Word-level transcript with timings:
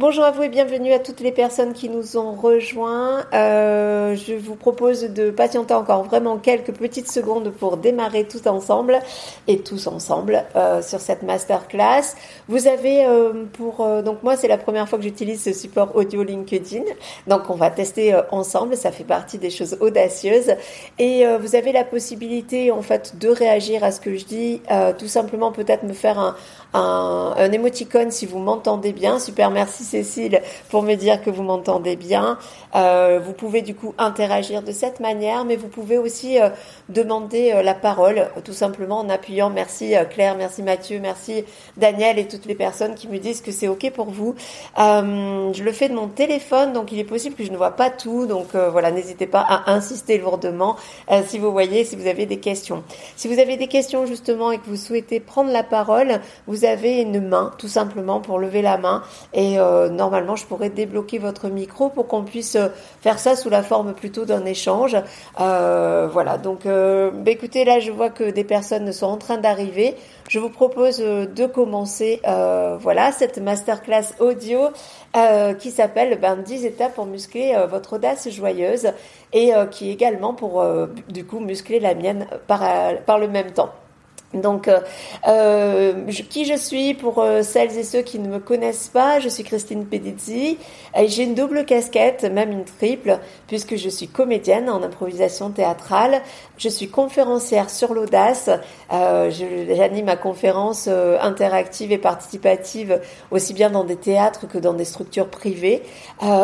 Bonjour 0.00 0.24
à 0.24 0.30
vous 0.30 0.44
et 0.44 0.48
bienvenue 0.48 0.94
à 0.94 0.98
toutes 0.98 1.20
les 1.20 1.30
personnes 1.30 1.74
qui 1.74 1.90
nous 1.90 2.16
ont 2.16 2.32
rejoints. 2.32 3.26
Euh, 3.34 4.16
je 4.16 4.32
vous 4.32 4.54
propose 4.54 5.02
de 5.02 5.30
patienter 5.30 5.74
encore 5.74 6.04
vraiment 6.04 6.38
quelques 6.38 6.72
petites 6.72 7.12
secondes 7.12 7.50
pour 7.50 7.76
démarrer 7.76 8.24
tout 8.24 8.48
ensemble 8.48 8.98
et 9.46 9.58
tous 9.58 9.88
ensemble 9.88 10.42
euh, 10.56 10.80
sur 10.80 11.00
cette 11.00 11.22
masterclass. 11.22 12.14
Vous 12.48 12.66
avez 12.66 13.04
euh, 13.04 13.44
pour 13.52 13.86
donc 14.02 14.22
moi 14.22 14.38
c'est 14.38 14.48
la 14.48 14.56
première 14.56 14.88
fois 14.88 14.96
que 14.96 15.04
j'utilise 15.04 15.42
ce 15.42 15.52
support 15.52 15.94
audio 15.94 16.22
LinkedIn, 16.22 16.84
donc 17.26 17.50
on 17.50 17.54
va 17.54 17.68
tester 17.68 18.18
ensemble. 18.30 18.78
Ça 18.78 18.92
fait 18.92 19.04
partie 19.04 19.36
des 19.36 19.50
choses 19.50 19.76
audacieuses 19.80 20.54
et 20.98 21.26
vous 21.38 21.56
avez 21.56 21.72
la 21.72 21.84
possibilité 21.84 22.70
en 22.70 22.80
fait 22.80 23.18
de 23.18 23.28
réagir 23.28 23.84
à 23.84 23.92
ce 23.92 24.00
que 24.00 24.16
je 24.16 24.24
dis, 24.24 24.62
tout 24.96 25.08
simplement 25.08 25.52
peut-être 25.52 25.82
me 25.82 25.92
faire 25.92 26.18
un, 26.18 26.36
un, 26.72 27.34
un 27.36 27.52
émoticône 27.52 28.10
si 28.10 28.24
vous 28.24 28.38
m'entendez 28.38 28.94
bien. 28.94 29.18
Super, 29.18 29.50
merci 29.50 29.89
Cécile 29.90 30.40
pour 30.68 30.82
me 30.82 30.94
dire 30.94 31.22
que 31.22 31.30
vous 31.30 31.42
m'entendez 31.42 31.96
bien. 31.96 32.38
Euh, 32.76 33.20
vous 33.22 33.32
pouvez 33.32 33.62
du 33.62 33.74
coup 33.74 33.94
interagir 33.98 34.62
de 34.62 34.70
cette 34.70 35.00
manière, 35.00 35.44
mais 35.44 35.56
vous 35.56 35.68
pouvez 35.68 35.98
aussi 35.98 36.40
euh, 36.40 36.50
demander 36.88 37.52
euh, 37.52 37.62
la 37.62 37.74
parole 37.74 38.28
tout 38.44 38.52
simplement 38.52 39.00
en 39.00 39.08
appuyant. 39.08 39.50
Merci 39.50 39.94
Claire, 40.10 40.36
merci 40.36 40.62
Mathieu, 40.62 41.00
merci 41.00 41.44
Daniel 41.76 42.18
et 42.18 42.28
toutes 42.28 42.46
les 42.46 42.54
personnes 42.54 42.94
qui 42.94 43.08
me 43.08 43.18
disent 43.18 43.40
que 43.40 43.50
c'est 43.50 43.66
ok 43.66 43.90
pour 43.92 44.10
vous. 44.10 44.34
je 44.76 45.62
le 45.62 45.72
fais 45.72 45.88
de 45.88 45.94
mon 45.94 46.06
téléphone, 46.06 46.72
donc 46.72 46.92
il 46.92 46.98
est 46.98 47.04
possible 47.04 47.34
que 47.34 47.44
je 47.44 47.50
ne 47.50 47.56
vois 47.56 47.72
pas 47.72 47.90
tout. 47.90 48.26
Donc 48.26 48.54
voilà, 48.54 48.90
n'hésitez 48.90 49.26
pas 49.26 49.40
à 49.40 49.72
insister 49.72 50.18
lourdement 50.18 50.76
si 51.26 51.38
vous 51.38 51.50
voyez, 51.50 51.84
si 51.84 51.96
vous 51.96 52.06
avez 52.06 52.26
des 52.26 52.38
questions. 52.38 52.84
Si 53.16 53.26
vous 53.28 53.38
avez 53.38 53.56
des 53.56 53.66
questions 53.66 54.06
justement 54.06 54.52
et 54.52 54.58
que 54.58 54.66
vous 54.66 54.76
souhaitez 54.76 55.18
prendre 55.20 55.50
la 55.50 55.64
parole, 55.64 56.20
vous 56.46 56.64
avez 56.64 57.00
une 57.00 57.20
main 57.26 57.52
tout 57.58 57.68
simplement 57.68 58.20
pour 58.20 58.38
lever 58.38 58.62
la 58.62 58.78
main 58.78 59.02
et 59.34 59.58
normalement 59.90 60.36
je 60.36 60.46
pourrais 60.46 60.70
débloquer 60.70 61.18
votre 61.18 61.48
micro 61.48 61.88
pour 61.88 62.06
qu'on 62.06 62.24
puisse 62.24 62.56
faire 63.00 63.18
ça 63.18 63.36
sous 63.36 63.50
la 63.50 63.62
forme 63.62 63.94
plutôt 63.94 64.24
d'un 64.24 64.44
échange. 64.44 64.96
Euh, 65.40 66.08
voilà, 66.10 66.38
donc 66.38 66.66
euh, 66.66 67.10
bah, 67.12 67.30
écoutez, 67.30 67.64
là 67.64 67.80
je 67.80 67.90
vois 67.90 68.10
que 68.10 68.30
des 68.30 68.44
personnes 68.44 68.92
sont 68.92 69.06
en 69.06 69.16
train 69.16 69.38
d'arriver. 69.38 69.96
Je 70.28 70.38
vous 70.38 70.50
propose 70.50 71.00
euh, 71.00 71.26
de 71.26 71.46
commencer 71.46 72.20
cette 73.12 73.38
masterclass 73.38 74.14
audio 74.20 74.70
qui 75.58 75.70
s'appelle 75.70 76.18
ben, 76.20 76.36
10 76.36 76.64
étapes 76.64 76.94
pour 76.94 77.06
muscler 77.06 77.56
votre 77.68 77.94
audace 77.94 78.28
joyeuse 78.30 78.92
et 79.32 79.52
qui 79.70 79.90
également 79.90 80.34
pour 80.34 80.64
du 81.08 81.24
coup 81.24 81.40
muscler 81.40 81.80
la 81.80 81.94
mienne 81.94 82.26
par 82.46 83.18
le 83.18 83.28
même 83.28 83.50
temps. 83.50 83.70
Donc, 84.34 84.68
euh, 84.68 84.80
euh 85.26 86.06
qui 86.28 86.44
je 86.44 86.54
suis 86.54 86.94
pour 86.94 87.18
euh, 87.18 87.42
celles 87.42 87.76
et 87.76 87.82
ceux 87.82 88.02
qui 88.02 88.20
ne 88.20 88.28
me 88.28 88.38
connaissent 88.38 88.88
pas, 88.88 89.18
je 89.18 89.28
suis 89.28 89.42
Christine 89.42 89.86
Pedizzi. 89.86 90.58
J'ai 91.06 91.24
une 91.24 91.34
double 91.34 91.64
casquette, 91.64 92.24
même 92.24 92.52
une 92.52 92.64
triple, 92.64 93.18
puisque 93.48 93.76
je 93.76 93.88
suis 93.88 94.06
comédienne 94.06 94.70
en 94.70 94.82
improvisation 94.82 95.50
théâtrale. 95.50 96.22
Je 96.58 96.68
suis 96.68 96.88
conférencière 96.88 97.70
sur 97.70 97.94
l'audace. 97.94 98.50
Euh, 98.92 99.30
J'anime 99.30 100.06
ma 100.06 100.16
conférence 100.16 100.86
euh, 100.88 101.18
interactive 101.20 101.90
et 101.90 101.98
participative 101.98 103.00
aussi 103.30 103.54
bien 103.54 103.70
dans 103.70 103.84
des 103.84 103.96
théâtres 103.96 104.46
que 104.46 104.58
dans 104.58 104.74
des 104.74 104.84
structures 104.84 105.28
privées. 105.28 105.82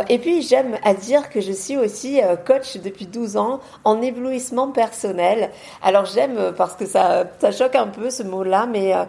et 0.08 0.18
puis, 0.18 0.42
j'aime 0.42 0.78
à 0.84 0.94
dire 0.94 1.28
que 1.28 1.40
je 1.40 1.52
suis 1.52 1.76
aussi 1.76 2.20
coach 2.46 2.78
depuis 2.78 3.06
12 3.06 3.36
ans 3.36 3.60
en 3.84 4.02
éblouissement 4.02 4.68
personnel. 4.68 5.50
Alors, 5.82 6.06
j'aime 6.06 6.52
parce 6.56 6.74
que 6.74 6.86
ça, 6.86 7.24
ça 7.40 7.52
choque 7.52 7.75
un 7.76 7.88
peu 7.88 8.10
ce 8.10 8.22
mot-là, 8.22 8.66
mais 8.66 8.94
euh, 8.94 9.04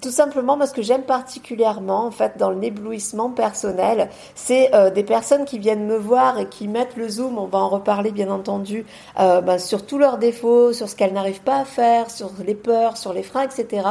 tout 0.00 0.10
simplement 0.10 0.56
parce 0.56 0.72
que 0.72 0.82
j'aime 0.82 1.02
particulièrement, 1.02 2.06
en 2.06 2.10
fait, 2.10 2.38
dans 2.38 2.50
l'éblouissement 2.50 3.30
personnel, 3.30 4.08
c'est 4.34 4.72
euh, 4.74 4.90
des 4.90 5.02
personnes 5.02 5.44
qui 5.44 5.58
viennent 5.58 5.84
me 5.84 5.96
voir 5.96 6.38
et 6.38 6.46
qui 6.46 6.68
mettent 6.68 6.96
le 6.96 7.08
zoom, 7.08 7.38
on 7.38 7.46
va 7.46 7.58
en 7.58 7.68
reparler 7.68 8.12
bien 8.12 8.30
entendu, 8.30 8.86
euh, 9.18 9.40
ben, 9.40 9.58
sur 9.58 9.84
tous 9.84 9.98
leurs 9.98 10.18
défauts, 10.18 10.72
sur 10.72 10.88
ce 10.88 10.94
qu'elles 10.94 11.12
n'arrivent 11.12 11.42
pas 11.42 11.58
à 11.58 11.64
faire, 11.64 12.10
sur 12.10 12.30
les 12.46 12.54
peurs, 12.54 12.96
sur 12.96 13.12
les 13.12 13.24
freins, 13.24 13.42
etc. 13.42 13.82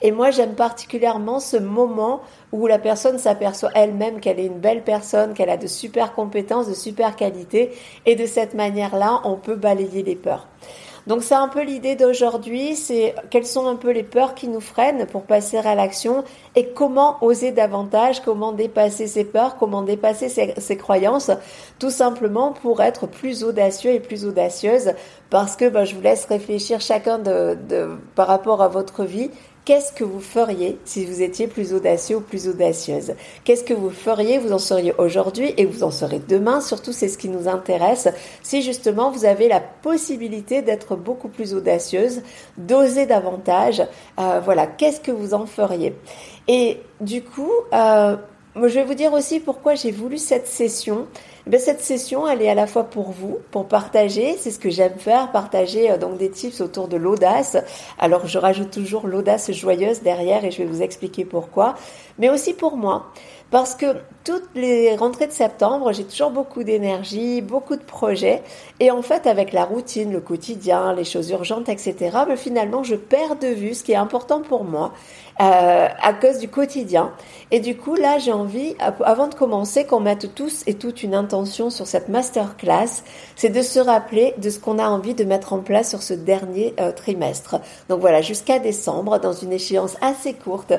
Et 0.00 0.12
moi, 0.12 0.30
j'aime 0.30 0.54
particulièrement 0.54 1.40
ce 1.40 1.58
moment 1.58 2.22
où 2.52 2.66
la 2.66 2.78
personne 2.78 3.18
s'aperçoit 3.18 3.70
elle-même 3.74 4.20
qu'elle 4.20 4.40
est 4.40 4.46
une 4.46 4.60
belle 4.60 4.82
personne, 4.82 5.34
qu'elle 5.34 5.50
a 5.50 5.56
de 5.56 5.66
super 5.66 6.14
compétences, 6.14 6.68
de 6.68 6.74
super 6.74 7.16
qualités, 7.16 7.70
et 8.06 8.16
de 8.16 8.26
cette 8.26 8.54
manière-là, 8.54 9.20
on 9.24 9.36
peut 9.36 9.56
balayer 9.56 10.02
les 10.02 10.16
peurs. 10.16 10.48
Donc 11.06 11.22
c'est 11.22 11.34
un 11.34 11.48
peu 11.48 11.62
l'idée 11.62 11.96
d'aujourd'hui, 11.96 12.76
c'est 12.76 13.14
quelles 13.30 13.46
sont 13.46 13.66
un 13.66 13.76
peu 13.76 13.90
les 13.90 14.02
peurs 14.02 14.34
qui 14.34 14.48
nous 14.48 14.60
freinent 14.60 15.06
pour 15.06 15.24
passer 15.24 15.58
à 15.58 15.74
l'action 15.74 16.24
et 16.56 16.68
comment 16.68 17.18
oser 17.22 17.52
davantage, 17.52 18.20
comment 18.20 18.52
dépasser 18.52 19.06
ces 19.06 19.24
peurs, 19.24 19.56
comment 19.56 19.82
dépasser 19.82 20.28
ces, 20.30 20.76
croyances, 20.76 21.30
tout 21.78 21.90
simplement 21.90 22.52
pour 22.52 22.80
être 22.80 23.06
plus 23.06 23.44
audacieux 23.44 23.92
et 23.92 24.00
plus 24.00 24.24
audacieuse. 24.24 24.92
Parce 25.28 25.56
que 25.56 25.68
ben, 25.68 25.84
je 25.84 25.94
vous 25.94 26.00
laisse 26.00 26.24
réfléchir 26.24 26.80
chacun 26.80 27.18
de, 27.18 27.58
de, 27.68 27.90
par 28.14 28.26
rapport 28.26 28.62
à 28.62 28.68
votre 28.68 29.04
vie 29.04 29.30
Qu'est-ce 29.64 29.92
que 29.92 30.04
vous 30.04 30.20
feriez 30.20 30.78
si 30.84 31.06
vous 31.06 31.22
étiez 31.22 31.46
plus 31.46 31.72
audacieux 31.72 32.16
ou 32.16 32.20
plus 32.20 32.48
audacieuse? 32.48 33.14
Qu'est-ce 33.44 33.64
que 33.64 33.72
vous 33.72 33.88
feriez 33.88 34.36
Vous 34.36 34.52
en 34.52 34.58
seriez 34.58 34.92
aujourd'hui 34.98 35.54
et 35.56 35.64
vous 35.64 35.82
en 35.82 35.90
serez 35.90 36.18
demain? 36.18 36.60
Surtout, 36.60 36.92
c'est 36.92 37.08
ce 37.08 37.16
qui 37.16 37.30
nous 37.30 37.48
intéresse. 37.48 38.08
Si 38.42 38.60
justement 38.60 39.10
vous 39.10 39.24
avez 39.24 39.48
la 39.48 39.60
possibilité 39.60 40.60
d'être 40.60 40.96
beaucoup 40.96 41.28
plus 41.28 41.54
audacieuse, 41.54 42.20
d'oser 42.58 43.06
davantage, 43.06 43.82
euh, 44.18 44.40
voilà, 44.44 44.66
qu'est-ce 44.66 45.00
que 45.00 45.12
vous 45.12 45.32
en 45.32 45.46
feriez? 45.46 45.94
Et 46.46 46.80
du 47.00 47.22
coup, 47.22 47.50
euh, 47.72 48.16
je 48.56 48.74
vais 48.74 48.84
vous 48.84 48.94
dire 48.94 49.12
aussi 49.12 49.40
pourquoi 49.40 49.74
j'ai 49.74 49.90
voulu 49.90 50.18
cette 50.18 50.46
session. 50.46 51.06
Ben, 51.46 51.60
cette 51.60 51.80
session, 51.80 52.26
elle 52.26 52.40
est 52.40 52.48
à 52.48 52.54
la 52.54 52.66
fois 52.66 52.84
pour 52.84 53.10
vous, 53.10 53.38
pour 53.50 53.66
partager, 53.66 54.36
c'est 54.38 54.50
ce 54.50 54.58
que 54.58 54.70
j'aime 54.70 54.98
faire, 54.98 55.30
partager 55.30 55.90
euh, 55.90 55.98
donc 55.98 56.16
des 56.16 56.30
tips 56.30 56.62
autour 56.62 56.88
de 56.88 56.96
l'audace. 56.96 57.58
Alors 57.98 58.26
je 58.26 58.38
rajoute 58.38 58.70
toujours 58.70 59.06
l'audace 59.06 59.52
joyeuse 59.52 60.00
derrière 60.00 60.44
et 60.44 60.50
je 60.50 60.58
vais 60.58 60.64
vous 60.64 60.80
expliquer 60.80 61.26
pourquoi, 61.26 61.74
mais 62.18 62.30
aussi 62.30 62.54
pour 62.54 62.76
moi. 62.78 63.12
Parce 63.54 63.76
que 63.76 63.86
toutes 64.24 64.48
les 64.56 64.96
rentrées 64.96 65.28
de 65.28 65.32
septembre, 65.32 65.92
j'ai 65.92 66.02
toujours 66.02 66.30
beaucoup 66.30 66.64
d'énergie, 66.64 67.40
beaucoup 67.40 67.76
de 67.76 67.84
projets. 67.84 68.42
Et 68.80 68.90
en 68.90 69.00
fait, 69.00 69.28
avec 69.28 69.52
la 69.52 69.64
routine, 69.64 70.12
le 70.12 70.20
quotidien, 70.20 70.92
les 70.92 71.04
choses 71.04 71.30
urgentes, 71.30 71.68
etc., 71.68 71.94
ben, 72.26 72.36
finalement, 72.36 72.82
je 72.82 72.96
perds 72.96 73.36
de 73.36 73.46
vue 73.46 73.74
ce 73.74 73.84
qui 73.84 73.92
est 73.92 73.96
important 73.96 74.40
pour 74.40 74.64
moi 74.64 74.92
euh, 75.40 75.88
à 76.00 76.12
cause 76.14 76.38
du 76.38 76.48
quotidien. 76.48 77.12
Et 77.52 77.60
du 77.60 77.76
coup, 77.76 77.94
là, 77.94 78.18
j'ai 78.18 78.32
envie, 78.32 78.74
avant 79.04 79.28
de 79.28 79.34
commencer, 79.34 79.84
qu'on 79.84 80.00
mette 80.00 80.34
tous 80.34 80.64
et 80.66 80.74
toutes 80.74 81.04
une 81.04 81.14
intention 81.14 81.70
sur 81.70 81.86
cette 81.86 82.08
masterclass, 82.08 83.02
c'est 83.36 83.50
de 83.50 83.62
se 83.62 83.78
rappeler 83.78 84.34
de 84.38 84.50
ce 84.50 84.58
qu'on 84.58 84.80
a 84.80 84.88
envie 84.88 85.14
de 85.14 85.24
mettre 85.24 85.52
en 85.52 85.58
place 85.58 85.90
sur 85.90 86.02
ce 86.02 86.14
dernier 86.14 86.74
euh, 86.80 86.90
trimestre. 86.90 87.60
Donc 87.88 88.00
voilà, 88.00 88.20
jusqu'à 88.20 88.58
décembre, 88.58 89.20
dans 89.20 89.32
une 89.32 89.52
échéance 89.52 89.96
assez 90.00 90.32
courte, 90.34 90.72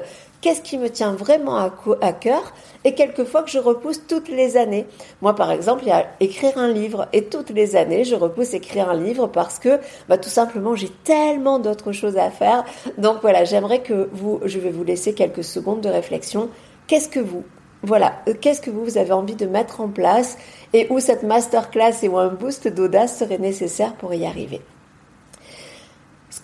qu'est-ce 0.46 0.62
qui 0.62 0.78
me 0.78 0.92
tient 0.92 1.14
vraiment 1.14 1.58
à, 1.58 2.14
cœur 2.14 2.54
et 2.84 2.94
quelquefois 2.94 3.42
que 3.42 3.50
je 3.50 3.58
repousse 3.58 4.06
toutes 4.08 4.30
les 4.30 4.58
années. 4.58 4.86
Moi, 5.24 5.34
par 5.34 5.50
exemple, 5.50 5.82
il 5.86 5.88
y 5.88 5.92
a 5.92 6.06
écrire 6.20 6.60
un 6.60 6.68
livre 6.68 7.08
et 7.14 7.24
toutes 7.26 7.50
les 7.50 7.76
années, 7.76 8.04
je 8.04 8.14
repousse 8.14 8.54
écrire 8.54 8.88
un 8.92 8.94
livre 8.94 9.26
parce 9.26 9.58
que, 9.58 9.80
bah, 10.08 10.20
tout 10.20 10.30
simplement, 10.30 10.76
j'ai 10.76 10.92
tellement 11.04 11.58
d'autres 11.58 11.94
choses 11.94 12.16
à 12.18 12.30
faire. 12.30 12.64
Donc 13.00 13.22
voilà, 13.24 13.44
j'aimerais 13.44 13.82
que 13.82 14.08
vous, 14.14 14.40
je 14.46 14.60
vais 14.60 14.70
vous 14.70 14.84
laisser 14.84 15.16
quelques 15.16 15.44
secondes 15.44 15.82
de 15.82 15.90
réflexion. 15.90 16.52
Qu'est-ce 16.86 17.10
que 17.10 17.20
vous, 17.20 17.44
voilà, 17.82 18.14
euh, 18.30 18.36
qu'est-ce 18.40 18.62
que 18.62 18.70
vous, 18.70 18.84
vous 18.84 19.00
avez 19.00 19.14
envie 19.14 19.34
de 19.34 19.48
mettre 19.48 19.82
en 19.82 19.88
place 19.88 20.38
et 20.74 20.86
où 20.92 21.00
cette 21.00 21.24
masterclass 21.24 22.04
et 22.04 22.08
où 22.08 22.20
un 22.20 22.30
boost 22.30 22.68
d'audace 22.68 23.18
serait 23.18 23.40
nécessaire 23.40 23.96
pour 23.96 24.14
y 24.14 24.28
arriver? 24.28 24.62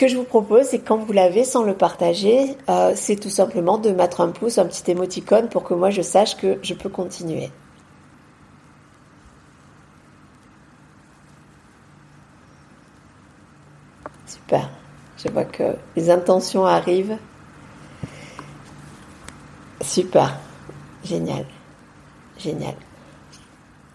Que 0.01 0.07
je 0.07 0.17
vous 0.17 0.23
propose, 0.23 0.65
c'est 0.65 0.79
quand 0.79 0.97
vous 0.97 1.13
l'avez 1.13 1.43
sans 1.43 1.61
le 1.61 1.75
partager, 1.75 2.57
euh, 2.69 2.93
c'est 2.95 3.17
tout 3.17 3.29
simplement 3.29 3.77
de 3.77 3.91
mettre 3.91 4.21
un 4.21 4.29
pouce, 4.29 4.57
un 4.57 4.65
petit 4.65 4.89
émoticône 4.89 5.47
pour 5.47 5.63
que 5.63 5.75
moi 5.75 5.91
je 5.91 6.01
sache 6.01 6.37
que 6.37 6.57
je 6.63 6.73
peux 6.73 6.89
continuer. 6.89 7.51
Super. 14.25 14.71
Je 15.23 15.29
vois 15.29 15.45
que 15.45 15.75
les 15.95 16.09
intentions 16.09 16.65
arrivent. 16.65 17.19
Super. 19.81 20.35
Génial. 21.03 21.45
Génial. 22.39 22.73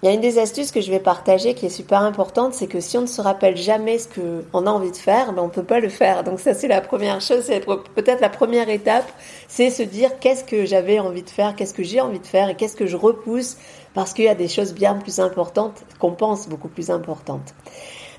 Il 0.06 0.10
y 0.10 0.12
a 0.12 0.14
une 0.14 0.20
des 0.20 0.38
astuces 0.38 0.70
que 0.70 0.80
je 0.80 0.92
vais 0.92 1.00
partager 1.00 1.54
qui 1.54 1.66
est 1.66 1.68
super 1.68 2.02
importante, 2.02 2.54
c'est 2.54 2.68
que 2.68 2.78
si 2.78 2.96
on 2.96 3.00
ne 3.00 3.06
se 3.06 3.20
rappelle 3.20 3.56
jamais 3.56 3.98
ce 3.98 4.06
qu'on 4.06 4.64
a 4.64 4.70
envie 4.70 4.92
de 4.92 4.96
faire, 4.96 5.32
ben 5.32 5.42
on 5.42 5.46
ne 5.46 5.50
peut 5.50 5.64
pas 5.64 5.80
le 5.80 5.88
faire. 5.88 6.22
Donc 6.22 6.38
ça 6.38 6.54
c'est 6.54 6.68
la 6.68 6.80
première 6.80 7.20
chose, 7.20 7.42
c'est 7.42 7.66
peut-être 7.66 8.20
la 8.20 8.28
première 8.28 8.68
étape, 8.68 9.10
c'est 9.48 9.68
se 9.68 9.82
dire 9.82 10.20
qu'est-ce 10.20 10.44
que 10.44 10.64
j'avais 10.64 11.00
envie 11.00 11.24
de 11.24 11.28
faire, 11.28 11.56
qu'est-ce 11.56 11.74
que 11.74 11.82
j'ai 11.82 12.00
envie 12.00 12.20
de 12.20 12.26
faire 12.26 12.48
et 12.48 12.54
qu'est-ce 12.54 12.76
que 12.76 12.86
je 12.86 12.96
repousse 12.96 13.56
parce 13.94 14.12
qu'il 14.12 14.26
y 14.26 14.28
a 14.28 14.36
des 14.36 14.46
choses 14.46 14.74
bien 14.74 14.94
plus 14.94 15.18
importantes 15.18 15.82
qu'on 15.98 16.12
pense 16.12 16.48
beaucoup 16.48 16.68
plus 16.68 16.88
importantes. 16.90 17.52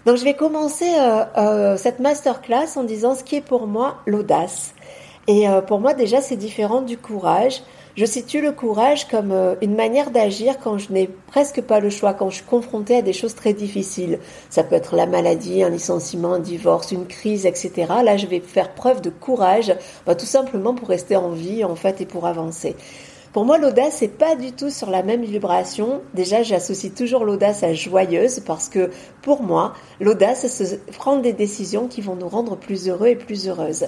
Donc 0.06 0.18
je 0.18 0.26
vais 0.26 0.34
commencer 0.34 0.92
euh, 0.94 1.24
euh, 1.38 1.78
cette 1.78 2.00
masterclass 2.00 2.76
en 2.76 2.84
disant 2.84 3.16
ce 3.16 3.24
qui 3.24 3.38
est 3.38 3.42
pour 3.42 3.66
moi 3.66 3.96
l'audace. 4.06 4.74
Et 5.28 5.48
euh, 5.48 5.62
pour 5.62 5.80
moi 5.80 5.94
déjà 5.94 6.20
c'est 6.20 6.36
différent 6.36 6.82
du 6.82 6.98
courage. 6.98 7.62
Je 7.98 8.06
situe 8.06 8.42
le 8.42 8.52
courage 8.52 9.08
comme 9.08 9.32
euh, 9.32 9.56
une 9.64 9.76
manière 9.76 10.12
d'agir 10.12 10.60
quand 10.64 10.78
je 10.78 10.92
n'ai 10.92 11.08
presque 11.08 11.62
pas 11.62 11.80
le 11.80 11.90
choix, 11.90 12.14
quand 12.14 12.30
je 12.30 12.36
suis 12.36 12.46
confrontée 12.46 12.98
à 12.98 13.02
des 13.02 13.12
choses 13.12 13.34
très 13.34 13.54
difficiles. 13.54 14.20
Ça 14.52 14.64
peut 14.64 14.76
être 14.76 14.96
la 14.96 15.08
maladie, 15.08 15.64
un 15.64 15.72
licenciement, 15.72 16.34
un 16.34 16.40
divorce, 16.40 16.92
une 16.92 17.08
crise, 17.08 17.48
etc. 17.48 17.72
Là, 18.04 18.16
je 18.16 18.28
vais 18.28 18.40
faire 18.40 18.76
preuve 18.76 19.02
de 19.02 19.10
courage, 19.10 19.74
bah, 20.06 20.14
tout 20.14 20.28
simplement 20.28 20.76
pour 20.76 20.90
rester 20.90 21.16
en 21.16 21.32
vie, 21.32 21.64
en 21.64 21.76
fait, 21.76 22.00
et 22.00 22.06
pour 22.06 22.28
avancer. 22.28 22.76
Pour 23.34 23.46
moi, 23.46 23.58
l'audace, 23.58 23.96
c'est 23.98 24.16
pas 24.16 24.36
du 24.36 24.52
tout 24.52 24.70
sur 24.70 24.92
la 24.92 25.02
même 25.02 25.24
vibration. 25.24 26.02
Déjà, 26.14 26.44
j'associe 26.44 26.94
toujours 26.94 27.26
l'audace 27.26 27.64
à 27.64 27.74
joyeuse 27.74 28.42
parce 28.42 28.70
que 28.70 28.92
pour 29.24 29.42
moi, 29.42 29.74
l'audace, 30.00 30.46
c'est 30.46 30.86
prendre 30.92 31.24
des 31.24 31.34
décisions 31.34 31.88
qui 31.88 32.02
vont 32.02 32.16
nous 32.16 32.30
rendre 32.30 32.58
plus 32.58 32.90
heureux 32.90 33.08
et 33.08 33.16
plus 33.16 33.48
heureuses. 33.48 33.88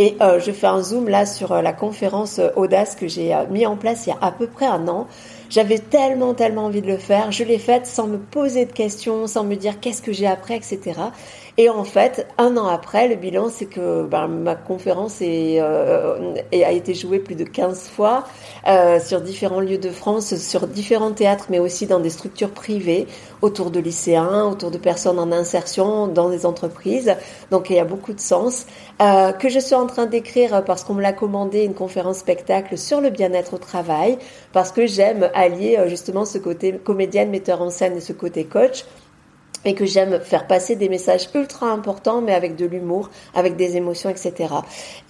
Et 0.00 0.16
euh, 0.20 0.38
je 0.38 0.52
fais 0.52 0.68
un 0.68 0.80
zoom 0.80 1.08
là 1.08 1.26
sur 1.26 1.50
euh, 1.50 1.60
la 1.60 1.72
conférence 1.72 2.38
euh, 2.38 2.50
Audace 2.54 2.94
que 2.94 3.08
j'ai 3.08 3.34
mis 3.50 3.66
en 3.66 3.76
place 3.76 4.06
il 4.06 4.10
y 4.10 4.12
a 4.12 4.18
à 4.20 4.30
peu 4.30 4.46
près 4.46 4.66
un 4.66 4.86
an. 4.86 5.08
J'avais 5.50 5.78
tellement, 5.78 6.34
tellement 6.34 6.66
envie 6.66 6.82
de 6.82 6.86
le 6.86 6.98
faire. 6.98 7.32
Je 7.32 7.42
l'ai 7.42 7.58
faite 7.58 7.86
sans 7.86 8.06
me 8.06 8.18
poser 8.18 8.64
de 8.64 8.72
questions, 8.72 9.26
sans 9.26 9.42
me 9.42 9.56
dire 9.56 9.80
qu'est-ce 9.80 10.02
que 10.02 10.12
j'ai 10.12 10.26
appris, 10.26 10.54
etc. 10.54 11.00
Et 11.60 11.68
en 11.68 11.82
fait, 11.82 12.28
un 12.38 12.56
an 12.56 12.68
après, 12.68 13.08
le 13.08 13.16
bilan, 13.16 13.48
c'est 13.50 13.66
que 13.66 14.04
ben, 14.04 14.28
ma 14.28 14.54
conférence 14.54 15.20
est, 15.20 15.60
euh, 15.60 16.34
a 16.52 16.70
été 16.70 16.94
jouée 16.94 17.18
plus 17.18 17.34
de 17.34 17.42
15 17.42 17.88
fois 17.88 18.22
euh, 18.68 19.00
sur 19.00 19.20
différents 19.20 19.58
lieux 19.58 19.78
de 19.78 19.90
France, 19.90 20.36
sur 20.36 20.68
différents 20.68 21.10
théâtres, 21.10 21.46
mais 21.50 21.58
aussi 21.58 21.88
dans 21.88 21.98
des 21.98 22.10
structures 22.10 22.52
privées, 22.52 23.08
autour 23.42 23.72
de 23.72 23.80
lycéens, 23.80 24.44
autour 24.44 24.70
de 24.70 24.78
personnes 24.78 25.18
en 25.18 25.32
insertion, 25.32 26.06
dans 26.06 26.28
des 26.28 26.46
entreprises. 26.46 27.16
Donc 27.50 27.70
il 27.70 27.76
y 27.76 27.80
a 27.80 27.84
beaucoup 27.84 28.12
de 28.12 28.20
sens. 28.20 28.66
Euh, 29.02 29.32
que 29.32 29.48
je 29.48 29.58
suis 29.58 29.74
en 29.74 29.86
train 29.86 30.06
d'écrire 30.06 30.64
parce 30.64 30.84
qu'on 30.84 30.94
me 30.94 31.02
l'a 31.02 31.12
commandé 31.12 31.64
une 31.64 31.74
conférence 31.74 32.18
spectacle 32.18 32.78
sur 32.78 33.00
le 33.00 33.10
bien-être 33.10 33.54
au 33.54 33.58
travail, 33.58 34.18
parce 34.52 34.70
que 34.70 34.86
j'aime 34.86 35.28
allier 35.34 35.76
euh, 35.76 35.88
justement 35.88 36.24
ce 36.24 36.38
côté 36.38 36.72
comédienne, 36.74 37.30
metteur 37.30 37.62
en 37.62 37.70
scène 37.70 37.96
et 37.96 38.00
ce 38.00 38.12
côté 38.12 38.44
coach 38.44 38.84
et 39.68 39.74
que 39.74 39.84
j'aime 39.84 40.18
faire 40.20 40.46
passer 40.46 40.76
des 40.76 40.88
messages 40.88 41.28
ultra 41.34 41.66
importants, 41.66 42.22
mais 42.22 42.32
avec 42.32 42.56
de 42.56 42.64
l'humour, 42.64 43.10
avec 43.34 43.54
des 43.56 43.76
émotions, 43.76 44.08
etc. 44.08 44.54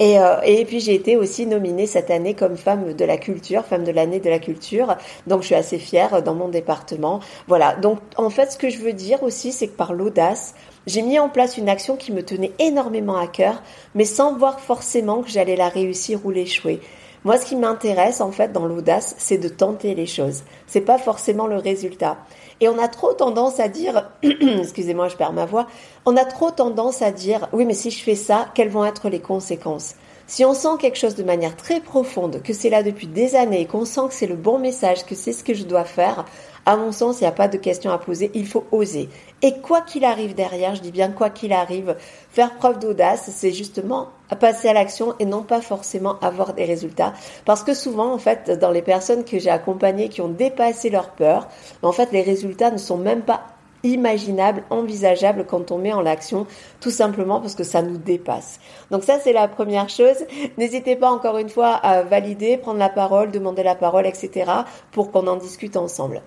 Et, 0.00 0.19
euh, 0.19 0.40
et 0.44 0.64
puis 0.64 0.81
j'ai 0.81 0.96
été 0.96 1.16
aussi 1.16 1.46
nominée 1.46 1.87
cette 1.87 2.10
année 2.10 2.34
comme 2.34 2.56
femme 2.56 2.93
de 2.93 3.05
la 3.05 3.19
culture, 3.19 3.64
femme 3.64 3.84
de 3.84 3.93
l'année 3.93 4.19
de 4.19 4.28
la 4.28 4.40
culture. 4.40 4.96
Donc 5.28 5.43
je 5.43 5.46
suis 5.46 5.55
assez 5.55 5.78
fière 5.78 6.25
dans 6.25 6.34
mon 6.34 6.49
département. 6.49 7.20
Voilà. 7.46 7.76
Donc 7.76 8.00
en 8.16 8.31
fait, 8.31 8.50
ce 8.50 8.58
que 8.58 8.69
je 8.69 8.78
veux 8.78 8.94
dire 8.94 9.22
aussi, 9.22 9.52
c'est 9.52 9.69
que 9.69 9.76
par 9.76 9.93
l'audace, 9.93 10.56
j'ai 10.88 11.02
mis 11.02 11.20
en 11.20 11.28
place 11.28 11.56
une 11.56 11.69
action 11.69 11.96
qui 11.96 12.10
me 12.10 12.25
tenait 12.25 12.50
énormément 12.58 13.16
à 13.16 13.28
cœur, 13.28 13.62
mais 13.94 14.05
sans 14.05 14.37
voir 14.37 14.58
forcément 14.58 15.22
que 15.22 15.31
j'allais 15.31 15.55
la 15.55 15.69
réussir 15.69 16.19
ou 16.25 16.32
l'échouer. 16.32 16.81
Moi, 17.25 17.37
ce 17.37 17.47
qui 17.47 17.56
m'intéresse 17.56 18.20
en 18.20 18.31
fait 18.31 18.53
dans 18.53 18.67
l'audace, 18.67 19.15
c'est 19.19 19.38
de 19.38 19.49
tenter 19.49 19.94
les 19.94 20.06
choses. 20.06 20.43
C'est 20.67 20.81
pas 20.81 20.99
forcément 20.99 21.47
le 21.47 21.56
résultat. 21.56 22.19
Et 22.61 22.69
on 22.69 22.79
a 22.79 22.88
trop 22.88 23.12
tendance 23.12 23.61
à 23.61 23.69
dire, 23.69 24.11
excusez-moi, 24.23 25.09
je 25.09 25.17
perds 25.17 25.32
ma 25.32 25.44
voix, 25.44 25.67
on 26.06 26.17
a 26.17 26.25
trop 26.25 26.50
tendance 26.50 27.03
à 27.03 27.11
dire, 27.11 27.49
oui, 27.53 27.65
mais 27.65 27.75
si 27.75 27.91
je 27.91 28.03
fais 28.03 28.15
ça, 28.15 28.49
quelles 28.55 28.69
vont 28.69 28.85
être 28.85 29.09
les 29.09 29.20
conséquences? 29.20 29.94
Si 30.26 30.44
on 30.44 30.53
sent 30.53 30.76
quelque 30.79 30.99
chose 30.99 31.15
de 31.15 31.23
manière 31.23 31.56
très 31.56 31.81
profonde, 31.81 32.43
que 32.43 32.53
c'est 32.53 32.69
là 32.69 32.82
depuis 32.82 33.06
des 33.06 33.35
années, 33.35 33.67
qu'on 33.67 33.87
sent 33.87 34.09
que 34.09 34.15
c'est 34.15 34.26
le 34.26 34.37
bon 34.37 34.59
message, 34.59 35.06
que 35.06 35.15
c'est 35.15 35.32
ce 35.32 35.43
que 35.43 35.55
je 35.55 35.65
dois 35.65 35.85
faire, 35.85 36.26
à 36.67 36.76
mon 36.76 36.93
sens, 36.93 37.20
il 37.20 37.25
n'y 37.25 37.29
a 37.29 37.32
pas 37.32 37.49
de 37.49 37.56
questions 37.56 37.91
à 37.91 37.99
poser, 37.99 38.31
il 38.35 38.47
faut 38.47 38.65
oser. 38.70 39.09
Et 39.41 39.61
quoi 39.61 39.81
qu'il 39.81 40.05
arrive 40.05 40.35
derrière, 40.35 40.75
je 40.75 40.82
dis 40.82 40.93
bien 40.93 41.11
quoi 41.11 41.31
qu'il 41.31 41.53
arrive, 41.55 41.97
faire 42.31 42.56
preuve 42.56 42.79
d'audace, 42.79 43.31
c'est 43.32 43.53
justement 43.53 44.09
passer 44.37 44.69
à 44.69 44.73
l'action 44.73 45.15
et 45.19 45.25
non 45.25 45.43
pas 45.43 45.61
forcément 45.61 46.19
avoir 46.21 46.55
des 46.55 46.65
résultats. 46.65 47.13
Parce 47.45 47.63
que 47.63 47.75
souvent, 47.75 48.13
en 48.13 48.19
fait, 48.19 48.51
dans 48.59 48.71
les 48.71 48.83
personnes 48.83 49.25
que 49.25 49.39
j'ai 49.39 49.51
accompagnées 49.51 50.09
qui 50.09 50.21
ont 50.21 50.29
dépassé 50.29 50.91
leur 50.91 51.11
peur, 51.11 51.49
en 51.83 51.93
fait, 51.93 52.13
les 52.13 52.23
résultats 52.23 52.71
ne 52.71 52.79
sont 52.79 52.97
même 52.97 53.23
pas 53.23 53.43
imaginables, 53.85 54.65
envisageables 54.71 55.45
quand 55.47 55.71
on 55.71 55.79
met 55.79 55.93
en 55.93 56.01
l'action, 56.01 56.47
tout 56.81 56.91
simplement 56.91 57.41
parce 57.41 57.55
que 57.55 57.65
ça 57.65 57.83
nous 57.83 57.97
dépasse. 57.97 58.59
Donc 58.91 59.05
ça, 59.05 59.19
c'est 59.21 59.33
la 59.33 59.49
première 59.49 59.89
chose. 59.89 60.17
N'hésitez 60.59 60.97
pas 60.97 61.11
encore 61.11 61.39
une 61.39 61.49
fois 61.49 61.75
à 61.75 62.03
valider, 62.03 62.57
prendre 62.57 62.79
la 62.79 62.89
parole, 62.89 63.31
demander 63.31 63.63
la 63.63 63.75
parole, 63.75 64.07
etc., 64.07 64.51
pour 64.91 65.11
qu'on 65.11 65.27
en 65.27 65.37
discute 65.37 65.77
ensemble. 65.77 66.23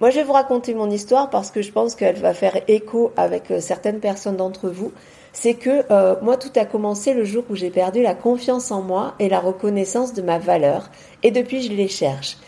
Moi, 0.00 0.10
je 0.10 0.16
vais 0.16 0.24
vous 0.24 0.32
raconter 0.32 0.74
mon 0.74 0.90
histoire 0.90 1.30
parce 1.30 1.50
que 1.50 1.62
je 1.62 1.72
pense 1.72 1.94
qu'elle 1.94 2.16
va 2.16 2.34
faire 2.34 2.60
écho 2.68 3.12
avec 3.16 3.50
euh, 3.50 3.60
certaines 3.60 4.00
personnes 4.00 4.36
d'entre 4.36 4.68
vous. 4.68 4.92
C'est 5.34 5.54
que 5.54 5.84
euh, 5.90 6.14
moi, 6.22 6.36
tout 6.36 6.52
a 6.54 6.64
commencé 6.64 7.12
le 7.12 7.24
jour 7.24 7.44
où 7.50 7.56
j'ai 7.56 7.70
perdu 7.70 8.02
la 8.02 8.14
confiance 8.14 8.70
en 8.70 8.82
moi 8.82 9.14
et 9.18 9.28
la 9.28 9.40
reconnaissance 9.40 10.14
de 10.14 10.22
ma 10.22 10.38
valeur. 10.38 10.90
Et 11.24 11.32
depuis, 11.32 11.60
je 11.60 11.72
les 11.72 11.88
cherche. 11.88 12.38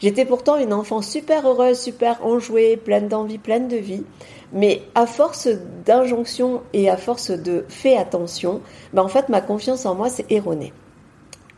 J'étais 0.00 0.24
pourtant 0.24 0.56
une 0.56 0.72
enfant 0.72 1.02
super 1.02 1.46
heureuse, 1.46 1.78
super 1.78 2.24
enjouée, 2.24 2.78
pleine 2.78 3.08
d'envie, 3.08 3.36
pleine 3.36 3.68
de 3.68 3.76
vie. 3.76 4.04
Mais 4.54 4.82
à 4.94 5.06
force 5.06 5.48
d'injonctions 5.84 6.62
et 6.72 6.88
à 6.88 6.96
force 6.96 7.30
de 7.30 7.66
fais 7.68 7.96
attention, 7.96 8.62
ben 8.94 9.02
en 9.02 9.08
fait, 9.08 9.28
ma 9.28 9.42
confiance 9.42 9.84
en 9.84 9.94
moi 9.94 10.08
s'est 10.08 10.26
erronée. 10.30 10.72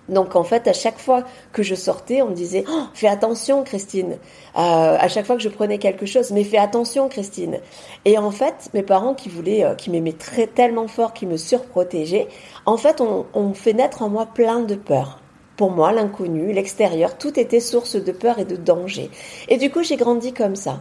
Donc 0.09 0.35
en 0.37 0.43
fait, 0.43 0.67
à 0.67 0.73
chaque 0.73 0.99
fois 0.99 1.25
que 1.53 1.63
je 1.63 1.75
sortais, 1.75 2.23
on 2.23 2.31
me 2.31 2.35
disait 2.35 2.65
oh, 2.69 2.83
fais 2.95 3.09
attention, 3.09 3.63
Christine. 3.63 4.19
Euh, 4.57 4.97
à 4.99 5.09
chaque 5.09 5.27
fois 5.27 5.37
que 5.37 5.43
je 5.43 5.49
prenais 5.49 5.79
quelque 5.79 6.07
chose, 6.07 6.33
mais 6.33 6.45
fais 6.45 6.59
attention, 6.59 7.09
Christine. 7.09 7.59
Et 8.05 8.19
en 8.19 8.31
fait, 8.31 8.71
mes 8.75 8.83
parents 8.83 9.15
qui 9.15 9.29
voulaient, 9.29 9.65
euh, 9.65 9.75
qui 9.75 9.91
m'aimaient 9.91 10.13
très 10.13 10.47
tellement 10.47 10.89
fort, 10.89 11.13
qui 11.13 11.27
me 11.27 11.37
surprotégeaient, 11.37 12.29
en 12.67 12.77
fait, 12.77 13.01
on, 13.01 13.27
on 13.35 13.55
fait 13.55 13.73
naître 13.73 14.03
en 14.03 14.09
moi 14.09 14.27
plein 14.27 14.61
de 14.61 14.75
peurs. 14.75 15.21
Pour 15.57 15.71
moi, 15.71 15.93
l'inconnu, 15.93 16.53
l'extérieur, 16.53 17.19
tout 17.19 17.39
était 17.39 17.61
source 17.61 17.97
de 17.97 18.11
peur 18.11 18.39
et 18.39 18.45
de 18.45 18.57
danger. 18.57 19.11
Et 19.49 19.59
du 19.59 19.71
coup, 19.71 19.83
j'ai 19.83 19.97
grandi 19.97 20.33
comme 20.33 20.57
ça. 20.57 20.81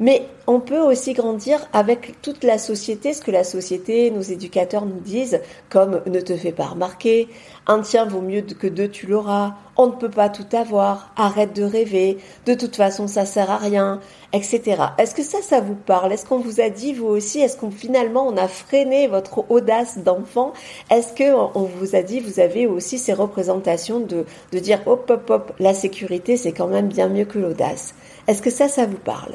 Mais 0.00 0.28
on 0.46 0.60
peut 0.60 0.78
aussi 0.78 1.12
grandir 1.12 1.66
avec 1.72 2.22
toute 2.22 2.44
la 2.44 2.56
société, 2.56 3.12
ce 3.12 3.20
que 3.20 3.32
la 3.32 3.42
société, 3.42 4.12
nos 4.12 4.22
éducateurs 4.22 4.86
nous 4.86 5.00
disent, 5.00 5.40
comme 5.70 6.02
ne 6.06 6.20
te 6.20 6.36
fais 6.36 6.52
pas 6.52 6.66
remarquer, 6.66 7.28
un 7.66 7.80
tien 7.80 8.04
vaut 8.04 8.20
mieux 8.20 8.42
que 8.42 8.68
deux 8.68 8.88
tu 8.88 9.08
l'auras, 9.08 9.54
on 9.76 9.88
ne 9.88 9.92
peut 9.92 10.08
pas 10.08 10.28
tout 10.28 10.46
avoir, 10.56 11.12
arrête 11.16 11.52
de 11.52 11.64
rêver, 11.64 12.18
de 12.46 12.54
toute 12.54 12.76
façon 12.76 13.08
ça 13.08 13.26
sert 13.26 13.50
à 13.50 13.56
rien, 13.56 13.98
etc. 14.32 14.82
Est-ce 14.98 15.16
que 15.16 15.24
ça, 15.24 15.42
ça 15.42 15.60
vous 15.60 15.74
parle? 15.74 16.12
Est-ce 16.12 16.26
qu'on 16.26 16.38
vous 16.38 16.60
a 16.60 16.70
dit 16.70 16.92
vous 16.92 17.08
aussi 17.08 17.40
Est-ce 17.40 17.56
qu'on 17.56 17.72
finalement 17.72 18.24
on 18.28 18.36
a 18.36 18.46
freiné 18.46 19.08
votre 19.08 19.50
audace 19.50 19.98
d'enfant? 19.98 20.52
Est-ce 20.92 21.12
que 21.12 21.34
on 21.34 21.64
vous 21.64 21.96
a 21.96 22.02
dit 22.02 22.20
vous 22.20 22.38
avez 22.38 22.68
aussi 22.68 22.98
ces 22.98 23.14
représentations 23.14 23.98
de, 23.98 24.26
de 24.52 24.58
dire 24.60 24.80
hop 24.86 25.10
hop 25.10 25.28
hop, 25.28 25.52
la 25.58 25.74
sécurité 25.74 26.36
c'est 26.36 26.52
quand 26.52 26.68
même 26.68 26.86
bien 26.86 27.08
mieux 27.08 27.24
que 27.24 27.40
l'audace? 27.40 27.94
Est-ce 28.28 28.42
que 28.42 28.50
ça, 28.50 28.68
ça 28.68 28.86
vous 28.86 28.96
parle? 28.96 29.34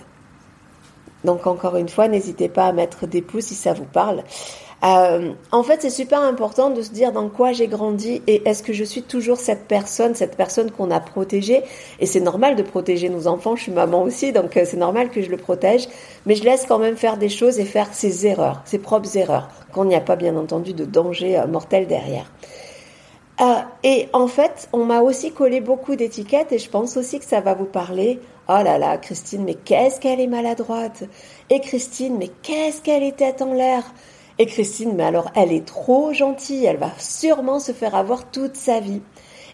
Donc 1.24 1.48
encore 1.48 1.78
une 1.78 1.90
fois, 1.90 2.08
n'hésitez 2.08 2.50
pas 2.50 2.66
à 2.66 2.74
mettre 2.74 3.08
des 3.08 3.22
pouces 3.22 3.46
si 3.46 3.56
ça 3.56 3.74
vous 3.74 3.86
parle. 3.86 4.24
Euh, 4.84 5.32
en 5.52 5.64
fait, 5.64 5.82
c'est 5.82 5.90
super 5.90 6.22
important 6.22 6.70
de 6.70 6.82
se 6.82 6.92
dire 6.92 7.14
dans 7.14 7.30
quoi 7.30 7.54
j'ai 7.54 7.68
grandi 7.68 8.22
et 8.28 8.42
est-ce 8.46 8.62
que 8.62 8.74
je 8.74 8.84
suis 8.84 9.02
toujours 9.02 9.38
cette 9.38 9.66
personne, 9.66 10.14
cette 10.14 10.36
personne 10.36 10.72
qu'on 10.72 10.92
a 10.92 11.00
protégée. 11.00 11.62
Et 12.00 12.06
c'est 12.06 12.20
normal 12.20 12.58
de 12.58 12.64
protéger 12.64 13.08
nos 13.08 13.28
enfants. 13.28 13.56
Je 13.56 13.64
suis 13.64 13.72
maman 13.72 14.04
aussi, 14.04 14.34
donc 14.34 14.58
euh, 14.58 14.64
c'est 14.66 14.78
normal 14.78 15.10
que 15.10 15.22
je 15.22 15.30
le 15.30 15.38
protège. 15.38 15.88
Mais 16.26 16.36
je 16.36 16.44
laisse 16.44 16.66
quand 16.66 16.80
même 16.80 16.98
faire 16.98 17.18
des 17.18 17.30
choses 17.30 17.60
et 17.60 17.66
faire 17.66 17.94
ses 17.94 18.28
erreurs, 18.28 18.62
ses 18.66 18.80
propres 18.80 19.16
erreurs, 19.18 19.48
quand 19.72 19.84
il 19.84 19.90
n'y 19.90 19.96
a 19.96 20.02
pas 20.02 20.18
bien 20.18 20.36
entendu 20.36 20.74
de 20.74 20.84
danger 20.84 21.40
euh, 21.40 21.48
mortel 21.48 21.88
derrière. 21.88 22.30
Et 23.84 24.10
en 24.14 24.28
fait, 24.28 24.70
on 24.74 24.86
m'a 24.86 25.02
aussi 25.02 25.32
collé 25.32 25.60
beaucoup 25.60 25.96
d'étiquettes 25.96 26.52
et 26.52 26.60
je 26.60 26.70
pense 26.70 26.98
aussi 26.98 27.20
que 27.20 27.26
ça 27.26 27.42
va 27.42 27.54
vous 27.54 27.66
parler. 27.66 28.20
Oh 28.48 28.62
là 28.64 28.78
là, 28.78 28.98
Christine, 28.98 29.44
mais 29.44 29.56
qu'est-ce 29.56 30.00
qu'elle 30.00 30.20
est 30.20 30.28
maladroite 30.28 31.04
Et 31.50 31.60
Christine, 31.60 32.18
mais 32.18 32.30
qu'est-ce 32.42 32.82
qu'elle 32.82 33.04
est 33.04 33.18
tête 33.18 33.42
en 33.42 33.54
l'air 33.54 33.84
Et 34.38 34.46
Christine, 34.46 34.94
mais 34.96 35.04
alors 35.04 35.32
elle 35.36 35.52
est 35.52 35.66
trop 35.66 36.14
gentille, 36.14 36.66
elle 36.66 36.78
va 36.78 36.92
sûrement 36.98 37.60
se 37.60 37.72
faire 37.72 37.96
avoir 37.96 38.30
toute 38.30 38.56
sa 38.56 38.80
vie. 38.80 39.02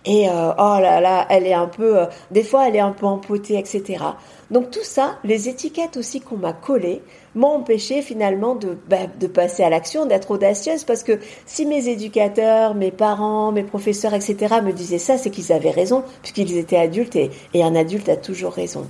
Et 0.05 0.29
euh, 0.29 0.51
oh 0.57 0.77
là 0.79 1.01
là, 1.01 1.25
elle 1.29 1.45
est 1.45 1.53
un 1.53 1.67
peu, 1.67 1.99
euh, 1.99 2.05
des 2.31 2.43
fois 2.43 2.67
elle 2.67 2.75
est 2.75 2.81
un 2.81 2.91
peu 2.91 3.05
empotée, 3.05 3.57
etc. 3.57 4.03
Donc 4.49 4.71
tout 4.71 4.83
ça, 4.83 5.17
les 5.23 5.49
étiquettes 5.49 5.97
aussi 5.97 6.21
qu'on 6.21 6.37
m'a 6.37 6.53
collées, 6.53 7.01
m'ont 7.35 7.55
empêché 7.57 8.01
finalement 8.01 8.55
de, 8.55 8.77
bah, 8.87 9.07
de 9.19 9.27
passer 9.27 9.63
à 9.63 9.69
l'action, 9.69 10.05
d'être 10.05 10.31
audacieuse, 10.31 10.83
parce 10.83 11.03
que 11.03 11.19
si 11.45 11.65
mes 11.65 11.89
éducateurs, 11.89 12.75
mes 12.75 12.91
parents, 12.91 13.51
mes 13.51 13.63
professeurs, 13.63 14.13
etc. 14.13 14.55
me 14.63 14.71
disaient 14.71 14.97
ça, 14.97 15.17
c'est 15.17 15.29
qu'ils 15.29 15.51
avaient 15.51 15.69
raison, 15.69 16.03
puisqu'ils 16.21 16.57
étaient 16.57 16.77
adultes, 16.77 17.15
et, 17.15 17.29
et 17.53 17.63
un 17.63 17.75
adulte 17.75 18.09
a 18.09 18.15
toujours 18.15 18.53
raison. 18.53 18.87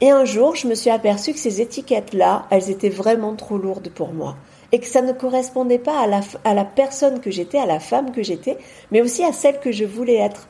Et 0.00 0.10
un 0.10 0.24
jour, 0.24 0.54
je 0.54 0.68
me 0.68 0.74
suis 0.74 0.90
aperçue 0.90 1.32
que 1.32 1.40
ces 1.40 1.60
étiquettes-là, 1.60 2.46
elles 2.50 2.70
étaient 2.70 2.88
vraiment 2.88 3.34
trop 3.34 3.58
lourdes 3.58 3.90
pour 3.90 4.12
moi. 4.12 4.36
Et 4.72 4.80
que 4.80 4.86
ça 4.86 5.02
ne 5.02 5.12
correspondait 5.12 5.78
pas 5.78 6.00
à 6.00 6.06
la, 6.06 6.20
à 6.44 6.54
la 6.54 6.64
personne 6.64 7.20
que 7.20 7.30
j'étais, 7.30 7.58
à 7.58 7.66
la 7.66 7.80
femme 7.80 8.12
que 8.12 8.22
j'étais, 8.22 8.58
mais 8.90 9.00
aussi 9.00 9.24
à 9.24 9.32
celle 9.32 9.60
que 9.60 9.72
je 9.72 9.84
voulais 9.84 10.16
être. 10.16 10.48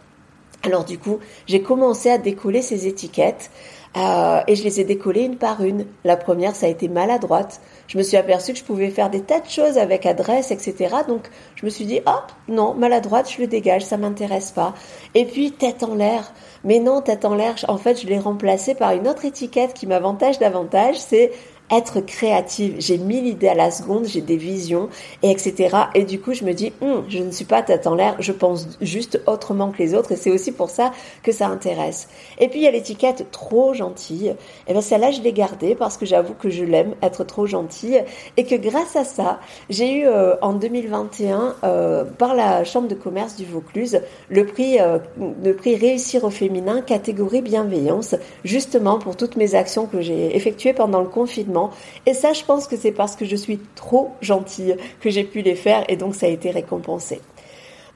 Alors 0.65 0.85
du 0.85 0.99
coup, 0.99 1.19
j'ai 1.47 1.63
commencé 1.63 2.11
à 2.11 2.19
décoller 2.19 2.63
ces 2.63 2.87
étiquettes 2.89 3.51
Euh, 3.97 4.43
et 4.47 4.55
je 4.55 4.65
les 4.65 4.81
ai 4.81 4.85
décollées 4.85 5.25
une 5.25 5.37
par 5.37 5.63
une. 5.63 5.87
La 6.05 6.17
première, 6.17 6.55
ça 6.55 6.67
a 6.67 6.69
été 6.69 6.89
maladroite. 6.89 7.61
Je 7.87 7.97
me 7.97 8.03
suis 8.03 8.17
aperçue 8.17 8.53
que 8.53 8.59
je 8.59 8.65
pouvais 8.65 8.91
faire 8.91 9.09
des 9.11 9.23
tas 9.23 9.41
de 9.41 9.49
choses 9.49 9.79
avec 9.79 10.05
adresse, 10.05 10.51
etc. 10.51 10.97
Donc, 11.09 11.29
je 11.57 11.65
me 11.65 11.71
suis 11.71 11.87
dit, 11.87 12.01
hop, 12.07 12.25
non, 12.49 12.75
maladroite, 12.75 13.31
je 13.31 13.41
le 13.41 13.47
dégage, 13.47 13.85
ça 13.85 13.97
m'intéresse 13.97 14.51
pas. 14.51 14.75
Et 15.15 15.25
puis, 15.25 15.53
tête 15.53 15.83
en 15.83 15.95
l'air. 15.95 16.33
Mais 16.65 16.81
non, 16.81 17.01
tête 17.01 17.25
en 17.25 17.35
l'air, 17.35 17.55
en 17.69 17.79
fait, 17.79 18.01
je 18.01 18.07
l'ai 18.07 18.19
remplacée 18.19 18.75
par 18.75 18.93
une 18.93 19.09
autre 19.09 19.25
étiquette 19.25 19.75
qui 19.75 19.87
m'avantage 19.87 20.39
davantage, 20.39 20.97
c'est 20.99 21.33
être 21.71 22.01
créative. 22.01 22.77
J'ai 22.79 22.99
mille 22.99 23.27
idées 23.27 23.49
à 23.49 23.55
la 23.55 23.71
seconde, 23.71 24.07
j'ai 24.07 24.21
des 24.21 24.37
visions, 24.37 24.89
et 25.23 25.31
etc. 25.31 25.77
Et 25.95 26.05
du 26.05 26.21
coup, 26.21 26.33
je 26.33 26.45
me 26.45 26.53
dis, 26.53 26.73
hum, 26.81 27.05
je 27.09 27.19
ne 27.19 27.31
suis 27.31 27.45
pas 27.45 27.63
tête 27.63 27.87
en 27.87 27.95
l'air, 27.95 28.17
je 28.19 28.33
pense 28.33 28.69
juste 28.81 29.21
autrement 29.27 29.71
que 29.71 29.79
les 29.79 29.95
autres, 29.95 30.13
et 30.13 30.17
c'est 30.17 30.31
aussi 30.31 30.53
pour 30.53 30.71
ça 30.71 30.93
que 31.23 31.33
ça 31.33 31.49
intéresse. 31.49 32.09
Et 32.39 32.49
puis, 32.49 32.61
il 32.61 32.63
y 32.65 32.69
a 32.69 32.71
l'étiquette 32.71 33.31
trop 33.31 33.75
gentille. 33.75 34.29
Et 34.29 34.35
eh 34.69 34.73
bien, 34.73 34.81
celle-là, 34.81 35.11
je 35.11 35.21
l'ai 35.21 35.33
gardée 35.33 35.75
parce 35.75 35.97
que 35.97 36.07
j'avoue 36.07 36.35
que 36.35 36.49
je 36.49 36.65
l'aime, 36.65 36.95
être 37.03 37.25
trop 37.25 37.47
gentille, 37.47 38.03
et 38.37 38.45
que 38.45 38.55
grâce 38.55 38.97
à 38.97 39.05
ça, 39.05 39.41
j'ai 39.69 39.93
eu 39.93 40.07
euh, 40.07 40.37
en 40.41 40.55
2021, 40.55 41.57
euh, 41.65 42.05
par 42.05 42.35
la 42.35 42.65
Chambre 42.65 42.89
de 42.89 42.95
commerce 42.95 43.37
du 43.37 43.45
Vaucluse, 43.45 44.01
le 44.29 44.47
prix, 44.47 44.81
euh, 44.81 44.99
le 45.45 45.55
prix 45.55 45.77
Réussir 45.77 46.25
au 46.25 46.31
féminin, 46.31 46.81
catégorie 46.81 47.43
bienveillance, 47.43 48.15
justement 48.45 48.99
pour 48.99 49.17
toutes 49.17 49.37
mes 49.37 49.55
actions 49.55 49.87
que 49.87 50.01
j'ai 50.01 50.35
effectuées 50.35 50.73
pendant 50.73 51.01
le 51.01 51.09
confinement 51.09 51.58
et 52.07 52.15
ça, 52.15 52.33
je 52.33 52.45
pense 52.45 52.67
que 52.67 52.77
c'est 52.77 52.93
parce 52.93 53.17
que 53.17 53.25
je 53.25 53.37
suis 53.37 53.59
trop 53.75 54.11
gentille 54.21 54.77
que 55.00 55.11
j'ai 55.11 55.25
pu 55.25 55.43
les 55.43 55.55
faire 55.55 55.85
et 55.88 55.97
donc 55.97 56.15
ça 56.15 56.27
a 56.27 56.31
été 56.31 56.50
récompensé. 56.50 57.21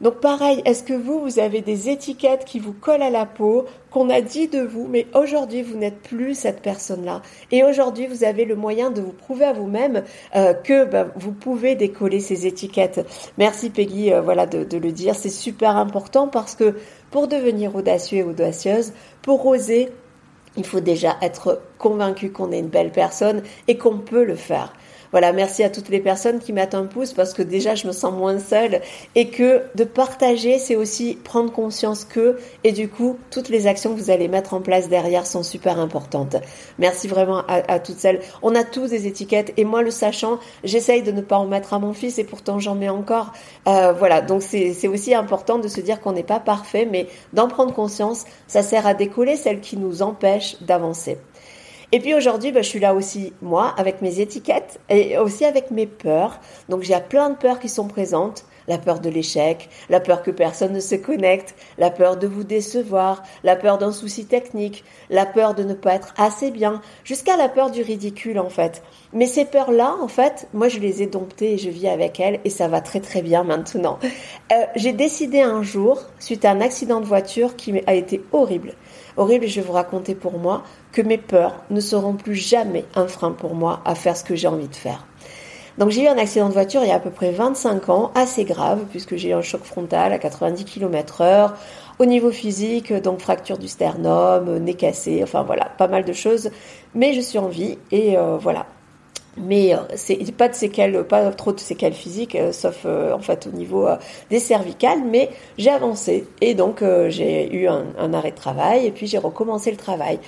Donc 0.03 0.15
pareil, 0.15 0.61
est-ce 0.65 0.83
que 0.83 0.95
vous, 0.95 1.21
vous 1.21 1.39
avez 1.39 1.61
des 1.61 1.89
étiquettes 1.89 2.45
qui 2.45 2.59
vous 2.59 2.73
collent 2.73 3.03
à 3.03 3.11
la 3.11 3.25
peau, 3.25 3.67
qu'on 3.93 4.11
a 4.11 4.21
dit 4.21 4.49
de 4.49 4.61
vous, 4.61 4.89
mais 4.91 5.07
aujourd'hui, 5.15 5.63
vous 5.63 5.77
n'êtes 5.77 6.01
plus 6.03 6.35
cette 6.35 6.61
personne-là. 6.61 7.23
Et 7.53 7.63
aujourd'hui, 7.63 8.09
vous 8.09 8.25
avez 8.25 8.45
le 8.45 8.57
moyen 8.57 8.91
de 8.91 9.01
vous 9.01 9.13
prouver 9.13 9.45
à 9.45 9.53
vous-même 9.53 10.03
euh, 10.35 10.55
que 10.55 10.85
bah, 10.85 11.07
vous 11.15 11.31
pouvez 11.31 11.77
décoller 11.77 12.19
ces 12.19 12.49
étiquettes. 12.49 13.07
Merci 13.39 13.71
Peggy 13.71 14.13
euh, 14.13 14.21
voilà, 14.21 14.47
de, 14.47 14.65
de 14.65 14.77
le 14.77 14.91
dire. 14.91 15.15
C'est 15.15 15.29
super 15.29 15.77
important 15.77 16.27
parce 16.27 16.57
que 16.57 16.75
pour 17.13 17.29
devenir 17.29 17.77
audacieux 17.77 18.19
et 18.19 18.23
audacieuse, 18.25 18.93
pour 19.23 19.47
oser, 19.47 19.89
il 20.57 20.65
faut 20.65 20.81
déjà 20.81 21.17
être 21.23 21.61
convaincu 21.79 22.31
qu'on 22.31 22.53
est 22.53 22.59
une 22.59 22.69
belle 22.69 22.93
personne 22.93 23.43
et 23.69 23.79
qu'on 23.79 23.99
peut 23.99 24.25
le 24.25 24.37
faire. 24.37 24.73
Voilà, 25.13 25.33
merci 25.33 25.63
à 25.63 25.71
toutes 25.71 25.91
les 25.91 26.01
personnes 26.01 26.41
qui 26.41 26.53
mettent 26.53 26.75
un 26.75 26.87
pouce 26.87 27.13
parce 27.13 27.35
que 27.35 27.43
déjà 27.43 27.75
je 27.75 27.87
me 27.87 27.93
sens 27.93 28.13
moins 28.13 28.39
seule 28.39 28.81
et 29.15 29.29
que 29.29 29.61
de 29.75 29.85
partager, 29.85 30.59
c'est 30.59 30.75
aussi 30.75 31.19
prendre 31.23 31.53
conscience 31.53 32.05
que 32.05 32.39
et 32.65 32.73
du 32.73 32.89
coup 32.89 33.19
toutes 33.31 33.51
les 33.51 33.67
actions 33.67 33.95
que 33.95 34.01
vous 34.01 34.11
allez 34.11 34.29
mettre 34.29 34.55
en 34.55 34.63
place 34.63 34.89
derrière 34.89 35.27
sont 35.27 35.43
super 35.43 35.79
importantes. 35.79 36.37
Merci 36.79 37.09
vraiment 37.09 37.43
à, 37.47 37.79
toutes 37.79 37.99
celles. 37.99 38.21
On 38.43 38.55
a 38.55 38.65
tous 38.65 38.89
des 38.89 39.07
étiquettes 39.07 39.53
et 39.59 39.65
moi 39.65 39.83
le 39.83 39.91
sachant, 39.91 40.39
j'essaye 40.65 41.03
de 41.03 41.13
ne 41.13 41.21
pas 41.21 41.37
en 41.37 41.47
mettre 41.47 41.75
à 41.75 41.79
mon 41.79 41.93
fils 41.93 42.19
et 42.19 42.25
pourtant 42.25 42.59
j'en 42.59 42.75
mets 42.75 42.89
encore. 42.89 43.33
Euh, 43.69 43.93
voilà, 43.93 44.23
donc 44.23 44.43
c'est 44.43 44.89
aussi 44.89 45.15
important 45.15 45.59
de 45.59 45.69
se 45.69 45.81
dire 45.83 46.01
qu'on 46.01 46.13
n'est 46.13 46.23
pas 46.23 46.41
parfait, 46.41 46.89
mais 46.91 47.07
d'en 47.35 47.49
prendre 47.49 47.75
conscience, 47.75 48.25
ça 48.47 48.63
sert 48.63 48.87
à 48.87 48.95
décoller 48.95 49.37
celles 49.37 49.61
qui 49.61 49.77
nous 49.77 50.03
empêchent 50.03 50.57
d'avancer. 50.63 51.19
Et 51.95 52.01
puis 52.01 52.15
aujourd'hui, 52.15 52.53
bah, 52.53 52.63
je 52.63 52.69
suis 52.69 52.81
là 52.81 52.95
aussi, 52.95 53.35
moi, 53.43 53.75
avec 53.77 54.01
mes 54.01 54.21
étiquettes 54.21 54.81
et 54.89 55.19
aussi 55.19 55.45
avec 55.45 55.71
mes 55.71 55.87
peurs. 55.87 56.41
Donc 56.71 56.83
j'ai 56.83 56.99
plein 57.01 57.29
de 57.29 57.37
peurs 57.37 57.61
qui 57.61 57.69
sont 57.69 57.87
présentes. 57.87 58.47
La 58.69 58.79
peur 58.79 59.01
de 59.01 59.11
l'échec, 59.11 59.69
la 59.91 59.99
peur 59.99 60.23
que 60.23 60.31
personne 60.31 60.73
ne 60.73 60.79
se 60.79 60.95
connecte, 60.95 61.57
la 61.79 61.91
peur 61.91 62.17
de 62.17 62.29
vous 62.29 62.45
décevoir, 62.45 63.25
la 63.43 63.57
peur 63.57 63.77
d'un 63.77 63.91
souci 63.91 64.25
technique, 64.25 64.85
la 65.11 65.27
peur 65.27 65.57
de 65.57 65.65
ne 65.65 65.75
pas 65.75 65.95
être 65.95 66.15
assez 66.17 66.53
bien, 66.53 66.81
jusqu'à 67.03 67.37
la 67.37 67.49
peur 67.49 67.73
du 67.73 67.83
ridicule 67.83 68.39
en 68.39 68.51
fait. 68.51 68.85
Mais 69.13 69.27
ces 69.27 69.47
peurs-là, 69.47 69.97
en 70.01 70.07
fait, 70.07 70.47
moi 70.55 70.69
je 70.69 70.79
les 70.79 71.03
ai 71.03 71.07
domptées 71.07 71.55
et 71.55 71.59
je 71.59 71.71
vis 71.71 71.89
avec 71.89 72.21
elles 72.21 72.39
et 72.45 72.51
ça 72.51 72.69
va 72.69 72.81
très 72.81 73.01
très 73.01 73.21
bien 73.21 73.43
maintenant. 73.43 73.99
Euh, 74.53 74.65
j'ai 74.77 74.93
décidé 74.93 75.41
un 75.41 75.65
jour, 75.65 76.01
suite 76.21 76.45
à 76.45 76.53
un 76.53 76.61
accident 76.61 77.01
de 77.01 77.07
voiture 77.07 77.57
qui 77.57 77.75
a 77.89 77.95
été 77.95 78.23
horrible, 78.31 78.75
horrible, 79.17 79.47
je 79.47 79.61
vais 79.61 79.67
vous 79.67 79.73
raconter 79.73 80.15
pour 80.15 80.39
moi, 80.39 80.63
que 80.93 81.03
mes 81.03 81.19
peurs 81.19 81.63
ne 81.71 81.81
seront 81.81 82.15
plus 82.15 82.35
jamais 82.35 82.85
un 82.95 83.07
frein 83.07 83.33
pour 83.33 83.55
moi 83.55 83.81
à 83.85 83.95
faire 83.95 84.17
ce 84.17 84.25
que 84.25 84.35
j'ai 84.35 84.49
envie 84.49 84.69
de 84.69 84.75
faire. 84.75 85.07
Donc 85.79 85.91
j'ai 85.91 86.05
eu 86.05 86.09
un 86.09 86.19
accident 86.19 86.49
de 86.49 86.53
voiture 86.53 86.83
il 86.83 86.89
y 86.89 86.93
a 86.93 86.97
à 86.97 87.01
peu 87.01 87.11
près 87.11 87.31
25 87.31 87.89
ans, 87.89 88.11
assez 88.15 88.45
grave, 88.45 88.85
puisque 88.91 89.17
j'ai 89.17 89.31
eu 89.31 89.33
un 89.33 89.43
choc 89.43 89.63
frontal 89.65 90.13
à 90.13 90.19
90 90.19 90.65
km 90.65 91.23
heure, 91.23 91.55
au 91.99 92.05
niveau 92.05 92.31
physique, 92.31 92.93
donc 92.93 93.21
fracture 93.21 93.59
du 93.59 93.69
sternum, 93.69 94.59
nez 94.59 94.75
cassé, 94.75 95.21
enfin 95.23 95.43
voilà, 95.43 95.67
pas 95.79 95.89
mal 95.89 96.05
de 96.05 96.13
choses. 96.13 96.51
Mais 96.95 97.15
je 97.15 97.21
suis 97.21 97.39
en 97.39 97.49
vie 97.49 97.79
et 97.91 98.19
euh, 98.19 98.37
voilà. 98.39 98.67
Mais 99.37 99.75
euh, 99.75 99.79
c'est 99.95 100.37
pas 100.37 100.49
de 100.49 100.55
séquelles, 100.55 101.05
pas 101.05 101.31
trop 101.33 101.53
de 101.53 101.61
séquelles 101.61 101.95
physiques, 101.95 102.35
euh, 102.35 102.53
sauf 102.53 102.85
en 102.87 103.21
fait 103.21 103.47
au 103.47 103.51
niveau 103.51 103.89
des 104.31 104.39
cervicales. 104.39 105.03
Mais 105.05 105.31
j'ai 105.59 105.71
avancé 105.71 106.27
et 106.41 106.55
donc 106.55 106.85
j'ai 107.09 107.55
eu 107.55 107.69
un, 107.69 108.15
arrêt 108.15 108.33
de 108.33 108.37
travail 108.37 108.87
et 108.87 108.91
puis 108.91 109.07
j'ai 109.07 109.19
recommencé 109.19 109.71
le 109.71 109.77
travail. 109.77 110.19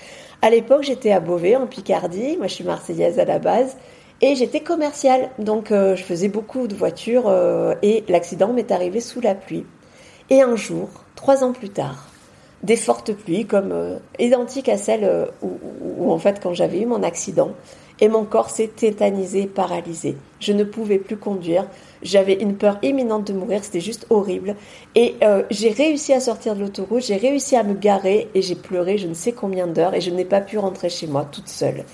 À 0.43 0.51
l'époque, 0.51 0.83
j'étais 0.83 1.13
à 1.13 1.21
Beauvais, 1.21 1.57
en 1.57 1.67
Picardie. 1.67 2.37
Moi, 2.37 2.49
je 2.49 2.55
suis 2.55 2.65
marseillaise 2.65 3.19
à 3.19 3.25
la 3.25 3.39
base. 3.39 3.77
Et 4.21 4.37
j'étais 4.37 4.61
commerciale, 4.61 5.31
donc 5.39 5.73
euh, 5.73 5.97
je 5.97 6.05
faisais 6.05 6.29
beaucoup 6.29 6.69
de 6.69 6.75
voitures 6.75 7.29
euh, 7.29 7.75
et 7.83 8.05
l'accident 8.09 8.53
m'est 8.53 8.71
arrivé 8.71 9.01
sous 9.01 9.21
la 9.21 9.35
pluie. 9.35 9.67
Et 10.31 10.41
un 10.41 10.57
jour, 10.57 10.89
trois 11.17 11.43
ans 11.43 11.53
plus 11.53 11.69
tard, 11.69 12.09
des 12.63 12.77
fortes 12.77 13.13
pluies 13.13 13.45
comme 13.45 13.73
euh, 13.73 13.99
identiques 14.19 14.69
à 14.69 14.79
celles 14.79 15.29
où, 15.43 16.11
en 16.11 16.19
fait 16.19 16.41
quand 16.41 16.55
j'avais 16.55 16.81
eu 16.81 16.87
mon 16.87 17.03
accident 17.03 17.51
et 18.01 18.09
mon 18.09 18.25
corps 18.25 18.51
s'est 18.51 18.69
tétanisé, 18.69 19.47
paralysé. 19.47 20.17
Je 20.41 20.53
ne 20.53 20.65
pouvais 20.65 20.99
plus 20.99 21.17
conduire, 21.17 21.67
j'avais 22.03 22.35
une 22.35 22.57
peur 22.57 22.79
imminente 22.83 23.27
de 23.27 23.33
mourir, 23.33 23.65
c'était 23.65 23.81
juste 23.81 24.07
horrible. 24.11 24.57
Et 24.95 25.15
j'ai 25.51 25.71
réussi 25.71 26.13
à 26.13 26.21
sortir 26.21 26.55
de 26.55 26.61
l'autoroute, 26.61 27.05
j'ai 27.05 27.17
réussi 27.17 27.57
à 27.57 27.63
me 27.63 27.75
garer 27.75 28.29
et 28.35 28.43
j'ai 28.43 28.57
pleuré 28.57 28.99
je 28.99 29.07
ne 29.07 29.15
sais 29.15 29.33
combien 29.33 29.67
d'heures 29.67 29.95
et 29.95 30.01
je 30.01 30.11
n'ai 30.11 30.25
pas 30.25 30.41
pu 30.41 30.59
rentrer 30.59 30.91
chez 30.91 31.07
moi 31.07 31.25
toute 31.25 31.49
seule. 31.49 31.85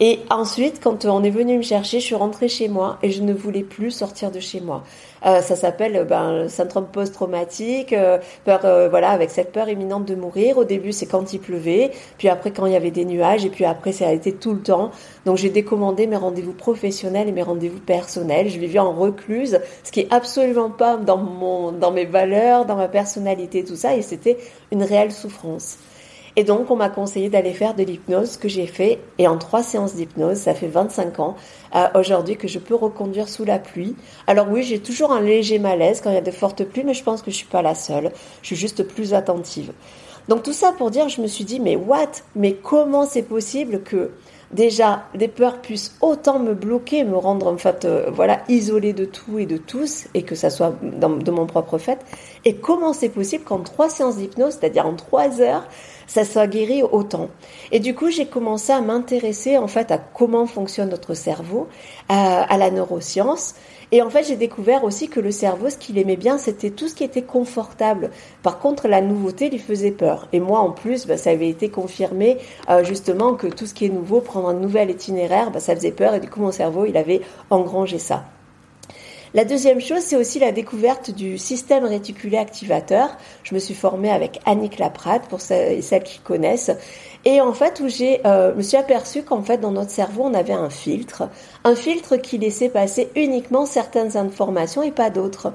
Et 0.00 0.20
ensuite, 0.30 0.80
quand 0.82 1.04
on 1.04 1.22
est 1.22 1.30
venu 1.30 1.58
me 1.58 1.62
chercher, 1.62 2.00
je 2.00 2.06
suis 2.06 2.14
rentrée 2.14 2.48
chez 2.48 2.68
moi 2.68 2.98
et 3.02 3.10
je 3.10 3.22
ne 3.22 3.32
voulais 3.32 3.62
plus 3.62 3.90
sortir 3.90 4.30
de 4.30 4.40
chez 4.40 4.60
moi. 4.60 4.82
Euh, 5.24 5.40
ça 5.40 5.54
s'appelle 5.54 5.96
euh, 5.96 6.04
ben, 6.04 6.48
syndrome 6.48 6.86
post-traumatique, 6.86 7.92
euh, 7.92 8.18
peur, 8.44 8.60
voilà, 8.90 9.10
avec 9.10 9.30
cette 9.30 9.52
peur 9.52 9.68
imminente 9.68 10.04
de 10.04 10.14
mourir. 10.14 10.58
Au 10.58 10.64
début, 10.64 10.92
c'est 10.92 11.06
quand 11.06 11.32
il 11.32 11.38
pleuvait, 11.38 11.92
puis 12.18 12.28
après 12.28 12.50
quand 12.50 12.66
il 12.66 12.72
y 12.72 12.76
avait 12.76 12.90
des 12.90 13.04
nuages, 13.04 13.44
et 13.44 13.50
puis 13.50 13.64
après, 13.64 13.92
ça 13.92 14.08
a 14.08 14.12
été 14.12 14.32
tout 14.32 14.54
le 14.54 14.60
temps. 14.60 14.90
Donc, 15.24 15.36
j'ai 15.36 15.50
décommandé 15.50 16.06
mes 16.06 16.16
rendez-vous 16.16 16.52
professionnels 16.52 17.28
et 17.28 17.32
mes 17.32 17.42
rendez-vous 17.42 17.80
personnels. 17.80 18.48
Je 18.48 18.58
vivais 18.58 18.78
en 18.78 18.92
recluse, 18.92 19.60
ce 19.84 19.92
qui 19.92 20.00
est 20.00 20.12
absolument 20.12 20.70
pas 20.70 20.96
dans 20.96 21.18
mon, 21.18 21.72
dans 21.72 21.92
mes 21.92 22.06
valeurs, 22.06 22.64
dans 22.64 22.76
ma 22.76 22.88
personnalité, 22.88 23.64
tout 23.64 23.76
ça, 23.76 23.94
et 23.94 24.02
c'était 24.02 24.38
une 24.72 24.82
réelle 24.82 25.12
souffrance. 25.12 25.78
Et 26.36 26.44
donc, 26.44 26.70
on 26.70 26.76
m'a 26.76 26.88
conseillé 26.88 27.28
d'aller 27.28 27.52
faire 27.52 27.74
de 27.74 27.82
l'hypnose, 27.82 28.38
que 28.38 28.48
j'ai 28.48 28.66
fait. 28.66 28.98
Et 29.18 29.28
en 29.28 29.36
trois 29.36 29.62
séances 29.62 29.94
d'hypnose, 29.94 30.38
ça 30.38 30.54
fait 30.54 30.66
25 30.66 31.20
ans 31.20 31.36
euh, 31.74 31.86
aujourd'hui 31.94 32.36
que 32.36 32.48
je 32.48 32.58
peux 32.58 32.74
reconduire 32.74 33.28
sous 33.28 33.44
la 33.44 33.58
pluie. 33.58 33.94
Alors 34.26 34.48
oui, 34.50 34.62
j'ai 34.62 34.78
toujours 34.78 35.12
un 35.12 35.20
léger 35.20 35.58
malaise 35.58 36.00
quand 36.00 36.10
il 36.10 36.14
y 36.14 36.18
a 36.18 36.22
de 36.22 36.30
fortes 36.30 36.64
pluies, 36.64 36.84
mais 36.84 36.94
je 36.94 37.04
pense 37.04 37.20
que 37.20 37.30
je 37.30 37.36
suis 37.36 37.46
pas 37.46 37.60
la 37.60 37.74
seule. 37.74 38.12
Je 38.40 38.46
suis 38.46 38.56
juste 38.56 38.82
plus 38.82 39.12
attentive. 39.12 39.72
Donc 40.28 40.42
tout 40.42 40.52
ça 40.52 40.72
pour 40.72 40.90
dire, 40.90 41.08
je 41.08 41.20
me 41.20 41.26
suis 41.26 41.44
dit, 41.44 41.60
mais 41.60 41.76
what? 41.76 42.12
Mais 42.34 42.54
comment 42.54 43.06
c'est 43.06 43.22
possible 43.22 43.82
que 43.82 44.12
déjà 44.52 45.04
les 45.14 45.28
peurs 45.28 45.60
puissent 45.60 45.96
autant 46.00 46.38
me 46.38 46.54
bloquer, 46.54 47.04
me 47.04 47.16
rendre 47.16 47.46
en 47.46 47.56
fait 47.56 47.84
euh, 47.84 48.10
voilà 48.12 48.42
isolée 48.48 48.92
de 48.92 49.04
tout 49.04 49.38
et 49.38 49.46
de 49.46 49.56
tous, 49.56 50.06
et 50.14 50.22
que 50.22 50.34
ça 50.34 50.50
soit 50.50 50.74
de 50.82 51.30
mon 51.30 51.46
propre 51.46 51.78
fait 51.78 51.98
Et 52.44 52.56
comment 52.56 52.92
c'est 52.92 53.08
possible 53.08 53.44
qu'en 53.44 53.60
trois 53.60 53.88
séances 53.88 54.16
d'hypnose, 54.16 54.56
c'est-à-dire 54.58 54.86
en 54.86 54.94
trois 54.94 55.40
heures, 55.40 55.66
ça 56.06 56.24
soit 56.24 56.46
guéri 56.46 56.82
autant? 56.82 57.28
Et 57.70 57.80
du 57.80 57.94
coup, 57.94 58.10
j'ai 58.10 58.26
commencé 58.26 58.72
à 58.72 58.80
m'intéresser 58.80 59.56
en 59.58 59.68
fait 59.68 59.90
à 59.90 59.98
comment 59.98 60.46
fonctionne 60.46 60.90
notre 60.90 61.14
cerveau, 61.14 61.68
à 62.08 62.56
la 62.58 62.70
neuroscience. 62.70 63.54
Et 63.94 64.00
en 64.00 64.08
fait, 64.08 64.24
j'ai 64.24 64.36
découvert 64.36 64.84
aussi 64.84 65.08
que 65.10 65.20
le 65.20 65.30
cerveau, 65.30 65.68
ce 65.68 65.76
qu'il 65.76 65.98
aimait 65.98 66.16
bien, 66.16 66.38
c'était 66.38 66.70
tout 66.70 66.88
ce 66.88 66.94
qui 66.94 67.04
était 67.04 67.22
confortable. 67.22 68.10
Par 68.42 68.58
contre, 68.58 68.88
la 68.88 69.02
nouveauté 69.02 69.50
lui 69.50 69.58
faisait 69.58 69.90
peur. 69.90 70.28
Et 70.32 70.40
moi, 70.40 70.60
en 70.60 70.70
plus, 70.70 71.06
bah, 71.06 71.18
ça 71.18 71.28
avait 71.28 71.50
été 71.50 71.68
confirmé 71.68 72.38
euh, 72.70 72.82
justement 72.84 73.34
que 73.34 73.46
tout 73.46 73.66
ce 73.66 73.74
qui 73.74 73.84
est 73.84 73.90
nouveau, 73.90 74.22
prendre 74.22 74.48
un 74.48 74.54
nouvel 74.54 74.90
itinéraire, 74.90 75.50
bah, 75.50 75.60
ça 75.60 75.76
faisait 75.76 75.92
peur. 75.92 76.14
Et 76.14 76.20
du 76.20 76.30
coup, 76.30 76.40
mon 76.40 76.52
cerveau, 76.52 76.86
il 76.86 76.96
avait 76.96 77.20
engrangé 77.50 77.98
ça. 77.98 78.24
La 79.34 79.46
deuxième 79.46 79.80
chose, 79.80 80.00
c'est 80.00 80.16
aussi 80.16 80.38
la 80.40 80.52
découverte 80.52 81.10
du 81.10 81.38
système 81.38 81.86
réticulé 81.86 82.36
activateur. 82.36 83.16
Je 83.44 83.54
me 83.54 83.60
suis 83.60 83.72
formée 83.72 84.10
avec 84.10 84.38
Annick 84.44 84.78
Laprade, 84.78 85.22
pour 85.30 85.40
celles 85.40 86.02
qui 86.04 86.18
connaissent. 86.18 86.70
Et 87.24 87.40
en 87.40 87.54
fait, 87.54 87.80
où 87.80 87.88
j'ai, 87.88 88.20
euh, 88.26 88.54
me 88.54 88.60
suis 88.60 88.76
aperçue 88.76 89.22
qu'en 89.22 89.42
fait, 89.42 89.56
dans 89.56 89.70
notre 89.70 89.90
cerveau, 89.90 90.24
on 90.24 90.34
avait 90.34 90.52
un 90.52 90.68
filtre. 90.68 91.30
Un 91.64 91.74
filtre 91.74 92.16
qui 92.18 92.36
laissait 92.36 92.68
passer 92.68 93.08
uniquement 93.16 93.64
certaines 93.64 94.18
informations 94.18 94.82
et 94.82 94.90
pas 94.90 95.08
d'autres. 95.08 95.54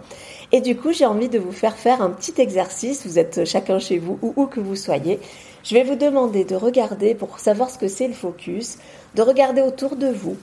Et 0.51 0.61
du 0.61 0.75
coup, 0.75 0.91
j'ai 0.91 1.05
envie 1.05 1.29
de 1.29 1.37
vous 1.37 1.51
faire 1.51 1.77
faire 1.77 2.01
un 2.01 2.09
petit 2.09 2.41
exercice. 2.41 3.05
Vous 3.05 3.19
êtes 3.19 3.45
chacun 3.45 3.77
chez 3.77 3.99
vous 3.99 4.17
ou 4.23 4.33
où 4.37 4.47
que 4.47 4.59
vous 4.59 4.75
soyez. 4.75 5.19
Je 5.63 5.75
vais 5.75 5.83
vous 5.83 5.95
demander 5.95 6.45
de 6.45 6.55
regarder 6.55 7.13
pour 7.13 7.37
savoir 7.37 7.69
ce 7.69 7.77
que 7.77 7.87
c'est 7.87 8.07
le 8.07 8.15
focus, 8.15 8.79
de 9.13 9.21
regarder 9.21 9.61
autour 9.61 9.97
de 9.97 10.07
vous, 10.07 10.37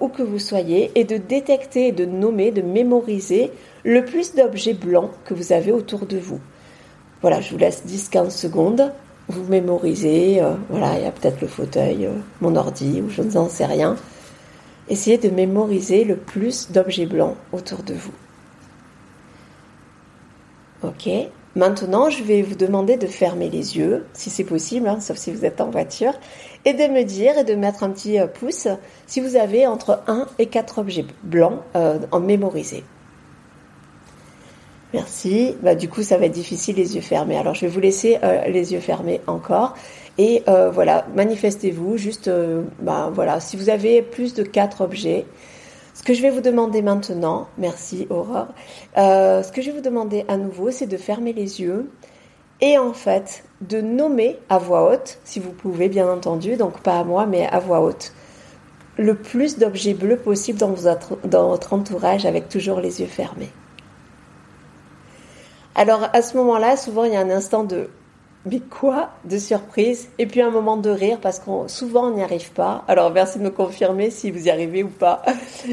où 0.00 0.08
que 0.08 0.22
vous 0.22 0.38
soyez, 0.38 0.90
et 0.94 1.04
de 1.04 1.16
détecter, 1.16 1.92
de 1.92 2.04
nommer, 2.04 2.50
de 2.50 2.62
mémoriser 2.62 3.50
le 3.84 4.04
plus 4.04 4.34
d'objets 4.34 4.74
blancs 4.74 5.10
que 5.24 5.34
vous 5.34 5.52
avez 5.52 5.72
autour 5.72 6.06
de 6.06 6.18
vous. 6.18 6.40
Voilà, 7.20 7.40
je 7.40 7.52
vous 7.52 7.58
laisse 7.58 7.84
10-15 7.86 8.30
secondes. 8.30 8.92
Vous 9.28 9.44
mémorisez, 9.44 10.42
euh, 10.42 10.54
voilà, 10.68 10.98
il 10.98 11.04
y 11.04 11.06
a 11.06 11.10
peut-être 11.10 11.40
le 11.40 11.46
fauteuil, 11.46 12.04
euh, 12.04 12.12
mon 12.40 12.56
ordi, 12.56 13.00
ou 13.00 13.08
je 13.08 13.22
ne 13.22 13.48
sais 13.48 13.64
rien. 13.64 13.96
Essayez 14.88 15.16
de 15.16 15.30
mémoriser 15.30 16.04
le 16.04 16.16
plus 16.16 16.70
d'objets 16.70 17.06
blancs 17.06 17.36
autour 17.52 17.82
de 17.82 17.94
vous. 17.94 18.12
Ok. 20.82 21.08
Maintenant, 21.56 22.10
je 22.10 22.22
vais 22.24 22.42
vous 22.42 22.56
demander 22.56 22.96
de 22.96 23.06
fermer 23.06 23.48
les 23.48 23.78
yeux, 23.78 24.04
si 24.12 24.28
c'est 24.28 24.44
possible, 24.44 24.88
hein, 24.88 25.00
sauf 25.00 25.16
si 25.16 25.32
vous 25.32 25.44
êtes 25.44 25.60
en 25.60 25.70
voiture, 25.70 26.12
et 26.64 26.72
de 26.72 26.86
me 26.86 27.02
dire 27.02 27.38
et 27.38 27.44
de 27.44 27.54
mettre 27.54 27.82
un 27.82 27.90
petit 27.90 28.18
euh, 28.18 28.26
pouce 28.26 28.68
si 29.06 29.20
vous 29.20 29.36
avez 29.36 29.66
entre 29.66 30.00
1 30.06 30.26
et 30.38 30.46
4 30.46 30.78
objets 30.78 31.06
blancs 31.22 31.60
euh, 31.76 31.98
en 32.10 32.20
mémorisé. 32.20 32.84
Merci. 34.92 35.56
Bah, 35.62 35.74
du 35.74 35.88
coup, 35.88 36.02
ça 36.02 36.18
va 36.18 36.26
être 36.26 36.32
difficile 36.32 36.76
les 36.76 36.94
yeux 36.94 37.00
fermés. 37.00 37.36
Alors, 37.36 37.54
je 37.54 37.62
vais 37.62 37.68
vous 37.68 37.80
laisser 37.80 38.18
euh, 38.22 38.46
les 38.46 38.72
yeux 38.72 38.80
fermés 38.80 39.20
encore. 39.26 39.74
Et 40.18 40.44
voilà, 40.46 41.04
manifestez-vous. 41.16 41.96
Juste, 41.96 42.30
bah, 42.78 43.10
voilà, 43.12 43.40
si 43.40 43.56
vous 43.56 43.68
avez 43.68 44.00
plus 44.00 44.32
de 44.34 44.44
4 44.44 44.82
objets, 44.82 45.26
ce 45.94 46.02
que 46.02 46.12
je 46.12 46.22
vais 46.22 46.30
vous 46.30 46.40
demander 46.40 46.82
maintenant, 46.82 47.46
merci 47.56 48.08
Aurore, 48.10 48.48
euh, 48.98 49.44
ce 49.44 49.52
que 49.52 49.62
je 49.62 49.70
vais 49.70 49.76
vous 49.76 49.80
demander 49.80 50.24
à 50.26 50.36
nouveau, 50.36 50.72
c'est 50.72 50.88
de 50.88 50.96
fermer 50.96 51.32
les 51.32 51.60
yeux 51.60 51.88
et 52.60 52.76
en 52.78 52.92
fait 52.92 53.44
de 53.68 53.80
nommer 53.80 54.38
à 54.48 54.58
voix 54.58 54.92
haute, 54.92 55.18
si 55.24 55.40
vous 55.40 55.52
pouvez 55.52 55.88
bien 55.88 56.08
entendu, 56.08 56.56
donc 56.56 56.80
pas 56.80 56.98
à 56.98 57.04
moi 57.04 57.26
mais 57.26 57.46
à 57.46 57.58
voix 57.58 57.80
haute, 57.80 58.12
le 58.96 59.14
plus 59.14 59.58
d'objets 59.58 59.94
bleus 59.94 60.16
possible 60.16 60.58
dans, 60.58 60.74
dans 61.24 61.48
votre 61.48 61.72
entourage 61.72 62.26
avec 62.26 62.48
toujours 62.48 62.80
les 62.80 63.00
yeux 63.00 63.06
fermés. 63.06 63.50
Alors 65.74 66.08
à 66.12 66.22
ce 66.22 66.36
moment-là, 66.36 66.76
souvent 66.76 67.04
il 67.04 67.12
y 67.12 67.16
a 67.16 67.20
un 67.20 67.30
instant 67.30 67.64
de 67.64 67.88
mais 68.46 68.60
quoi 68.60 69.10
de 69.24 69.38
surprise 69.38 70.10
et 70.18 70.26
puis 70.26 70.42
un 70.42 70.50
moment 70.50 70.76
de 70.76 70.90
rire 70.90 71.18
parce 71.20 71.38
qu'on 71.38 71.66
souvent 71.66 72.08
on 72.08 72.16
n'y 72.16 72.22
arrive 72.22 72.52
pas. 72.52 72.84
Alors 72.88 73.10
merci 73.10 73.38
de 73.38 73.44
me 73.44 73.50
confirmer 73.50 74.10
si 74.10 74.30
vous 74.30 74.46
y 74.46 74.50
arrivez 74.50 74.84
ou 74.84 74.88
pas. 74.88 75.22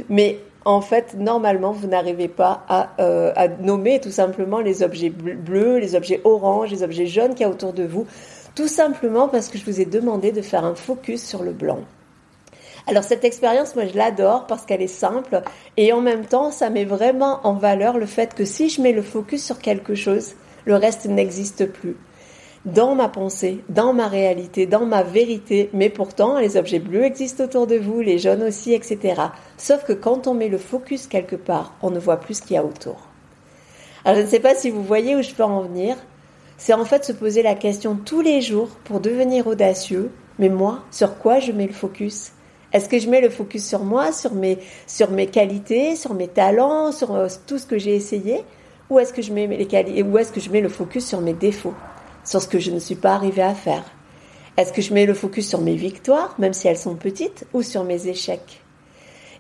Mais 0.10 0.40
en 0.63 0.82
fait, 0.82 1.15
normalement, 1.15 1.72
vous 1.72 1.88
n'arrivez 1.88 2.27
pas 2.27 2.63
à, 2.70 2.89
euh, 3.00 3.34
nommer 3.62 4.00
tout 4.00 4.12
simplement 4.12 4.60
les 4.60 4.84
objets 4.84 5.10
bleus, 5.10 5.80
les 5.80 5.96
objets 5.96 6.22
oranges, 6.24 6.70
les 6.70 6.84
objets 6.84 7.08
jaunes 7.08 7.32
qu'il 7.32 7.41
y 7.41 7.44
a 7.46 7.50
autour 7.50 7.74
de 7.74 7.84
vous, 7.84 8.06
tout 8.53 8.68
simplement 8.68 9.27
parce 9.27 9.48
que 9.48 9.58
je 9.58 9.65
vous 9.65 9.82
ai 9.82 9.86
demandé 9.86 10.32
de 10.32 10.41
faire 10.41 10.63
un 10.63 10.75
focus 10.75 11.25
sur 11.25 11.41
le 11.41 11.51
blanc. 11.51 11.80
Alors 12.88 13.03
cette 13.03 13.24
expérience, 13.24 13.75
moi 13.75 13.86
je 13.86 13.96
l'adore 13.96 14.48
parce 14.48 14.65
qu'elle 14.65 14.82
est 14.82 14.88
simple 14.88 15.41
et 15.77 15.94
en 15.94 16.01
même 16.01 16.25
temps, 16.25 16.51
ça 16.51 16.70
met 16.70 16.86
vraiment 16.86 17.39
en 17.44 17.53
valeur 17.53 17.98
le 17.98 18.08
fait 18.08 18.34
que 18.34 18.44
si 18.44 18.70
je 18.70 18.82
mets 18.82 18.91
le 18.91 19.03
focus 19.03 19.44
sur 19.44 19.60
quelque 19.60 19.96
chose, 19.96 20.34
le 20.65 20.75
reste 20.75 21.06
n'existe 21.06 21.65
plus 21.65 21.96
dans 22.65 22.94
ma 22.94 23.10
pensée, 23.10 23.63
dans 23.70 23.94
ma 23.94 24.08
réalité, 24.08 24.68
dans 24.68 24.86
ma 24.86 25.03
vérité, 25.03 25.70
mais 25.74 25.89
pourtant 25.89 26.39
les 26.39 26.58
objets 26.58 26.80
bleus 26.80 27.03
existent 27.03 27.44
autour 27.44 27.65
de 27.65 27.77
vous, 27.77 28.01
les 28.01 28.20
jaunes 28.20 28.44
aussi, 28.44 28.74
etc. 28.74 29.22
Sauf 29.58 29.84
que 29.84 29.94
quand 29.94 30.27
on 30.27 30.34
met 30.34 30.50
le 30.50 30.60
focus 30.60 31.08
quelque 31.08 31.36
part, 31.36 31.74
on 31.82 31.89
ne 31.89 32.00
voit 32.00 32.18
plus 32.18 32.36
ce 32.36 32.41
qu'il 32.41 32.56
y 32.56 32.60
a 32.60 32.63
autour. 32.63 33.08
Alors 34.06 34.18
je 34.20 34.25
ne 34.25 34.30
sais 34.30 34.39
pas 34.39 34.56
si 34.56 34.70
vous 34.70 34.84
voyez 34.84 35.15
où 35.15 35.22
je 35.22 35.32
peux 35.32 35.44
en 35.44 35.62
venir, 35.62 35.96
c'est 36.58 36.74
en 36.74 36.86
fait 36.86 37.03
se 37.03 37.12
poser 37.12 37.41
la 37.41 37.56
question 37.56 37.96
tous 37.96 38.22
les 38.22 38.41
jours 38.41 38.70
pour 38.84 39.00
devenir 39.00 39.48
audacieux, 39.48 40.12
mais 40.38 40.50
moi, 40.50 40.84
sur 40.91 41.18
quoi 41.18 41.39
je 41.39 41.51
mets 41.51 41.68
le 41.68 41.74
focus? 41.74 42.32
Est-ce 42.74 42.88
que 42.88 43.00
je 43.00 43.10
mets 43.10 43.22
le 43.22 43.30
focus 43.30 43.68
sur 43.68 43.84
moi, 43.84 44.12
sur 44.12 44.34
mes, 44.34 44.60
sur 44.88 45.12
mes 45.12 45.27
qualités, 45.27 45.96
sur 45.96 46.13
mes 46.13 46.27
talents, 46.27 46.91
sur 46.91 47.15
euh, 47.15 47.27
tout 47.48 47.58
ce 47.58 47.65
que 47.65 47.77
j'ai 47.77 47.96
essayé? 47.96 48.46
Ou 48.89 49.00
est-ce 49.00 49.13
que 49.13 49.22
ou 49.22 50.18
est-ce 50.18 50.32
que 50.32 50.39
je 50.39 50.50
mets 50.50 50.62
le 50.62 50.70
focus 50.70 51.08
sur 51.08 51.22
mes 51.22 51.34
défauts? 51.34 51.74
Sur 52.24 52.42
ce 52.42 52.48
que 52.48 52.60
je 52.60 52.72
ne 52.72 52.80
suis 52.80 52.96
pas 52.96 53.13
arrivé 53.13 53.42
à 53.42 53.54
faire 53.54 53.84
Est-ce 54.58 54.74
que 54.74 54.82
je 54.82 54.94
mets 54.94 55.06
le 55.06 55.13
focus 55.13 55.48
sur 55.48 55.62
mes 55.62 55.75
victoires, 55.75 56.36
même 56.40 56.54
si 56.54 56.68
elles 56.68 56.78
sont 56.78 56.96
petites, 56.96 57.46
ou 57.54 57.62
sur 57.62 57.84
mes 57.84 58.08
échecs? 58.08 58.62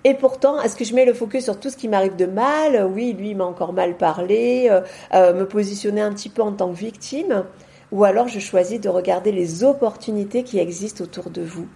Et 0.03 0.15
pourtant, 0.15 0.59
est-ce 0.61 0.75
que 0.75 0.83
je 0.83 0.95
mets 0.95 1.05
le 1.05 1.13
focus 1.13 1.43
sur 1.43 1.59
tout 1.59 1.69
ce 1.69 1.77
qui 1.77 1.87
m'arrive 1.87 2.15
de 2.15 2.25
mal? 2.25 2.89
Oui, 2.91 3.13
lui, 3.13 3.35
m'a 3.35 3.45
encore 3.45 3.73
mal 3.73 3.97
parlé, 3.97 4.67
euh, 4.71 4.81
euh, 5.13 5.33
me 5.33 5.47
positionner 5.47 6.01
un 6.01 6.11
petit 6.11 6.29
peu 6.29 6.41
en 6.41 6.53
tant 6.53 6.69
que 6.69 6.77
victime. 6.77 7.43
Ou 7.91 8.03
alors, 8.03 8.27
je 8.27 8.39
choisis 8.39 8.79
de 8.79 8.89
regarder 8.89 9.31
les 9.31 9.63
opportunités 9.63 10.43
qui 10.43 10.57
existent 10.57 11.03
autour 11.03 11.29
de 11.29 11.43
vous. 11.43 11.67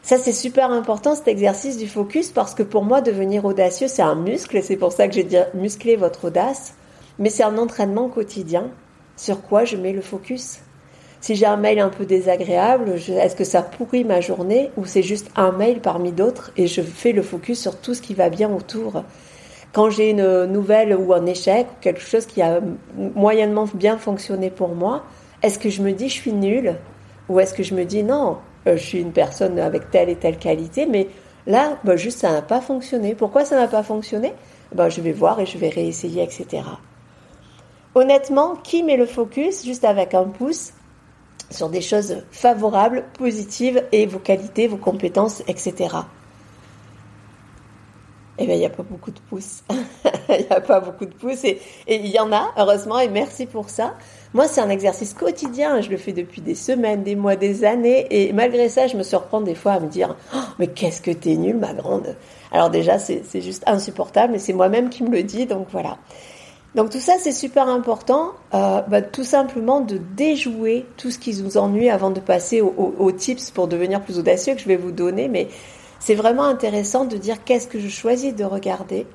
Ça, 0.00 0.16
c'est 0.18 0.32
super 0.32 0.70
important, 0.70 1.14
cet 1.14 1.28
exercice 1.28 1.76
du 1.76 1.88
focus, 1.88 2.30
parce 2.30 2.54
que 2.54 2.62
pour 2.62 2.84
moi, 2.84 3.00
devenir 3.00 3.44
audacieux, 3.44 3.88
c'est 3.88 4.02
un 4.02 4.14
muscle, 4.14 4.56
et 4.56 4.62
c'est 4.62 4.76
pour 4.76 4.92
ça 4.92 5.08
que 5.08 5.14
j'ai 5.14 5.24
dit 5.24 5.36
muscler 5.54 5.96
votre 5.96 6.26
audace, 6.26 6.74
mais 7.18 7.30
c'est 7.30 7.42
un 7.42 7.58
entraînement 7.58 8.08
quotidien 8.08 8.70
sur 9.16 9.42
quoi 9.42 9.64
je 9.64 9.76
mets 9.76 9.92
le 9.92 10.00
focus? 10.00 10.60
Si 11.20 11.36
j'ai 11.36 11.46
un 11.46 11.56
mail 11.56 11.80
un 11.80 11.88
peu 11.88 12.04
désagréable, 12.04 12.96
est-ce 13.08 13.34
que 13.34 13.44
ça 13.44 13.62
pourrit 13.62 14.04
ma 14.04 14.20
journée 14.20 14.70
ou 14.76 14.84
c'est 14.84 15.02
juste 15.02 15.30
un 15.36 15.52
mail 15.52 15.80
parmi 15.80 16.12
d'autres 16.12 16.52
et 16.56 16.66
je 16.66 16.82
fais 16.82 17.12
le 17.12 17.22
focus 17.22 17.60
sur 17.60 17.80
tout 17.80 17.94
ce 17.94 18.02
qui 18.02 18.12
va 18.12 18.28
bien 18.28 18.52
autour? 18.52 19.04
Quand 19.72 19.88
j'ai 19.88 20.10
une 20.10 20.44
nouvelle 20.44 20.94
ou 20.94 21.14
un 21.14 21.24
échec 21.26 21.66
ou 21.66 21.80
quelque 21.80 22.02
chose 22.02 22.26
qui 22.26 22.42
a 22.42 22.60
moyennement 22.96 23.66
bien 23.72 23.96
fonctionné 23.96 24.50
pour 24.50 24.74
moi, 24.74 25.02
est-ce 25.42 25.58
que 25.58 25.70
je 25.70 25.82
me 25.82 25.92
dis 25.92 26.08
je 26.08 26.14
suis 26.14 26.32
nulle? 26.32 26.76
Ou 27.28 27.40
est-ce 27.40 27.54
que 27.54 27.62
je 27.62 27.74
me 27.74 27.84
dis 27.84 28.02
non, 28.02 28.36
euh, 28.66 28.76
je 28.76 28.82
suis 28.82 29.00
une 29.00 29.12
personne 29.12 29.58
avec 29.58 29.90
telle 29.90 30.10
et 30.10 30.16
telle 30.16 30.38
qualité, 30.38 30.86
mais 30.86 31.08
là, 31.46 31.78
bah, 31.84 31.96
juste 31.96 32.20
ça 32.20 32.32
n'a 32.32 32.42
pas 32.42 32.60
fonctionné. 32.60 33.14
Pourquoi 33.14 33.44
ça 33.44 33.56
n'a 33.56 33.68
pas 33.68 33.82
fonctionné? 33.82 34.32
Bah, 34.74 34.88
Je 34.88 35.00
vais 35.00 35.12
voir 35.12 35.40
et 35.40 35.46
je 35.46 35.58
vais 35.58 35.70
réessayer, 35.70 36.22
etc. 36.22 36.62
Honnêtement, 37.94 38.56
qui 38.56 38.82
met 38.82 38.96
le 38.96 39.06
focus 39.06 39.64
juste 39.64 39.84
avec 39.84 40.14
un 40.14 40.24
pouce 40.24 40.72
sur 41.50 41.68
des 41.68 41.80
choses 41.80 42.22
favorables, 42.32 43.04
positives 43.18 43.84
et 43.92 44.06
vos 44.06 44.18
qualités, 44.18 44.66
vos 44.66 44.76
compétences, 44.76 45.42
etc. 45.46 45.96
Eh 48.38 48.46
bien, 48.46 48.56
il 48.56 48.58
n'y 48.58 48.66
a 48.66 48.70
pas 48.70 48.82
beaucoup 48.82 49.12
de 49.12 49.20
pouces. 49.30 49.62
Il 50.28 50.46
n'y 50.46 50.50
a 50.50 50.60
pas 50.60 50.80
beaucoup 50.80 51.04
de 51.04 51.12
pouces. 51.12 51.44
Et 51.44 51.60
il 51.86 52.06
y 52.06 52.18
en 52.18 52.32
a, 52.32 52.50
heureusement, 52.56 52.98
et 52.98 53.08
merci 53.08 53.46
pour 53.46 53.70
ça. 53.70 53.94
Moi, 54.32 54.48
c'est 54.48 54.60
un 54.60 54.70
exercice 54.70 55.14
quotidien. 55.14 55.80
Je 55.80 55.90
le 55.90 55.96
fais 55.96 56.12
depuis 56.12 56.40
des 56.40 56.56
semaines, 56.56 57.04
des 57.04 57.14
mois, 57.14 57.36
des 57.36 57.64
années. 57.64 58.06
Et 58.10 58.32
malgré 58.32 58.68
ça, 58.68 58.88
je 58.88 58.96
me 58.96 59.04
surprends 59.04 59.42
des 59.42 59.54
fois 59.54 59.72
à 59.72 59.80
me 59.80 59.86
dire 59.86 60.16
oh, 60.34 60.38
Mais 60.58 60.66
qu'est-ce 60.68 61.00
que 61.02 61.12
t'es 61.12 61.36
nulle, 61.36 61.58
ma 61.58 61.74
grande 61.74 62.16
Alors, 62.50 62.70
déjà, 62.70 62.98
c'est 62.98 63.40
juste 63.40 63.62
insupportable. 63.66 64.32
Mais 64.32 64.38
c'est 64.40 64.54
moi-même 64.54 64.88
qui 64.88 65.04
me 65.04 65.10
le 65.10 65.22
dis. 65.22 65.46
Donc, 65.46 65.68
voilà. 65.70 65.98
Donc 66.74 66.90
tout 66.90 67.00
ça, 67.00 67.14
c'est 67.20 67.32
super 67.32 67.68
important, 67.68 68.32
euh, 68.52 68.80
bah, 68.82 69.00
tout 69.00 69.22
simplement 69.22 69.80
de 69.80 69.96
déjouer 70.16 70.84
tout 70.96 71.12
ce 71.12 71.18
qui 71.18 71.32
vous 71.40 71.56
ennuie 71.56 71.88
avant 71.88 72.10
de 72.10 72.18
passer 72.18 72.60
aux, 72.60 73.12
tips 73.12 73.52
pour 73.52 73.68
devenir 73.68 74.00
plus 74.02 74.18
audacieux 74.18 74.54
que 74.54 74.60
je 74.60 74.66
vais 74.66 74.76
vous 74.76 74.90
donner. 74.90 75.28
Mais 75.28 75.48
c'est 76.00 76.16
vraiment 76.16 76.44
intéressant 76.44 77.04
de 77.04 77.16
dire 77.16 77.44
qu'est-ce 77.44 77.68
que 77.68 77.78
je 77.78 77.88
choisis 77.88 78.34
de 78.34 78.44
regarder, 78.44 79.06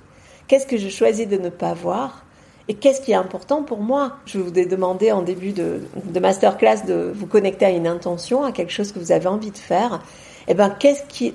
qu'est-ce 0.48 0.66
que 0.66 0.78
je 0.78 0.88
choisis 0.88 1.28
de 1.28 1.36
ne 1.36 1.50
pas 1.50 1.74
voir, 1.74 2.24
et 2.70 2.76
qu'est-ce 2.76 3.02
qui 3.02 3.12
est 3.12 3.16
important 3.16 3.64
pour 3.64 3.80
moi. 3.80 4.14
Je 4.26 4.40
vous 4.40 4.58
ai 4.58 4.66
demandé 4.66 5.12
en 5.12 5.22
début 5.22 5.52
de, 5.52 5.82
de 6.06 6.20
masterclass 6.20 6.86
de 6.88 7.12
vous 7.14 7.28
connecter 7.28 7.66
à 7.66 7.72
une 7.72 7.88
intention, 7.88 8.44
à 8.46 8.54
quelque 8.54 8.72
chose 8.72 8.94
que 8.94 9.00
vous 9.00 9.12
avez 9.12 9.28
envie 9.28 9.52
de 9.52 9.58
faire 9.58 10.02
eh 10.50 10.56
ben, 10.56 10.76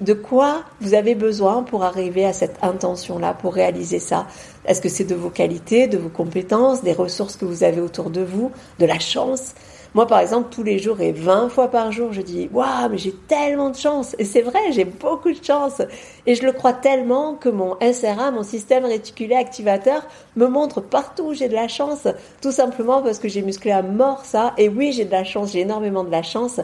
de 0.01 0.13
quoi 0.13 0.65
vous 0.81 0.95
avez 0.95 1.15
besoin 1.15 1.63
pour 1.63 1.85
arriver 1.85 2.25
à 2.25 2.33
cette 2.33 2.57
intention-là, 2.63 3.33
pour 3.33 3.55
réaliser 3.55 4.01
ça? 4.01 4.27
Est-ce 4.67 4.81
que 4.81 4.89
c'est 4.89 5.05
de 5.05 5.15
vos 5.15 5.31
qualités, 5.31 5.87
de 5.87 5.97
vos 5.97 6.09
compétences, 6.09 6.83
des 6.83 6.93
ressources 6.93 7.37
que 7.37 7.45
vous 7.45 7.63
avez 7.63 7.81
autour 7.81 8.11
de 8.11 8.23
vous, 8.23 8.51
de 8.81 8.87
la 8.87 8.99
chance? 8.99 9.55
Moi, 9.95 10.09
par 10.09 10.19
exemple, 10.19 10.49
tous 10.51 10.65
les 10.65 10.81
jours 10.81 11.01
et 11.01 11.13
20 11.13 11.51
fois 11.51 11.69
par 11.69 11.93
jour, 11.93 12.13
je 12.13 12.21
dis 12.21 12.51
Waouh, 12.53 12.89
mais 12.91 12.99
j'ai 12.99 13.13
tellement 13.29 13.71
de 13.71 13.77
chance 13.77 14.17
Et 14.19 14.25
c'est 14.25 14.43
vrai, 14.43 14.73
j'ai 14.73 14.85
beaucoup 14.85 15.31
de 15.31 15.45
chance 15.45 15.81
Et 16.27 16.35
je 16.35 16.45
le 16.45 16.51
crois 16.51 16.73
tellement 16.73 17.37
que 17.37 17.49
mon 17.49 17.77
SRA, 17.81 18.33
mon 18.33 18.43
système 18.43 18.85
réticulé 18.85 19.37
activateur, 19.37 20.05
me 20.35 20.49
montre 20.49 20.81
partout 20.81 21.27
où 21.27 21.35
j'ai 21.35 21.49
de 21.49 21.55
la 21.55 21.69
chance, 21.69 22.09
tout 22.43 22.51
simplement 22.51 23.03
parce 23.03 23.21
que 23.21 23.29
j'ai 23.29 23.43
musclé 23.43 23.71
à 23.71 23.83
mort 23.83 24.25
ça. 24.25 24.53
Et 24.59 24.69
oui, 24.69 24.91
j'ai 24.91 25.05
de 25.05 25.13
la 25.13 25.23
chance, 25.23 25.53
j'ai 25.53 25.61
énormément 25.61 26.03
de 26.03 26.11
la 26.11 26.25
chance. 26.25 26.59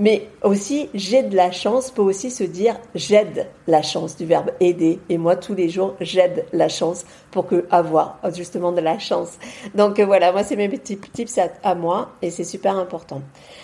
Mais 0.00 0.28
aussi, 0.42 0.88
j'ai 0.94 1.22
de 1.22 1.36
la 1.36 1.52
chance 1.52 1.90
peut 1.90 2.00
aussi 2.00 2.30
se 2.30 2.42
dire 2.42 2.80
j'aide 2.94 3.48
la 3.66 3.82
chance 3.82 4.16
du 4.16 4.24
verbe 4.24 4.50
aider. 4.58 4.98
Et 5.10 5.18
moi, 5.18 5.36
tous 5.36 5.54
les 5.54 5.68
jours, 5.68 5.94
j'aide 6.00 6.46
la 6.54 6.70
chance 6.70 7.04
pour 7.30 7.46
que 7.46 7.66
avoir 7.70 8.18
justement 8.34 8.72
de 8.72 8.80
la 8.80 8.98
chance. 8.98 9.38
Donc 9.74 10.00
voilà, 10.00 10.32
moi, 10.32 10.42
c'est 10.42 10.56
mes 10.56 10.68
petits 10.68 10.98
tips 10.98 11.38
à 11.62 11.74
moi 11.74 12.10
et 12.22 12.30
c'est 12.30 12.44
super 12.44 12.76
important. 12.76 13.22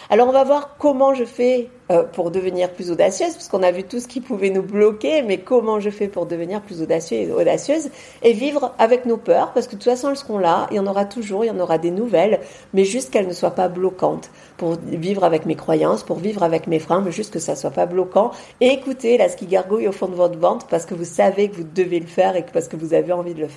Alors 0.09 0.29
on 0.29 0.33
va 0.33 0.44
voir 0.44 0.76
comment 0.79 1.14
je 1.14 1.24
fais 1.24 1.68
euh, 1.90 2.02
pour 2.02 2.33
devenir 2.33 2.72
plus 2.72 2.90
audacieuse, 2.90 3.35
parce 3.35 3.48
qu'on 3.48 3.62
a 3.62 3.70
vu 3.70 3.85
tout 3.85 4.00
ce 4.00 4.09
qui 4.09 4.20
pouvait 4.20 4.50
nous 4.50 4.62
bloquer, 4.62 5.22
mais 5.22 5.38
comment 5.38 5.79
je 5.79 5.90
fais 5.90 6.09
pour 6.09 6.26
devenir 6.26 6.61
plus 6.61 6.83
audacieuse 6.83 7.29
et 7.29 7.33
audacieuse 7.33 7.90
et 8.22 8.33
vivre 8.33 8.72
avec 8.79 9.05
nos 9.05 9.16
peurs, 9.16 9.52
parce 9.52 9.66
que 9.66 9.72
de 9.72 9.76
toute 9.76 9.90
façon 9.90 10.11
elles 10.11 10.16
seront 10.16 10.38
là, 10.38 10.66
il 10.72 10.76
y 10.76 10.81
en 10.81 10.87
aura 10.87 11.05
toujours, 11.05 11.44
il 11.44 11.48
y 11.48 11.50
en 11.50 11.61
aura 11.61 11.79
des 11.79 11.90
nouvelles, 11.92 12.40
mais 12.72 12.85
juste 12.85 13.11
qu'elles 13.12 13.29
ne 13.29 13.33
soient 13.33 13.52
pas 13.52 13.68
bloquantes 13.68 14.31
pour 14.57 14.76
vivre 14.85 15.22
avec 15.22 15.46
mes 15.46 15.55
croyances, 15.55 16.02
pour 16.02 16.18
vivre 16.18 16.42
avec 16.42 16.66
mes 16.66 16.79
freins, 16.79 17.02
mais 17.02 17.12
juste 17.12 17.33
que 17.33 17.38
ça 17.38 17.55
soit 17.55 17.70
pas 17.70 17.87
bloquant. 17.87 18.31
Et 18.61 18.68
écoutez 18.68 19.16
là 19.18 19.29
ce 19.29 19.37
qui 19.37 19.46
gargouille 19.46 19.87
au 19.87 19.92
fond 19.92 20.09
de 20.09 20.14
votre 20.14 20.38
ventre 20.38 20.66
parce 20.66 20.87
que 20.87 20.94
vous 20.94 21.05
savez 21.05 21.50
que 21.50 21.57
vous 21.57 21.66
devez 21.74 22.00
le 22.00 22.07
faire 22.07 22.37
et 22.37 22.44
parce 22.52 22.68
que 22.68 22.76
vous 22.76 22.94
avez 22.94 23.12
envie 23.12 23.35
de 23.35 23.40
le 23.40 23.48
faire. 23.48 23.56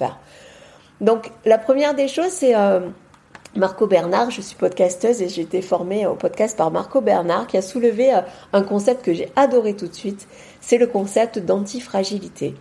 Donc 1.01 1.31
la 1.45 1.57
première 1.57 1.95
des 1.95 2.07
choses 2.07 2.31
c'est 2.31 2.55
euh, 2.55 2.81
Marco 3.55 3.87
Bernard, 3.87 4.29
je 4.29 4.41
suis 4.41 4.55
podcasteuse 4.55 5.21
et 5.23 5.29
j'ai 5.29 5.41
été 5.41 5.61
formée 5.61 6.05
au 6.05 6.13
podcast 6.13 6.55
par 6.55 6.69
Marco 6.69 7.01
Bernard 7.01 7.47
qui 7.47 7.57
a 7.57 7.61
soulevé 7.61 8.13
euh, 8.13 8.21
un 8.53 8.61
concept 8.61 9.03
que 9.03 9.13
j'ai 9.13 9.31
adoré 9.35 9.75
tout 9.75 9.87
de 9.87 9.93
suite, 9.93 10.27
c'est 10.61 10.77
le 10.77 10.85
concept 10.85 11.39
d'antifragilité. 11.39 12.53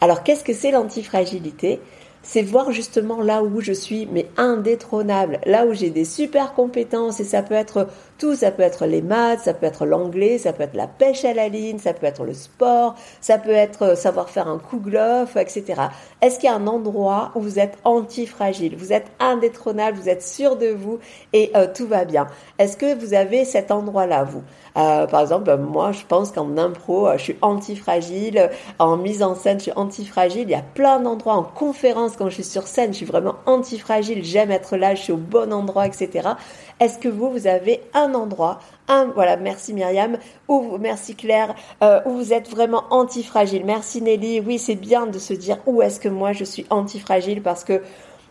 Alors 0.00 0.22
qu'est-ce 0.22 0.44
que 0.44 0.52
c'est 0.52 0.70
l'antifragilité? 0.70 1.80
C'est 2.22 2.42
voir 2.42 2.72
justement 2.72 3.22
là 3.22 3.42
où 3.42 3.60
je 3.60 3.72
suis, 3.72 4.06
mais 4.06 4.28
indétrônable, 4.36 5.40
là 5.46 5.64
où 5.64 5.72
j'ai 5.72 5.90
des 5.90 6.04
super 6.04 6.54
compétences, 6.54 7.20
et 7.20 7.24
ça 7.24 7.42
peut 7.42 7.54
être 7.54 7.88
tout, 8.18 8.34
ça 8.34 8.50
peut 8.50 8.62
être 8.62 8.86
les 8.86 9.02
maths, 9.02 9.40
ça 9.40 9.54
peut 9.54 9.66
être 9.66 9.86
l'anglais, 9.86 10.38
ça 10.38 10.52
peut 10.52 10.62
être 10.62 10.74
la 10.74 10.86
pêche 10.86 11.24
à 11.24 11.34
la 11.34 11.48
ligne, 11.48 11.78
ça 11.78 11.92
peut 11.92 12.06
être 12.06 12.24
le 12.24 12.34
sport, 12.34 12.94
ça 13.20 13.38
peut 13.38 13.50
être 13.50 13.82
euh, 13.82 13.94
savoir 13.94 14.30
faire 14.30 14.48
un 14.48 14.58
coup 14.58 14.76
etc. 14.86 15.64
Est-ce 16.22 16.38
qu'il 16.38 16.48
y 16.48 16.52
a 16.52 16.54
un 16.54 16.66
endroit 16.66 17.32
où 17.34 17.40
vous 17.40 17.58
êtes 17.58 17.78
antifragile, 17.84 18.76
vous 18.76 18.92
êtes 18.92 19.06
indétrônable, 19.20 19.98
vous 19.98 20.08
êtes 20.08 20.22
sûr 20.22 20.56
de 20.56 20.68
vous 20.68 20.98
et 21.32 21.50
euh, 21.56 21.66
tout 21.72 21.86
va 21.86 22.04
bien 22.04 22.26
Est-ce 22.58 22.76
que 22.76 22.94
vous 22.94 23.14
avez 23.14 23.44
cet 23.44 23.70
endroit-là, 23.70 24.24
vous? 24.24 24.42
Euh, 24.76 25.06
par 25.06 25.22
exemple, 25.22 25.56
moi, 25.56 25.92
je 25.92 26.04
pense 26.06 26.32
qu'en 26.32 26.56
impro, 26.58 27.08
je 27.16 27.22
suis 27.22 27.36
antifragile. 27.40 28.50
En 28.78 28.96
mise 28.96 29.22
en 29.22 29.34
scène, 29.34 29.58
je 29.58 29.64
suis 29.64 29.72
antifragile. 29.76 30.42
Il 30.42 30.50
y 30.50 30.54
a 30.54 30.62
plein 30.62 31.00
d'endroits 31.00 31.34
en 31.34 31.42
conférence 31.42 32.16
quand 32.16 32.28
je 32.28 32.34
suis 32.34 32.44
sur 32.44 32.66
scène, 32.66 32.92
je 32.92 32.98
suis 32.98 33.06
vraiment 33.06 33.36
antifragile. 33.46 34.22
J'aime 34.22 34.50
être 34.50 34.76
là, 34.76 34.94
je 34.94 35.02
suis 35.02 35.12
au 35.12 35.16
bon 35.16 35.52
endroit, 35.52 35.86
etc. 35.86 36.28
Est-ce 36.78 36.98
que 36.98 37.08
vous, 37.08 37.30
vous 37.30 37.46
avez 37.46 37.80
un 37.94 38.05
endroit, 38.14 38.60
un, 38.88 39.06
voilà, 39.14 39.36
merci 39.36 39.72
Myriam, 39.72 40.18
ou 40.48 40.78
merci 40.78 41.14
Claire, 41.14 41.54
euh, 41.82 42.00
où 42.06 42.12
vous 42.12 42.32
êtes 42.32 42.48
vraiment 42.48 42.84
antifragile. 42.90 43.64
Merci 43.64 44.02
Nelly. 44.02 44.40
Oui, 44.40 44.58
c'est 44.58 44.74
bien 44.76 45.06
de 45.06 45.18
se 45.18 45.34
dire 45.34 45.58
où 45.66 45.82
est-ce 45.82 46.00
que 46.00 46.08
moi 46.08 46.32
je 46.32 46.44
suis 46.44 46.66
antifragile 46.70 47.42
parce 47.42 47.64
que 47.64 47.82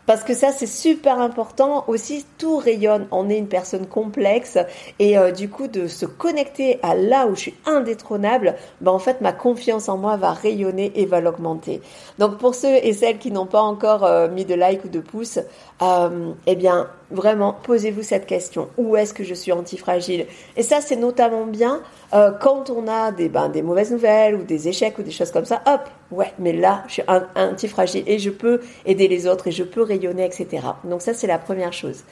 parce 0.05 0.23
que 0.23 0.35
ça, 0.35 0.51
c'est 0.51 0.67
super 0.67 1.19
important. 1.19 1.83
Aussi, 1.87 2.25
tout 2.37 2.57
rayonne. 2.57 3.07
On 3.11 3.29
est 3.29 3.37
une 3.37 3.47
personne 3.47 3.87
complexe. 3.87 4.57
Et 4.99 5.17
euh, 5.17 5.31
du 5.31 5.49
coup, 5.49 5.67
de 5.67 5.87
se 5.87 6.05
connecter 6.05 6.79
à 6.83 6.95
là 6.95 7.25
où 7.27 7.35
je 7.35 7.41
suis 7.41 7.55
indétrônable, 7.65 8.55
ben, 8.81 8.91
en 8.91 8.99
fait, 8.99 9.21
ma 9.21 9.31
confiance 9.31 9.89
en 9.89 9.97
moi 9.97 10.15
va 10.17 10.31
rayonner 10.31 10.91
et 10.95 11.05
va 11.05 11.21
l'augmenter. 11.21 11.81
Donc, 12.19 12.37
pour 12.37 12.53
ceux 12.53 12.75
et 12.75 12.93
celles 12.93 13.17
qui 13.17 13.31
n'ont 13.31 13.47
pas 13.47 13.61
encore 13.61 14.03
euh, 14.03 14.29
mis 14.29 14.45
de 14.45 14.53
like 14.53 14.85
ou 14.85 14.89
de 14.89 14.99
pouce, 14.99 15.39
euh, 15.81 16.31
eh 16.45 16.55
bien, 16.55 16.87
vraiment, 17.11 17.53
posez-vous 17.53 18.03
cette 18.03 18.25
question. 18.25 18.69
Où 18.77 18.95
est-ce 18.95 19.13
que 19.13 19.23
je 19.23 19.33
suis 19.33 19.51
antifragile? 19.51 20.25
Et 20.57 20.63
ça, 20.63 20.81
c'est 20.81 20.95
notamment 20.95 21.45
bien 21.45 21.81
euh, 22.13 22.31
quand 22.31 22.69
on 22.69 22.87
a 22.87 23.11
des, 23.11 23.29
ben, 23.29 23.49
des 23.49 23.61
mauvaises 23.61 23.91
nouvelles 23.91 24.35
ou 24.35 24.43
des 24.43 24.67
échecs 24.67 24.97
ou 24.97 25.03
des 25.03 25.11
choses 25.11 25.31
comme 25.31 25.45
ça. 25.45 25.61
Hop, 25.65 25.81
ouais, 26.11 26.33
mais 26.39 26.53
là, 26.53 26.83
je 26.87 26.93
suis 26.93 27.03
antifragile 27.35 28.03
et 28.07 28.19
je 28.19 28.29
peux 28.29 28.61
aider 28.85 29.07
les 29.07 29.27
autres 29.27 29.47
et 29.47 29.51
je 29.51 29.63
peux 29.63 29.81
rayonner, 29.81 30.25
etc. 30.25 30.65
Donc 30.83 31.01
ça, 31.01 31.13
c'est 31.13 31.27
la 31.27 31.37
première 31.37 31.73
chose. 31.73 32.03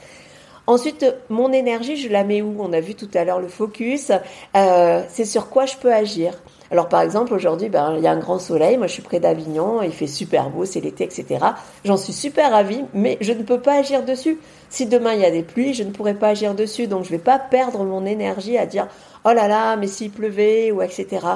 Ensuite, 0.66 1.06
mon 1.30 1.52
énergie, 1.52 1.98
je 1.98 2.08
la 2.08 2.24
mets 2.24 2.42
où? 2.42 2.56
On 2.60 2.72
a 2.72 2.80
vu 2.80 2.96
tout 2.96 3.10
à 3.14 3.26
l'heure 3.26 3.42
le 3.42 3.50
focus. 3.50 4.12
Euh, 4.56 5.04
c'est 5.10 5.26
sur 5.26 5.50
quoi 5.50 5.66
je 5.66 5.76
peux 5.76 5.92
agir. 5.92 6.42
Alors 6.74 6.90
par 6.90 7.02
exemple, 7.02 7.36
aujourd'hui, 7.36 7.70
ben, 7.70 7.94
il 7.98 8.04
y 8.04 8.08
a 8.08 8.12
un 8.12 8.18
grand 8.18 8.40
soleil, 8.40 8.78
moi 8.78 8.88
je 8.88 8.94
suis 8.94 9.04
près 9.04 9.20
d'Avignon, 9.20 9.84
il 9.84 9.92
fait 9.92 10.08
super 10.08 10.50
beau, 10.50 10.66
c'est 10.66 10.80
l'été, 10.80 11.04
etc. 11.04 11.46
J'en 11.86 11.98
suis 11.98 12.14
super 12.14 12.50
ravie, 12.50 12.84
mais 12.96 13.20
je 13.22 13.32
ne 13.32 13.44
peux 13.44 13.60
pas 13.60 13.76
agir 13.76 14.04
dessus. 14.04 14.40
Si 14.72 14.88
demain 14.88 15.14
il 15.14 15.22
y 15.22 15.26
a 15.26 15.30
des 15.30 15.44
pluies, 15.44 15.76
je 15.76 15.84
ne 15.84 15.92
pourrai 15.92 16.16
pas 16.16 16.30
agir 16.30 16.56
dessus, 16.56 16.88
donc 16.88 17.04
je 17.04 17.14
ne 17.14 17.18
vais 17.18 17.24
pas 17.24 17.38
perdre 17.38 17.84
mon 17.84 18.08
énergie 18.08 18.58
à 18.58 18.66
dire 18.66 18.88
oh 19.24 19.34
là 19.34 19.48
là, 19.48 19.76
mais 19.76 19.86
s'il 19.86 20.10
pleuvait, 20.10 20.72
ou 20.72 20.82
etc. 20.82 21.28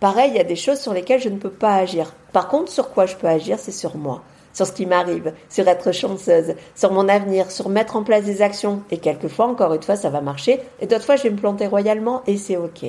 Pareil, 0.00 0.30
il 0.30 0.36
y 0.38 0.40
a 0.40 0.44
des 0.44 0.56
choses 0.56 0.80
sur 0.80 0.94
lesquelles 0.94 1.20
je 1.20 1.28
ne 1.28 1.36
peux 1.36 1.50
pas 1.50 1.74
agir. 1.74 2.14
Par 2.32 2.48
contre, 2.48 2.72
sur 2.72 2.88
quoi 2.88 3.04
je 3.04 3.16
peux 3.16 3.26
agir, 3.26 3.58
c'est 3.58 3.72
sur 3.72 3.98
moi 3.98 4.22
sur 4.54 4.66
ce 4.66 4.72
qui 4.72 4.86
m'arrive, 4.86 5.34
sur 5.50 5.68
être 5.68 5.92
chanceuse, 5.92 6.54
sur 6.74 6.90
mon 6.90 7.10
avenir, 7.10 7.50
sur 7.50 7.68
mettre 7.68 7.94
en 7.94 8.02
place 8.02 8.24
des 8.24 8.40
actions. 8.40 8.80
Et 8.90 8.96
quelquefois, 8.96 9.48
encore 9.48 9.74
une 9.74 9.82
fois, 9.82 9.96
ça 9.96 10.08
va 10.08 10.22
marcher. 10.22 10.62
Et 10.80 10.86
d'autres 10.86 11.04
fois, 11.04 11.16
je 11.16 11.24
vais 11.24 11.30
me 11.30 11.36
planter 11.36 11.66
royalement 11.66 12.22
et 12.26 12.38
c'est 12.38 12.56
OK. 12.56 12.86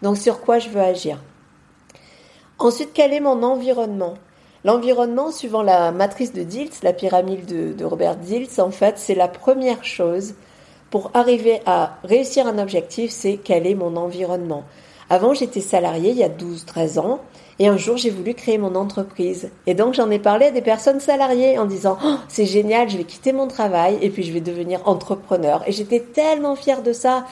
Donc, 0.00 0.16
sur 0.16 0.40
quoi 0.40 0.58
je 0.58 0.70
veux 0.70 0.80
agir? 0.80 1.18
Ensuite, 2.64 2.90
quel 2.94 3.12
est 3.12 3.18
mon 3.18 3.42
environnement? 3.42 4.14
L'environnement, 4.64 5.32
suivant 5.32 5.62
la 5.64 5.90
matrice 5.90 6.32
de 6.32 6.44
Diltz, 6.44 6.84
la 6.84 6.92
pyramide 6.92 7.74
de, 7.76 7.84
Robert 7.84 8.14
Diltz, 8.14 8.60
en 8.60 8.70
fait, 8.70 8.98
c'est 8.98 9.16
la 9.16 9.26
première 9.26 9.84
chose 9.84 10.34
pour 10.88 11.10
arriver 11.12 11.60
à 11.66 11.96
réussir 12.04 12.46
un 12.46 12.60
objectif, 12.60 13.10
c'est 13.10 13.40
quel 13.42 13.66
est 13.66 13.74
mon 13.74 13.96
environnement. 13.96 14.62
Avant, 15.10 15.34
j'étais 15.34 15.60
salarié 15.60 16.10
il 16.10 16.18
y 16.18 16.22
a 16.22 16.28
12-13 16.28 17.00
ans, 17.00 17.18
et 17.58 17.66
un 17.66 17.76
jour, 17.76 17.96
j'ai 17.96 18.10
voulu 18.10 18.32
créer 18.32 18.58
mon 18.58 18.76
entreprise. 18.76 19.50
Et 19.66 19.74
donc, 19.74 19.94
j'en 19.94 20.08
ai 20.12 20.20
parlé 20.20 20.46
à 20.46 20.50
des 20.52 20.62
personnes 20.62 21.00
salariées 21.00 21.58
en 21.58 21.64
disant, 21.64 21.98
oh, 22.04 22.14
c'est 22.28 22.46
génial, 22.46 22.88
je 22.88 22.96
vais 22.96 23.04
quitter 23.04 23.32
mon 23.32 23.48
travail, 23.48 23.98
et 24.02 24.08
puis 24.08 24.22
je 24.22 24.32
vais 24.32 24.40
devenir 24.40 24.82
entrepreneur. 24.84 25.64
Et 25.66 25.72
j'étais 25.72 25.98
tellement 25.98 26.54
fière 26.54 26.84
de 26.84 26.92
ça. 26.92 27.24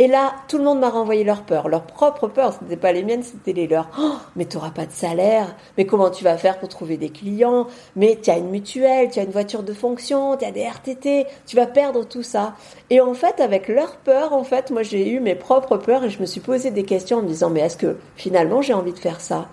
Et 0.00 0.06
là, 0.06 0.32
tout 0.46 0.58
le 0.58 0.64
monde 0.64 0.78
m'a 0.78 0.90
renvoyé 0.90 1.24
leur 1.24 1.42
peur, 1.42 1.68
leur 1.68 1.82
propre 1.82 2.28
peur. 2.28 2.52
Ce 2.52 2.62
n'était 2.62 2.76
pas 2.76 2.92
les 2.92 3.02
miennes, 3.02 3.24
c'était 3.24 3.52
les 3.52 3.66
leurs. 3.66 3.90
Oh, 3.98 4.12
mais 4.36 4.44
tu 4.44 4.56
n'auras 4.56 4.70
pas 4.70 4.86
de 4.86 4.92
salaire. 4.92 5.56
Mais 5.76 5.86
comment 5.86 6.10
tu 6.10 6.22
vas 6.22 6.36
faire 6.36 6.60
pour 6.60 6.68
trouver 6.68 6.96
des 6.96 7.10
clients? 7.10 7.66
Mais 7.96 8.16
tu 8.22 8.30
as 8.30 8.38
une 8.38 8.50
mutuelle, 8.50 9.10
tu 9.10 9.18
as 9.18 9.24
une 9.24 9.32
voiture 9.32 9.64
de 9.64 9.72
fonction, 9.72 10.36
tu 10.36 10.44
as 10.44 10.52
des 10.52 10.62
RTT. 10.62 11.26
Tu 11.46 11.56
vas 11.56 11.66
perdre 11.66 12.04
tout 12.04 12.22
ça. 12.22 12.54
Et 12.90 13.00
en 13.00 13.12
fait, 13.14 13.40
avec 13.40 13.66
leur 13.66 13.96
peur, 13.96 14.32
en 14.32 14.44
fait, 14.44 14.70
moi 14.70 14.84
j'ai 14.84 15.08
eu 15.10 15.18
mes 15.18 15.34
propres 15.34 15.78
peurs 15.78 16.04
et 16.04 16.10
je 16.10 16.20
me 16.20 16.26
suis 16.26 16.40
posé 16.40 16.70
des 16.70 16.84
questions 16.84 17.18
en 17.18 17.22
me 17.22 17.28
disant 17.28 17.50
mais 17.50 17.60
est-ce 17.60 17.76
que 17.76 17.96
finalement 18.14 18.62
j'ai 18.62 18.74
envie 18.74 18.92
de 18.92 18.98
faire 18.98 19.20
ça? 19.20 19.48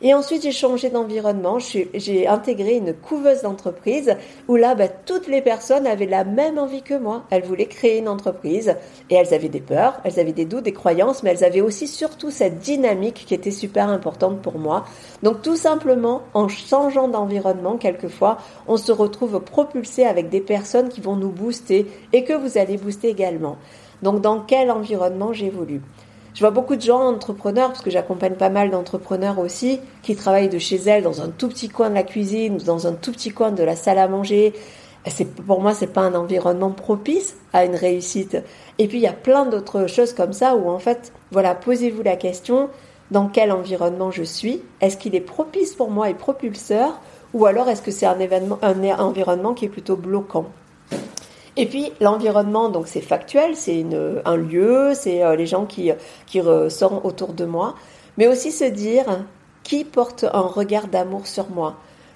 Et 0.00 0.14
ensuite, 0.14 0.42
j'ai 0.42 0.52
changé 0.52 0.90
d'environnement. 0.90 1.58
J'ai 1.58 2.28
intégré 2.28 2.76
une 2.76 2.94
couveuse 2.94 3.42
d'entreprise 3.42 4.14
où 4.46 4.54
là, 4.54 4.76
bah, 4.76 4.86
toutes 4.88 5.26
les 5.26 5.42
personnes 5.42 5.86
avaient 5.86 6.06
la 6.06 6.24
même 6.24 6.58
envie 6.58 6.82
que 6.82 6.94
moi. 6.94 7.24
Elles 7.30 7.42
voulaient 7.42 7.66
créer 7.66 7.98
une 7.98 8.08
entreprise 8.08 8.76
et 9.10 9.16
elles 9.16 9.34
avaient 9.34 9.48
des 9.48 9.60
peurs, 9.60 10.00
elles 10.04 10.20
avaient 10.20 10.32
des 10.32 10.44
doutes, 10.44 10.64
des 10.64 10.72
croyances, 10.72 11.22
mais 11.22 11.30
elles 11.30 11.44
avaient 11.44 11.60
aussi 11.60 11.88
surtout 11.88 12.30
cette 12.30 12.60
dynamique 12.60 13.24
qui 13.26 13.34
était 13.34 13.50
super 13.50 13.88
importante 13.88 14.40
pour 14.40 14.58
moi. 14.58 14.84
Donc, 15.24 15.42
tout 15.42 15.56
simplement, 15.56 16.22
en 16.32 16.46
changeant 16.46 17.08
d'environnement, 17.08 17.76
quelquefois, 17.76 18.38
on 18.68 18.76
se 18.76 18.92
retrouve 18.92 19.40
propulsé 19.40 20.04
avec 20.04 20.28
des 20.28 20.40
personnes 20.40 20.90
qui 20.90 21.00
vont 21.00 21.16
nous 21.16 21.30
booster 21.30 21.86
et 22.12 22.22
que 22.22 22.34
vous 22.34 22.56
allez 22.56 22.76
booster 22.76 23.08
également. 23.08 23.56
Donc, 24.02 24.20
dans 24.20 24.40
quel 24.40 24.70
environnement 24.70 25.32
j'évolue? 25.32 25.80
Je 26.34 26.40
vois 26.40 26.50
beaucoup 26.50 26.76
de 26.76 26.82
gens 26.82 27.00
entrepreneurs, 27.00 27.68
parce 27.68 27.82
que 27.82 27.90
j'accompagne 27.90 28.34
pas 28.34 28.50
mal 28.50 28.70
d'entrepreneurs 28.70 29.38
aussi, 29.38 29.80
qui 30.02 30.14
travaillent 30.14 30.48
de 30.48 30.58
chez 30.58 30.76
elles 30.76 31.02
dans 31.02 31.20
un 31.22 31.28
tout 31.28 31.48
petit 31.48 31.68
coin 31.68 31.90
de 31.90 31.94
la 31.94 32.02
cuisine 32.04 32.54
ou 32.56 32.64
dans 32.64 32.86
un 32.86 32.92
tout 32.92 33.12
petit 33.12 33.30
coin 33.30 33.50
de 33.50 33.62
la 33.62 33.76
salle 33.76 33.98
à 33.98 34.08
manger. 34.08 34.52
C'est, 35.06 35.24
pour 35.24 35.60
moi, 35.60 35.74
c'est 35.74 35.86
pas 35.86 36.02
un 36.02 36.14
environnement 36.14 36.70
propice 36.70 37.36
à 37.52 37.64
une 37.64 37.74
réussite. 37.74 38.36
Et 38.78 38.88
puis, 38.88 38.98
il 38.98 39.02
y 39.02 39.06
a 39.06 39.12
plein 39.12 39.46
d'autres 39.46 39.86
choses 39.86 40.12
comme 40.12 40.32
ça 40.32 40.54
où, 40.54 40.68
en 40.68 40.78
fait, 40.78 41.12
voilà, 41.30 41.54
posez-vous 41.54 42.02
la 42.02 42.16
question, 42.16 42.68
dans 43.10 43.28
quel 43.28 43.52
environnement 43.52 44.10
je 44.10 44.22
suis? 44.22 44.60
Est-ce 44.80 44.96
qu'il 44.96 45.14
est 45.14 45.20
propice 45.20 45.74
pour 45.74 45.90
moi 45.90 46.10
et 46.10 46.14
propulseur? 46.14 47.00
Ou 47.32 47.46
alors, 47.46 47.68
est-ce 47.68 47.82
que 47.82 47.90
c'est 47.90 48.06
un 48.06 48.18
événement, 48.18 48.58
un 48.62 48.82
environnement 48.98 49.54
qui 49.54 49.64
est 49.64 49.70
plutôt 49.70 49.96
bloquant? 49.96 50.46
Et 51.60 51.66
puis 51.66 51.92
l'environnement, 52.00 52.68
donc 52.68 52.86
c'est 52.86 53.00
factuel, 53.00 53.56
c'est 53.56 53.84
un 54.24 54.36
lieu, 54.36 54.92
c'est 54.94 55.24
euh, 55.24 55.34
les 55.34 55.46
gens 55.46 55.66
qui, 55.66 55.90
qui 56.26 56.40
sont 56.68 57.00
autour 57.02 57.32
de 57.32 57.44
moi, 57.44 57.74
mais 58.16 58.28
aussi 58.28 58.52
se 58.52 58.64
dire 58.64 59.24
qui 59.64 59.82
porte 59.84 60.24
un 60.32 60.42
regard 60.42 60.86
d'amour 60.86 61.26
sur 61.26 61.50
moi, 61.50 61.74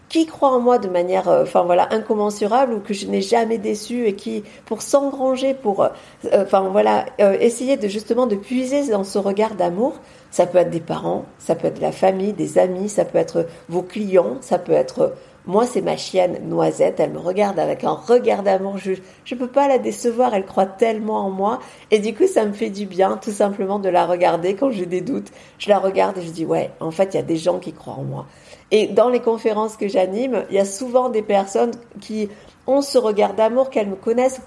qui 0.08 0.26
croit 0.26 0.50
en 0.50 0.60
moi 0.60 0.78
de 0.78 0.86
manière, 0.86 1.28
euh, 1.28 1.42
voilà, 1.42 1.88
incommensurable 1.92 2.74
ou 2.74 2.78
que 2.78 2.94
je 2.94 3.08
n'ai 3.08 3.20
jamais 3.20 3.58
déçu 3.58 4.06
et 4.06 4.14
qui, 4.14 4.44
pour 4.64 4.80
s'engranger, 4.80 5.54
pour, 5.54 5.82
euh, 5.82 6.44
voilà, 6.70 7.06
essayer 7.18 7.76
de 7.76 7.88
justement 7.88 8.28
de 8.28 8.36
puiser 8.36 8.90
dans 8.90 9.02
ce 9.02 9.18
regard 9.18 9.56
d'amour? 9.56 9.94
Ça 10.30 10.46
peut 10.46 10.58
être 10.58 10.70
des 10.70 10.80
parents, 10.80 11.24
ça 11.40 11.56
peut 11.56 11.66
être 11.66 11.80
la 11.80 11.92
famille, 11.92 12.32
des 12.32 12.58
amis, 12.58 12.88
ça 12.88 13.04
peut 13.04 13.18
être 13.18 13.46
vos 13.68 13.82
clients, 13.82 14.36
ça 14.40 14.60
peut 14.60 14.72
être 14.72 15.14
Moi, 15.46 15.66
c'est 15.66 15.80
ma 15.80 15.96
chienne 15.96 16.38
Noisette. 16.44 17.00
Elle 17.00 17.10
me 17.10 17.18
regarde 17.18 17.58
avec 17.58 17.82
un 17.82 17.92
regard 17.92 18.44
d'amour. 18.44 18.78
Je 18.78 18.92
ne 18.92 19.38
peux 19.38 19.48
pas 19.48 19.66
la 19.66 19.78
décevoir. 19.78 20.34
Elle 20.34 20.46
croit 20.46 20.66
tellement 20.66 21.26
en 21.26 21.30
moi. 21.30 21.58
Et 21.90 21.98
du 21.98 22.14
coup, 22.14 22.28
ça 22.28 22.44
me 22.44 22.52
fait 22.52 22.70
du 22.70 22.86
bien, 22.86 23.16
tout 23.16 23.32
simplement, 23.32 23.80
de 23.80 23.88
la 23.88 24.06
regarder 24.06 24.54
quand 24.54 24.70
j'ai 24.70 24.86
des 24.86 25.00
doutes. 25.00 25.32
Je 25.58 25.68
la 25.68 25.80
regarde 25.80 26.18
et 26.18 26.22
je 26.22 26.30
dis, 26.30 26.46
ouais, 26.46 26.70
en 26.78 26.92
fait, 26.92 27.14
il 27.14 27.16
y 27.16 27.20
a 27.20 27.24
des 27.24 27.36
gens 27.36 27.58
qui 27.58 27.72
croient 27.72 27.94
en 27.94 28.04
moi. 28.04 28.26
Et 28.70 28.86
dans 28.86 29.08
les 29.08 29.20
conférences 29.20 29.76
que 29.76 29.88
j'anime, 29.88 30.44
il 30.48 30.56
y 30.56 30.60
a 30.60 30.64
souvent 30.64 31.08
des 31.08 31.22
personnes 31.22 31.72
qui 32.00 32.28
ont 32.68 32.80
ce 32.80 32.96
regard 32.96 33.34
d'amour 33.34 33.68
qu'elles 33.68 33.88
me 33.88 33.96
connaissent 33.96 34.38
ou 34.38 34.42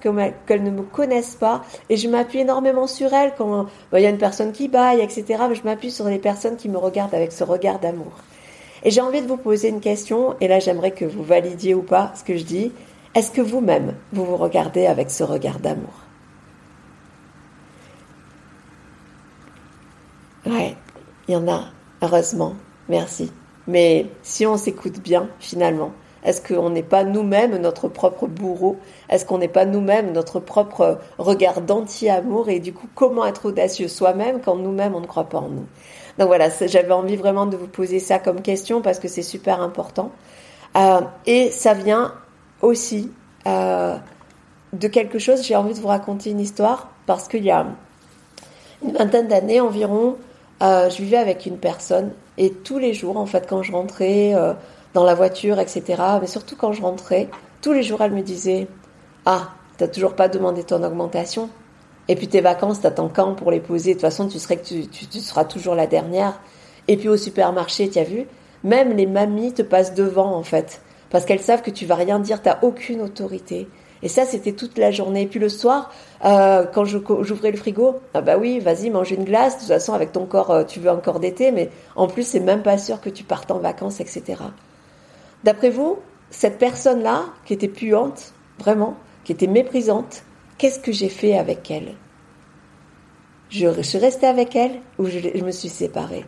qu'elles 0.48 0.64
ne 0.64 0.72
me 0.72 0.84
connaissent 0.84 1.36
pas. 1.36 1.62
Et 1.90 1.98
je 1.98 2.08
m'appuie 2.08 2.40
énormément 2.40 2.88
sur 2.88 3.14
elles 3.14 3.34
quand 3.38 3.68
il 3.94 4.00
y 4.00 4.06
a 4.06 4.10
une 4.10 4.18
personne 4.18 4.54
qui 4.54 4.70
baille, 4.70 5.02
etc. 5.02 5.44
Mais 5.50 5.56
je 5.56 5.64
m'appuie 5.64 5.92
sur 5.92 6.06
les 6.08 6.20
personnes 6.20 6.56
qui 6.56 6.70
me 6.70 6.78
regardent 6.78 7.14
avec 7.14 7.34
ce 7.34 7.44
regard 7.44 7.80
d'amour. 7.80 8.14
Et 8.86 8.92
j'ai 8.92 9.02
envie 9.02 9.22
de 9.22 9.28
vous 9.28 9.36
poser 9.36 9.68
une 9.70 9.82
question, 9.82 10.36
et 10.40 10.48
là 10.48 10.60
j'aimerais 10.60 10.92
que 10.92 11.06
vous 11.06 11.24
validiez 11.24 11.74
ou 11.74 11.82
pas 11.82 12.14
ce 12.16 12.24
que 12.24 12.38
je 12.38 12.44
dis. 12.44 12.72
Est-ce 13.16 13.32
que 13.32 13.42
vous-même, 13.42 13.96
vous 14.14 14.26
vous 14.26 14.38
regardez 14.38 14.86
avec 14.86 15.10
ce 15.10 15.24
regard 15.24 15.60
d'amour? 15.60 15.94
Ouais, 20.46 20.76
il 21.28 21.34
y 21.34 21.36
en 21.36 21.48
a, 21.48 21.66
heureusement, 22.04 22.54
merci. 22.88 23.32
Mais 23.68 24.06
si 24.22 24.46
on 24.46 24.58
s'écoute 24.58 25.00
bien, 25.00 25.30
finalement, 25.40 25.92
est-ce 26.24 26.42
qu'on 26.42 26.70
n'est 26.70 26.84
pas 26.84 27.04
nous-mêmes 27.04 27.58
notre 27.58 27.88
propre 27.88 28.28
bourreau? 28.28 28.78
Est-ce 29.10 29.26
qu'on 29.26 29.40
n'est 29.40 29.48
pas 29.48 29.66
nous-mêmes 29.66 30.12
notre 30.12 30.40
propre 30.40 31.00
regard 31.18 31.62
d'anti-amour? 31.62 32.50
Et 32.50 32.60
du 32.60 32.74
coup, 32.74 32.88
comment 32.94 33.26
être 33.26 33.46
audacieux 33.46 33.88
soi-même 33.88 34.42
quand 34.42 34.56
nous-mêmes 34.56 34.94
on 34.94 35.02
ne 35.02 35.08
croit 35.08 35.30
pas 35.30 35.40
en 35.40 35.50
nous? 35.50 35.68
Donc 36.18 36.28
voilà, 36.28 36.50
j'avais 36.50 36.92
envie 36.92 37.18
vraiment 37.18 37.46
de 37.46 37.58
vous 37.58 37.68
poser 37.68 38.00
ça 38.00 38.20
comme 38.20 38.42
question 38.42 38.82
parce 38.82 39.00
que 39.00 39.08
c'est 39.08 39.22
super 39.22 39.62
important. 39.62 40.12
Euh, 40.78 41.02
et 41.26 41.52
ça 41.52 41.74
vient 41.74 42.14
aussi 42.62 43.12
euh, 43.48 43.98
de 44.74 44.88
quelque 44.88 45.20
chose, 45.20 45.44
j'ai 45.44 45.56
envie 45.56 45.74
de 45.74 45.80
vous 45.80 45.88
raconter 45.88 46.32
une 46.32 46.40
histoire 46.40 46.90
parce 47.06 47.28
qu'il 47.28 47.44
y 47.44 47.52
a 47.52 47.66
une 48.84 48.94
vingtaine 48.94 49.28
d'années 49.28 49.60
environ, 49.60 50.18
euh, 50.64 50.90
je 50.90 50.98
vivais 50.98 51.18
avec 51.18 51.46
une 51.46 51.58
personne 51.58 52.12
et 52.38 52.52
tous 52.52 52.80
les 52.80 52.94
jours, 52.94 53.18
en 53.18 53.26
fait, 53.26 53.46
quand 53.48 53.64
je 53.64 53.72
rentrais 53.72 54.34
dans 54.94 55.04
la 55.06 55.16
voiture, 55.16 55.60
etc., 55.60 55.84
mais 56.20 56.28
surtout 56.28 56.56
quand 56.58 56.74
je 56.74 56.82
rentrais, 56.82 57.30
tous 57.62 57.72
les 57.72 57.84
jours, 57.84 58.02
elle 58.02 58.12
me 58.12 58.22
disait 58.22 58.68
Ah, 59.26 59.52
t'as 59.78 59.88
toujours 59.88 60.16
pas 60.16 60.28
demandé 60.28 60.64
ton 60.64 60.84
augmentation? 60.84 61.50
Et 62.08 62.16
puis 62.16 62.28
tes 62.28 62.42
vacances, 62.42 62.82
t'attends 62.82 63.10
quand 63.10 63.34
pour 63.34 63.52
les 63.52 63.60
poser? 63.60 63.92
De 63.92 63.94
toute 63.94 64.02
façon, 64.02 64.28
tu, 64.28 64.38
serais, 64.38 64.62
tu, 64.62 64.88
tu, 64.88 65.20
seras 65.20 65.46
toujours 65.46 65.76
la 65.76 65.88
dernière. 65.88 66.40
Et 66.88 66.98
puis 66.98 67.10
au 67.10 67.18
supermarché, 67.18 67.90
tu 67.90 68.00
as 68.00 68.04
vu? 68.04 68.26
Même 68.64 68.96
les 68.96 69.06
mamies 69.06 69.54
te 69.54 69.62
passent 69.62 69.96
devant, 69.96 70.36
en 70.36 70.44
fait. 70.44 70.82
Parce 71.10 71.26
qu'elles 71.26 71.42
savent 71.42 71.62
que 71.62 71.72
tu 71.72 71.86
vas 71.86 71.96
rien 71.96 72.20
dire, 72.20 72.42
t'as 72.42 72.60
aucune 72.62 73.02
autorité. 73.02 73.68
Et 74.04 74.08
ça, 74.08 74.26
c'était 74.26 74.52
toute 74.52 74.78
la 74.78 74.92
journée. 74.92 75.24
Et 75.24 75.28
puis 75.28 75.40
le 75.40 75.50
soir, 75.50 75.92
euh, 76.26 76.66
quand 76.72 76.86
j'ouvrais 76.86 77.52
le 77.52 77.58
frigo, 77.58 78.00
ah 78.14 78.22
bah 78.22 78.38
oui, 78.38 78.60
vas-y, 78.60 78.92
mange 78.92 79.12
une 79.12 79.24
glace. 79.24 79.56
De 79.56 79.60
toute 79.62 79.70
façon, 79.70 79.94
avec 79.94 80.12
ton 80.12 80.26
corps, 80.26 80.52
euh, 80.52 80.64
tu 80.64 80.80
veux 80.80 80.92
encore 80.92 81.20
d'été, 81.20 81.52
mais 81.52 81.72
en 81.96 82.08
plus, 82.08 82.24
c'est 82.24 82.40
même 82.40 82.62
pas 82.62 82.78
sûr 82.78 83.02
que 83.02 83.10
tu 83.10 83.24
partes 83.24 83.50
en 83.50 83.58
vacances, 83.58 84.00
etc. 84.00 84.44
D'après 85.44 85.70
vous, 85.72 85.98
cette 86.30 86.60
personne-là, 86.60 87.24
qui 87.46 87.54
était 87.54 87.68
puante, 87.68 88.34
vraiment, 88.60 88.96
qui 89.24 89.32
était 89.32 89.48
méprisante, 89.48 90.24
Qu'est-ce 90.58 90.80
que 90.80 90.92
j'ai 90.92 91.10
fait 91.10 91.38
avec 91.38 91.70
elle? 91.70 91.96
Je, 93.50 93.82
suis 93.82 93.98
restée 93.98 94.28
avec 94.28 94.56
elle 94.56 94.80
ou 94.98 95.06
je, 95.06 95.44
me 95.44 95.52
suis 95.52 95.70
séparée? 95.70 96.26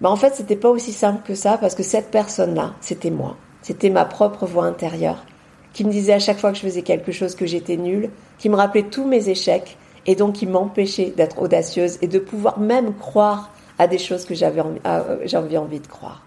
Ben, 0.00 0.10
En 0.10 0.16
fait, 0.16 0.34
c'était 0.34 0.56
pas 0.56 0.68
aussi 0.68 0.92
simple 0.92 1.22
que 1.26 1.34
ça 1.34 1.58
parce 1.58 1.74
que 1.74 1.82
cette 1.82 2.10
personne-là, 2.10 2.74
c'était 2.80 3.10
moi. 3.10 3.36
C'était 3.62 3.90
ma 3.90 4.04
propre 4.04 4.46
voix 4.46 4.64
intérieure 4.64 5.24
qui 5.72 5.84
me 5.84 5.90
disait 5.90 6.14
à 6.14 6.18
chaque 6.18 6.38
fois 6.38 6.50
que 6.50 6.56
je 6.56 6.62
faisais 6.62 6.82
quelque 6.82 7.12
chose 7.12 7.34
que 7.34 7.46
j'étais 7.46 7.76
nulle, 7.76 8.10
qui 8.38 8.48
me 8.48 8.56
rappelait 8.56 8.84
tous 8.84 9.06
mes 9.06 9.28
échecs 9.28 9.76
et 10.06 10.14
donc 10.14 10.34
qui 10.34 10.46
m'empêchait 10.46 11.12
d'être 11.16 11.40
audacieuse 11.40 11.98
et 12.02 12.08
de 12.08 12.18
pouvoir 12.18 12.58
même 12.58 12.94
croire 12.94 13.50
à 13.78 13.86
des 13.86 13.98
choses 13.98 14.24
que 14.24 14.34
j'avais 14.34 14.60
envie, 14.60 14.80
euh, 14.86 15.58
envie 15.58 15.80
de 15.80 15.86
croire. 15.86 16.24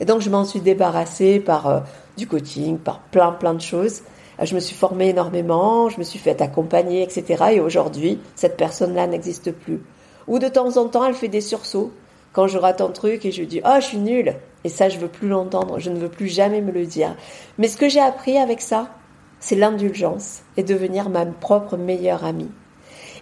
Et 0.00 0.04
donc 0.04 0.20
je 0.20 0.30
m'en 0.30 0.44
suis 0.44 0.60
débarrassée 0.60 1.40
par 1.40 1.66
euh, 1.66 1.80
du 2.16 2.26
coaching, 2.26 2.78
par 2.78 3.00
plein 3.00 3.32
plein 3.32 3.54
de 3.54 3.60
choses. 3.60 4.02
Je 4.42 4.54
me 4.54 4.60
suis 4.60 4.74
formée 4.74 5.10
énormément, 5.10 5.88
je 5.88 5.98
me 5.98 6.04
suis 6.04 6.18
fait 6.18 6.40
accompagner, 6.40 7.02
etc. 7.02 7.44
Et 7.52 7.60
aujourd'hui, 7.60 8.18
cette 8.34 8.56
personne-là 8.56 9.06
n'existe 9.06 9.52
plus. 9.52 9.82
Ou 10.28 10.38
de 10.38 10.48
temps 10.48 10.76
en 10.76 10.88
temps, 10.88 11.04
elle 11.04 11.14
fait 11.14 11.28
des 11.28 11.40
sursauts 11.40 11.92
quand 12.32 12.46
je 12.46 12.58
rate 12.58 12.80
un 12.80 12.90
truc 12.90 13.24
et 13.24 13.32
je 13.32 13.42
dis 13.42 13.60
oh 13.64 13.76
je 13.76 13.86
suis 13.86 13.98
nulle 13.98 14.36
et 14.62 14.68
ça 14.68 14.88
je 14.88 14.98
veux 14.98 15.08
plus 15.08 15.28
l'entendre, 15.28 15.78
je 15.78 15.90
ne 15.90 15.98
veux 15.98 16.08
plus 16.08 16.28
jamais 16.28 16.60
me 16.60 16.72
le 16.72 16.86
dire. 16.86 17.16
Mais 17.58 17.68
ce 17.68 17.76
que 17.76 17.88
j'ai 17.88 18.00
appris 18.00 18.38
avec 18.38 18.60
ça, 18.60 18.88
c'est 19.40 19.56
l'indulgence 19.56 20.42
et 20.56 20.62
devenir 20.62 21.08
ma 21.08 21.26
propre 21.26 21.76
meilleure 21.76 22.24
amie. 22.24 22.50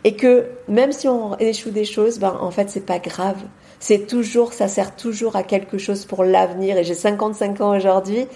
Et 0.05 0.15
que 0.15 0.47
même 0.69 0.93
si 0.93 1.09
on 1.09 1.37
échoue 1.39 1.71
des 1.71 1.85
choses, 1.85 2.19
ben 2.19 2.37
en 2.41 2.51
fait 2.51 2.71
c'est 2.71 2.87
pas 2.87 2.99
grave. 2.99 3.43
C'est 3.81 4.07
toujours, 4.07 4.53
ça 4.53 4.69
sert 4.69 4.97
toujours 4.97 5.37
à 5.37 5.43
quelque 5.43 5.79
chose 5.79 6.05
pour 6.05 6.25
l'avenir. 6.25 6.77
Et 6.77 6.85
j'ai 6.85 6.95
55 6.95 7.61
ans 7.61 7.77
aujourd'hui 7.77 8.27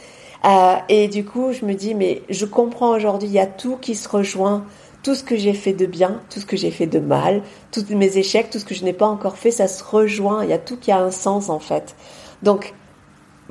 euh, 0.45 0.75
et 0.89 1.09
du 1.09 1.25
coup, 1.25 1.53
je 1.53 1.65
me 1.65 1.75
dis, 1.75 1.95
mais 1.95 2.23
je 2.29 2.47
comprends 2.47 2.95
aujourd'hui, 2.97 3.29
il 3.29 3.35
y 3.35 3.39
a 3.39 3.47
tout 3.47 3.77
qui 3.77 3.95
se 3.95 4.09
rejoint. 4.09 4.65
Tout 5.03 5.17
ce 5.17 5.25
que 5.25 5.37
j'ai 5.37 5.53
fait 5.53 5.73
de 5.73 5.85
bien, 5.85 6.21
tout 6.31 6.39
ce 6.39 6.47
que 6.47 6.57
j'ai 6.57 6.71
fait 6.71 6.87
de 6.87 7.01
mal, 7.01 7.43
tous 7.73 7.85
mes 7.91 8.19
échecs, 8.19 8.51
tout 8.51 8.61
ce 8.61 8.65
que 8.65 8.75
je 8.75 8.85
n'ai 8.85 8.93
pas 8.93 9.07
encore 9.07 9.37
fait, 9.37 9.51
ça 9.51 9.67
se 9.67 9.83
rejoint. 9.83 10.45
Il 10.45 10.51
y 10.51 10.53
a 10.53 10.59
tout 10.59 10.77
qui 10.77 10.93
a 10.93 10.99
un 10.99 11.11
sens 11.11 11.49
en 11.49 11.59
fait. 11.59 11.97
Donc, 12.45 12.73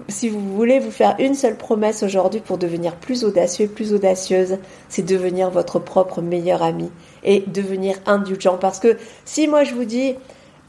si 0.07 0.29
vous 0.29 0.39
voulez 0.55 0.79
vous 0.79 0.91
faire 0.91 1.15
une 1.19 1.35
seule 1.35 1.57
promesse 1.57 2.03
aujourd'hui 2.03 2.39
pour 2.39 2.57
devenir 2.57 2.95
plus 2.95 3.25
audacieux, 3.25 3.67
plus 3.67 3.93
audacieuse, 3.93 4.59
c'est 4.87 5.05
devenir 5.05 5.49
votre 5.49 5.79
propre 5.79 6.21
meilleur 6.21 6.63
ami 6.63 6.89
et 7.23 7.43
devenir 7.47 7.97
indulgent. 8.05 8.57
Parce 8.57 8.79
que 8.79 8.97
si 9.25 9.47
moi 9.47 9.65
je 9.65 9.73
vous 9.73 9.85
dis, 9.85 10.15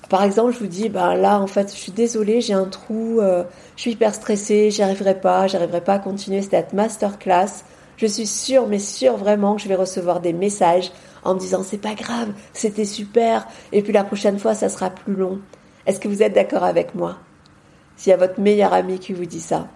par 0.09 0.25
exemple, 0.25 0.53
je 0.53 0.59
vous 0.59 0.67
dis, 0.67 0.89
ben 0.89 1.15
là, 1.15 1.41
en 1.41 1.47
fait, 1.47 1.73
je 1.73 1.79
suis 1.79 1.93
désolée, 1.93 2.41
j'ai 2.41 2.53
un 2.53 2.67
trou, 2.67 3.21
euh, 3.21 3.45
je 3.77 3.83
suis 3.83 3.93
hyper 3.93 4.15
stressée, 4.15 4.71
j'y 4.71 4.83
arriverai 4.83 5.21
pas, 5.21 5.47
j'arriverai 5.47 5.81
pas 5.83 5.95
à 5.95 5.99
continuer 5.99 6.43
cette 6.43 6.73
masterclass. 6.73 7.65
Je 7.97 8.07
suis 8.07 8.27
sûre, 8.27 8.67
mais 8.67 8.79
sûre 8.79 9.17
vraiment 9.17 9.55
que 9.55 9.63
je 9.63 9.69
vais 9.69 9.75
recevoir 9.75 10.21
des 10.21 10.33
messages 10.33 10.91
en 11.25 11.35
me 11.35 11.39
disant, 11.39 11.63
c'est 11.63 11.79
pas 11.79 11.95
grave, 11.95 12.31
c'était 12.53 12.85
super, 12.85 13.47
et 13.71 13.83
puis 13.83 13.93
la 13.93 14.05
prochaine 14.05 14.39
fois, 14.39 14.55
ça 14.55 14.69
sera 14.69 14.91
plus 14.91 15.15
long. 15.15 15.39
Est-ce 15.87 16.01
que 16.01 16.09
vous 16.09 16.23
êtes 16.23 16.35
d'accord 16.35 16.65
avec 16.65 16.95
moi? 16.95 17.19
S'il 17.97 18.11
y 18.11 18.15
a 18.15 18.17
votre 18.17 18.41
meilleur 18.41 18.73
ami 18.73 18.99
qui 18.99 19.13
vous 19.13 19.27
dit 19.27 19.41
ça. 19.41 19.69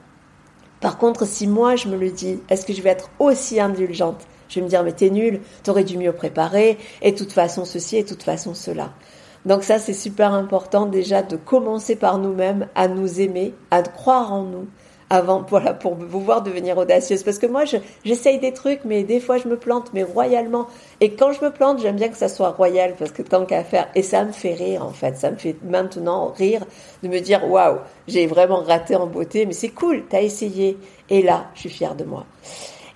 Par 0.80 0.98
contre, 0.98 1.26
si 1.26 1.46
moi 1.46 1.76
je 1.76 1.88
me 1.88 1.96
le 1.96 2.10
dis, 2.10 2.40
est-ce 2.48 2.66
que 2.66 2.72
je 2.72 2.82
vais 2.82 2.90
être 2.90 3.10
aussi 3.18 3.60
indulgente? 3.60 4.26
Je 4.48 4.56
vais 4.56 4.64
me 4.64 4.68
dire, 4.68 4.82
mais 4.82 4.92
t'es 4.92 5.10
nul, 5.10 5.40
t'aurais 5.62 5.84
dû 5.84 5.96
mieux 5.96 6.12
préparer, 6.12 6.78
et 7.02 7.12
de 7.12 7.16
toute 7.16 7.32
façon 7.32 7.64
ceci, 7.64 7.96
et 7.96 8.02
de 8.02 8.08
toute 8.08 8.22
façon 8.22 8.54
cela. 8.54 8.92
Donc 9.46 9.62
ça, 9.62 9.78
c'est 9.78 9.92
super 9.92 10.34
important 10.34 10.86
déjà 10.86 11.22
de 11.22 11.36
commencer 11.36 11.94
par 11.94 12.18
nous-mêmes 12.18 12.66
à 12.74 12.88
nous 12.88 13.20
aimer, 13.20 13.54
à 13.70 13.80
croire 13.82 14.32
en 14.32 14.42
nous, 14.42 14.66
avant, 15.08 15.42
voilà, 15.48 15.72
pour 15.72 15.96
pouvoir 15.96 16.42
devenir 16.42 16.76
audacieuse. 16.76 17.22
Parce 17.22 17.38
que 17.38 17.46
moi, 17.46 17.62
j'essaye 18.04 18.40
des 18.40 18.52
trucs, 18.52 18.84
mais 18.84 19.04
des 19.04 19.20
fois, 19.20 19.38
je 19.38 19.46
me 19.46 19.56
plante, 19.56 19.92
mais 19.94 20.02
royalement. 20.02 20.66
Et 21.00 21.14
quand 21.14 21.30
je 21.30 21.44
me 21.44 21.52
plante, 21.52 21.80
j'aime 21.80 21.94
bien 21.94 22.08
que 22.08 22.16
ça 22.16 22.28
soit 22.28 22.50
royal, 22.50 22.94
parce 22.98 23.12
que 23.12 23.22
tant 23.22 23.46
qu'à 23.46 23.62
faire, 23.62 23.86
et 23.94 24.02
ça 24.02 24.24
me 24.24 24.32
fait 24.32 24.54
rire, 24.54 24.84
en 24.84 24.90
fait. 24.90 25.16
Ça 25.16 25.30
me 25.30 25.36
fait 25.36 25.54
maintenant 25.62 26.32
rire 26.36 26.64
de 27.04 27.08
me 27.08 27.20
dire, 27.20 27.48
waouh, 27.48 27.78
j'ai 28.08 28.26
vraiment 28.26 28.62
raté 28.62 28.96
en 28.96 29.06
beauté, 29.06 29.46
mais 29.46 29.52
c'est 29.52 29.68
cool, 29.68 30.02
t'as 30.08 30.22
essayé. 30.22 30.76
Et 31.08 31.22
là, 31.22 31.46
je 31.54 31.60
suis 31.60 31.70
fière 31.70 31.94
de 31.94 32.02
moi. 32.02 32.26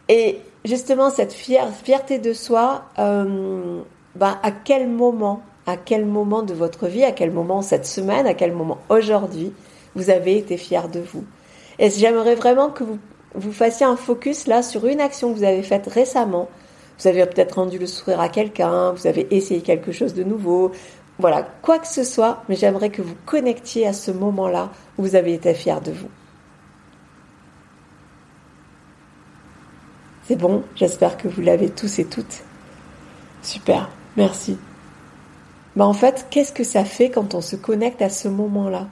Et 0.09 0.41
justement, 0.65 1.11
cette 1.11 1.33
fierté 1.33 2.19
de 2.19 2.33
soi, 2.33 2.87
euh, 2.99 3.83
ben, 4.17 4.37
à 4.43 4.51
quel 4.51 4.89
moment 4.89 5.43
à 5.71 5.77
quel 5.77 6.05
moment 6.05 6.43
de 6.43 6.55
votre 6.55 6.87
vie, 6.87 7.05
à 7.05 7.13
quel 7.13 7.31
moment 7.31 7.63
cette 7.63 7.87
semaine, 7.87 8.27
à 8.27 8.35
quel 8.35 8.53
moment 8.53 8.79
aujourd'hui, 8.89 9.53
vous 9.95 10.11
avez 10.11 10.37
été 10.37 10.57
fier 10.57 10.89
de 10.89 11.01
vous? 11.01 11.25
Et 11.79 11.91
j'aimerais 11.91 12.35
vraiment 12.35 12.71
que 12.71 12.85
vous, 12.85 12.99
vous 13.35 13.53
fassiez 13.53 13.87
un 13.87 13.97
focus 13.97 14.47
là 14.47 14.63
sur 14.63 14.87
une 14.87 15.01
action 15.01 15.33
que 15.33 15.39
vous 15.39 15.45
avez 15.45 15.63
faite 15.63 15.87
récemment? 15.87 16.49
Vous 16.99 17.09
avez 17.09 17.25
peut-être 17.25 17.55
rendu 17.55 17.79
le 17.79 17.87
sourire 17.87 18.21
à 18.21 18.29
quelqu'un, 18.29 18.93
vous 18.93 19.07
avez 19.07 19.27
essayé 19.35 19.63
quelque 19.63 19.93
chose 19.93 20.13
de 20.13 20.23
nouveau, 20.23 20.73
voilà, 21.19 21.47
quoi 21.63 21.79
que 21.79 21.87
ce 21.87 22.05
soit, 22.05 22.43
mais 22.49 22.57
j'aimerais 22.57 22.91
que 22.91 23.03
vous 23.03 23.17
connectiez 23.27 23.87
à 23.87 23.93
ce 23.93 24.11
moment-là 24.11 24.71
où 24.99 25.03
vous 25.03 25.15
avez 25.15 25.35
été 25.35 25.55
fier 25.55 25.81
de 25.81 25.93
vous. 25.93 26.09
C'est 30.25 30.37
bon, 30.37 30.63
j'espère 30.77 31.17
que 31.17 31.29
vous 31.29 31.43
l'avez 31.43 31.71
tous 31.71 31.99
et 31.99 32.05
toutes. 32.05 32.43
Super, 33.43 33.91
merci. 34.17 34.59
Mais 35.81 35.87
en 35.87 35.95
fait, 35.95 36.27
qu'est-ce 36.29 36.53
que 36.53 36.63
ça 36.63 36.85
fait 36.85 37.09
quand 37.09 37.33
on 37.33 37.41
se 37.41 37.57
connecte 37.57 38.03
à 38.03 38.11
ce 38.11 38.29
moment-là? 38.29 38.89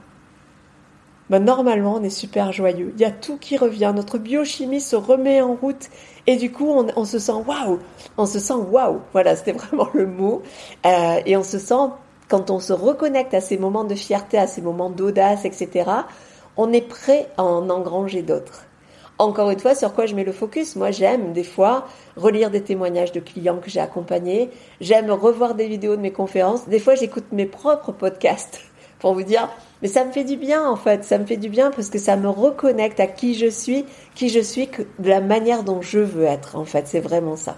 Ben, 1.28 1.44
Normalement, 1.44 1.96
on 1.96 2.02
est 2.02 2.08
super 2.08 2.50
joyeux. 2.50 2.94
Il 2.96 3.00
y 3.02 3.04
a 3.04 3.10
tout 3.10 3.36
qui 3.36 3.58
revient. 3.58 3.92
Notre 3.94 4.16
biochimie 4.16 4.80
se 4.80 4.96
remet 4.96 5.42
en 5.42 5.52
route. 5.52 5.90
Et 6.26 6.36
du 6.36 6.50
coup, 6.50 6.70
on, 6.70 7.04
se 7.04 7.18
sent 7.18 7.42
waouh 7.46 7.80
On 8.16 8.24
se 8.24 8.38
sent 8.38 8.54
waouh 8.54 9.02
Voilà, 9.12 9.36
c'était 9.36 9.52
vraiment 9.66 9.90
le 9.92 10.06
mot. 10.06 10.40
Euh, 10.86 11.20
et 11.26 11.36
on 11.36 11.44
se 11.44 11.58
sent, 11.58 11.90
quand 12.26 12.50
on 12.50 12.58
se 12.58 12.72
reconnecte 12.72 13.34
à 13.34 13.42
ces 13.42 13.58
moments 13.58 13.84
de 13.84 13.94
fierté, 13.94 14.38
à 14.38 14.46
ces 14.46 14.62
moments 14.62 14.88
d'audace, 14.88 15.44
etc., 15.44 15.90
on 16.56 16.72
est 16.72 16.88
prêt 16.88 17.28
à 17.36 17.44
en 17.44 17.68
engranger 17.68 18.22
d'autres. 18.22 18.67
Encore 19.18 19.50
une 19.50 19.58
fois, 19.58 19.74
sur 19.74 19.92
quoi 19.94 20.06
je 20.06 20.14
mets 20.14 20.24
le 20.24 20.32
focus 20.32 20.76
Moi, 20.76 20.90
j'aime 20.90 21.32
des 21.32 21.44
fois 21.44 21.86
relire 22.16 22.50
des 22.50 22.62
témoignages 22.62 23.12
de 23.12 23.20
clients 23.20 23.58
que 23.58 23.68
j'ai 23.68 23.80
accompagnés. 23.80 24.50
J'aime 24.80 25.10
revoir 25.10 25.54
des 25.54 25.66
vidéos 25.66 25.96
de 25.96 26.00
mes 26.00 26.12
conférences. 26.12 26.68
Des 26.68 26.78
fois, 26.78 26.94
j'écoute 26.94 27.24
mes 27.32 27.46
propres 27.46 27.92
podcasts 27.92 28.60
pour 29.00 29.14
vous 29.14 29.24
dire, 29.24 29.48
mais 29.82 29.88
ça 29.88 30.04
me 30.04 30.12
fait 30.12 30.24
du 30.24 30.36
bien 30.36 30.68
en 30.68 30.76
fait. 30.76 31.04
Ça 31.04 31.18
me 31.18 31.26
fait 31.26 31.36
du 31.36 31.48
bien 31.48 31.70
parce 31.70 31.90
que 31.90 31.98
ça 31.98 32.16
me 32.16 32.28
reconnecte 32.28 33.00
à 33.00 33.06
qui 33.06 33.34
je 33.34 33.48
suis, 33.48 33.84
qui 34.14 34.28
je 34.28 34.40
suis, 34.40 34.68
de 34.98 35.08
la 35.08 35.20
manière 35.20 35.64
dont 35.64 35.82
je 35.82 35.98
veux 35.98 36.24
être. 36.24 36.56
En 36.56 36.64
fait, 36.64 36.86
c'est 36.86 37.00
vraiment 37.00 37.36
ça. 37.36 37.56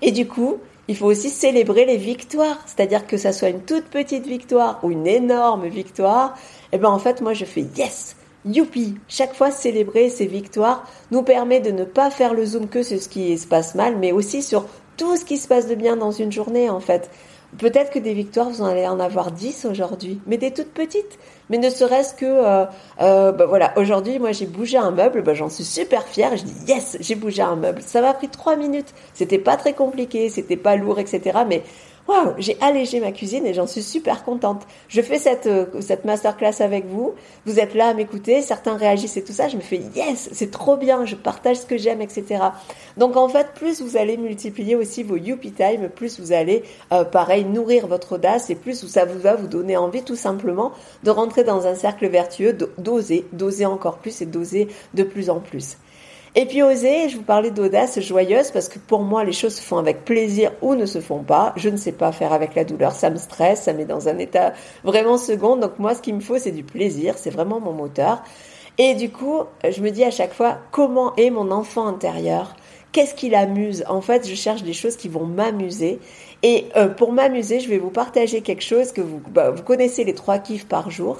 Et 0.00 0.12
du 0.12 0.26
coup, 0.26 0.58
il 0.88 0.96
faut 0.96 1.06
aussi 1.06 1.28
célébrer 1.28 1.84
les 1.84 1.98
victoires. 1.98 2.58
C'est-à-dire 2.64 3.06
que 3.06 3.18
ça 3.18 3.32
soit 3.32 3.50
une 3.50 3.62
toute 3.62 3.84
petite 3.84 4.26
victoire 4.26 4.80
ou 4.82 4.90
une 4.90 5.06
énorme 5.06 5.66
victoire. 5.66 6.34
Et 6.72 6.76
eh 6.76 6.78
ben 6.78 6.88
en 6.88 6.98
fait, 6.98 7.20
moi, 7.20 7.34
je 7.34 7.44
fais 7.44 7.66
yes. 7.76 8.16
Youpi 8.48 8.94
Chaque 9.08 9.34
fois, 9.34 9.50
célébrer 9.50 10.08
ces 10.08 10.26
victoires 10.26 10.84
nous 11.10 11.22
permet 11.22 11.60
de 11.60 11.70
ne 11.70 11.84
pas 11.84 12.10
faire 12.10 12.34
le 12.34 12.44
zoom 12.44 12.68
que 12.68 12.82
sur 12.82 13.00
ce 13.00 13.08
qui 13.08 13.36
se 13.38 13.46
passe 13.46 13.74
mal, 13.74 13.96
mais 13.96 14.12
aussi 14.12 14.42
sur 14.42 14.66
tout 14.96 15.16
ce 15.16 15.24
qui 15.24 15.36
se 15.36 15.48
passe 15.48 15.68
de 15.68 15.74
bien 15.74 15.96
dans 15.96 16.10
une 16.10 16.32
journée, 16.32 16.70
en 16.70 16.80
fait. 16.80 17.10
Peut-être 17.56 17.90
que 17.90 17.98
des 17.98 18.12
victoires, 18.12 18.50
vous 18.50 18.60
en 18.60 18.66
allez 18.66 18.86
en 18.86 19.00
avoir 19.00 19.32
10 19.32 19.64
aujourd'hui, 19.70 20.20
mais 20.26 20.36
des 20.36 20.52
toutes 20.52 20.72
petites. 20.72 21.18
Mais 21.48 21.56
ne 21.56 21.70
serait-ce 21.70 22.12
que, 22.12 22.26
euh, 22.26 22.66
euh, 23.00 23.32
bah 23.32 23.46
voilà, 23.46 23.72
aujourd'hui, 23.76 24.18
moi 24.18 24.32
j'ai 24.32 24.44
bougé 24.44 24.76
un 24.76 24.90
meuble, 24.90 25.22
bah, 25.22 25.32
j'en 25.32 25.48
suis 25.48 25.64
super 25.64 26.02
fière. 26.06 26.36
Je 26.36 26.44
dis 26.44 26.54
yes, 26.66 26.98
j'ai 27.00 27.14
bougé 27.14 27.40
un 27.40 27.56
meuble. 27.56 27.80
Ça 27.80 28.02
m'a 28.02 28.12
pris 28.12 28.28
3 28.28 28.56
minutes. 28.56 28.92
C'était 29.14 29.38
pas 29.38 29.56
très 29.56 29.72
compliqué, 29.72 30.28
c'était 30.28 30.58
pas 30.58 30.76
lourd, 30.76 30.98
etc. 30.98 31.38
Mais 31.48 31.62
waouh, 32.08 32.34
j'ai 32.38 32.56
allégé 32.60 32.98
ma 32.98 33.12
cuisine 33.12 33.46
et 33.46 33.54
j'en 33.54 33.66
suis 33.66 33.82
super 33.82 34.24
contente. 34.24 34.62
Je 34.88 35.00
fais 35.02 35.18
cette, 35.18 35.46
euh, 35.46 35.66
cette 35.80 36.04
masterclass 36.04 36.60
avec 36.60 36.86
vous. 36.86 37.14
Vous 37.46 37.60
êtes 37.60 37.74
là 37.74 37.88
à 37.88 37.94
m'écouter. 37.94 38.42
Certains 38.42 38.76
réagissent 38.76 39.16
et 39.16 39.22
tout 39.22 39.32
ça. 39.32 39.48
Je 39.48 39.56
me 39.56 39.60
fais 39.60 39.80
yes, 39.94 40.30
c'est 40.32 40.50
trop 40.50 40.76
bien. 40.76 41.04
Je 41.04 41.14
partage 41.14 41.58
ce 41.58 41.66
que 41.66 41.76
j'aime, 41.76 42.00
etc. 42.00 42.42
Donc 42.96 43.16
en 43.16 43.28
fait, 43.28 43.48
plus 43.54 43.80
vous 43.80 43.96
allez 43.96 44.16
multiplier 44.16 44.74
aussi 44.74 45.02
vos 45.02 45.16
Youpi 45.16 45.52
Time, 45.52 45.88
plus 45.88 46.18
vous 46.18 46.32
allez, 46.32 46.64
euh, 46.92 47.04
pareil, 47.04 47.44
nourrir 47.44 47.86
votre 47.86 48.16
audace 48.16 48.50
et 48.50 48.54
plus 48.54 48.86
ça 48.88 49.04
vous 49.04 49.18
va 49.18 49.34
vous 49.34 49.46
donner 49.46 49.76
envie 49.76 50.02
tout 50.02 50.16
simplement 50.16 50.72
de 51.04 51.10
rentrer 51.10 51.44
dans 51.44 51.66
un 51.66 51.74
cercle 51.74 52.08
vertueux, 52.08 52.56
d'oser, 52.78 53.26
d'oser 53.32 53.66
encore 53.66 53.98
plus 53.98 54.22
et 54.22 54.26
d'oser 54.26 54.68
de 54.94 55.02
plus 55.02 55.30
en 55.30 55.40
plus. 55.40 55.76
Et 56.40 56.46
puis 56.46 56.62
oser, 56.62 57.08
je 57.08 57.16
vous 57.16 57.24
parlais 57.24 57.50
d'audace 57.50 57.98
joyeuse 57.98 58.52
parce 58.52 58.68
que 58.68 58.78
pour 58.78 59.00
moi 59.00 59.24
les 59.24 59.32
choses 59.32 59.56
se 59.56 59.60
font 59.60 59.76
avec 59.76 60.04
plaisir 60.04 60.52
ou 60.62 60.76
ne 60.76 60.86
se 60.86 61.00
font 61.00 61.24
pas. 61.24 61.52
Je 61.56 61.68
ne 61.68 61.76
sais 61.76 61.90
pas 61.90 62.12
faire 62.12 62.32
avec 62.32 62.54
la 62.54 62.62
douleur, 62.62 62.92
ça 62.92 63.10
me 63.10 63.16
stresse, 63.16 63.62
ça 63.62 63.72
met 63.72 63.86
dans 63.86 64.06
un 64.06 64.18
état 64.18 64.52
vraiment 64.84 65.18
second. 65.18 65.56
Donc 65.56 65.80
moi 65.80 65.96
ce 65.96 66.00
qu'il 66.00 66.14
me 66.14 66.20
faut 66.20 66.38
c'est 66.38 66.52
du 66.52 66.62
plaisir, 66.62 67.18
c'est 67.18 67.30
vraiment 67.30 67.58
mon 67.58 67.72
moteur. 67.72 68.22
Et 68.78 68.94
du 68.94 69.10
coup, 69.10 69.40
je 69.68 69.80
me 69.80 69.90
dis 69.90 70.04
à 70.04 70.12
chaque 70.12 70.32
fois 70.32 70.58
comment 70.70 71.12
est 71.16 71.30
mon 71.30 71.50
enfant 71.50 71.88
intérieur? 71.88 72.54
Qu'est-ce 72.92 73.16
qui 73.16 73.30
l'amuse? 73.30 73.84
En 73.88 74.00
fait, 74.00 74.24
je 74.28 74.36
cherche 74.36 74.62
des 74.62 74.74
choses 74.74 74.94
qui 74.94 75.08
vont 75.08 75.26
m'amuser. 75.26 75.98
Et 76.44 76.66
euh, 76.76 76.86
pour 76.86 77.12
m'amuser, 77.12 77.58
je 77.58 77.68
vais 77.68 77.78
vous 77.78 77.90
partager 77.90 78.42
quelque 78.42 78.62
chose 78.62 78.92
que 78.92 79.00
vous, 79.00 79.20
bah, 79.28 79.50
vous 79.50 79.64
connaissez 79.64 80.04
les 80.04 80.14
trois 80.14 80.38
kiffs 80.38 80.68
par 80.68 80.88
jour. 80.88 81.18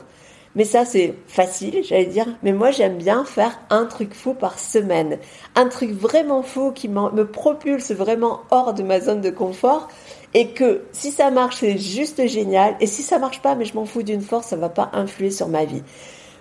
Mais 0.58 0.64
ça, 0.64 0.84
c'est 0.84 1.14
facile, 1.28 1.84
j'allais 1.84 2.06
dire. 2.06 2.26
Mais 2.42 2.52
moi, 2.52 2.72
j'aime 2.72 2.98
bien 2.98 3.24
faire 3.24 3.60
un 3.70 3.86
truc 3.86 4.12
fou 4.12 4.34
par 4.34 4.58
semaine. 4.58 5.18
Un 5.54 5.68
truc 5.68 5.92
vraiment 5.92 6.42
fou 6.42 6.72
qui 6.72 6.88
me 6.88 7.22
propulse 7.22 7.92
vraiment 7.92 8.40
hors 8.50 8.74
de 8.74 8.82
ma 8.82 8.98
zone 9.00 9.20
de 9.20 9.30
confort. 9.30 9.86
Et 10.34 10.48
que 10.48 10.82
si 10.90 11.12
ça 11.12 11.30
marche, 11.30 11.58
c'est 11.60 11.78
juste 11.78 12.26
génial. 12.26 12.74
Et 12.80 12.88
si 12.88 13.04
ça 13.04 13.20
marche 13.20 13.40
pas, 13.40 13.54
mais 13.54 13.66
je 13.66 13.74
m'en 13.74 13.84
fous 13.84 14.02
d'une 14.02 14.20
force, 14.20 14.48
ça 14.48 14.56
va 14.56 14.68
pas 14.68 14.90
influer 14.94 15.30
sur 15.30 15.46
ma 15.46 15.64
vie. 15.64 15.84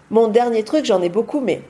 Mon 0.10 0.30
dernier 0.30 0.64
truc, 0.64 0.84
j'en 0.84 1.04
ai 1.04 1.10
beaucoup, 1.10 1.40
mais 1.40 1.62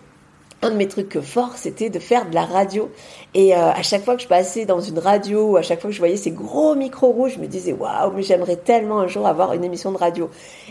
un 0.61 0.71
de 0.71 0.75
mes 0.75 0.87
trucs 0.87 1.19
forts, 1.21 1.55
c'était 1.55 1.89
de 1.89 1.99
faire 1.99 2.27
de 2.29 2.33
la 2.33 2.45
radio. 2.45 2.89
Et 3.33 3.55
euh, 3.55 3.71
à 3.71 3.83
chaque 3.83 4.03
fois 4.03 4.15
que 4.15 4.21
je 4.21 4.27
passais 4.27 4.65
dans 4.65 4.79
une 4.79 4.97
radio, 4.97 5.55
à 5.57 5.61
chaque 5.61 5.79
fois 5.79 5.89
que 5.89 5.93
je 5.93 5.99
voyais 5.99 6.17
ces 6.17 6.31
gros 6.31 6.73
micros 6.73 7.11
rouges, 7.11 7.33
je 7.35 7.39
me 7.39 7.47
disais 7.47 7.73
waouh, 7.73 8.11
mais 8.15 8.23
j'aimerais 8.23 8.55
tellement 8.55 8.99
un 8.99 9.07
jour 9.07 9.27
avoir 9.27 9.53
une 9.53 9.63
émission 9.63 9.91
de 9.91 9.97
radio. 9.97 10.29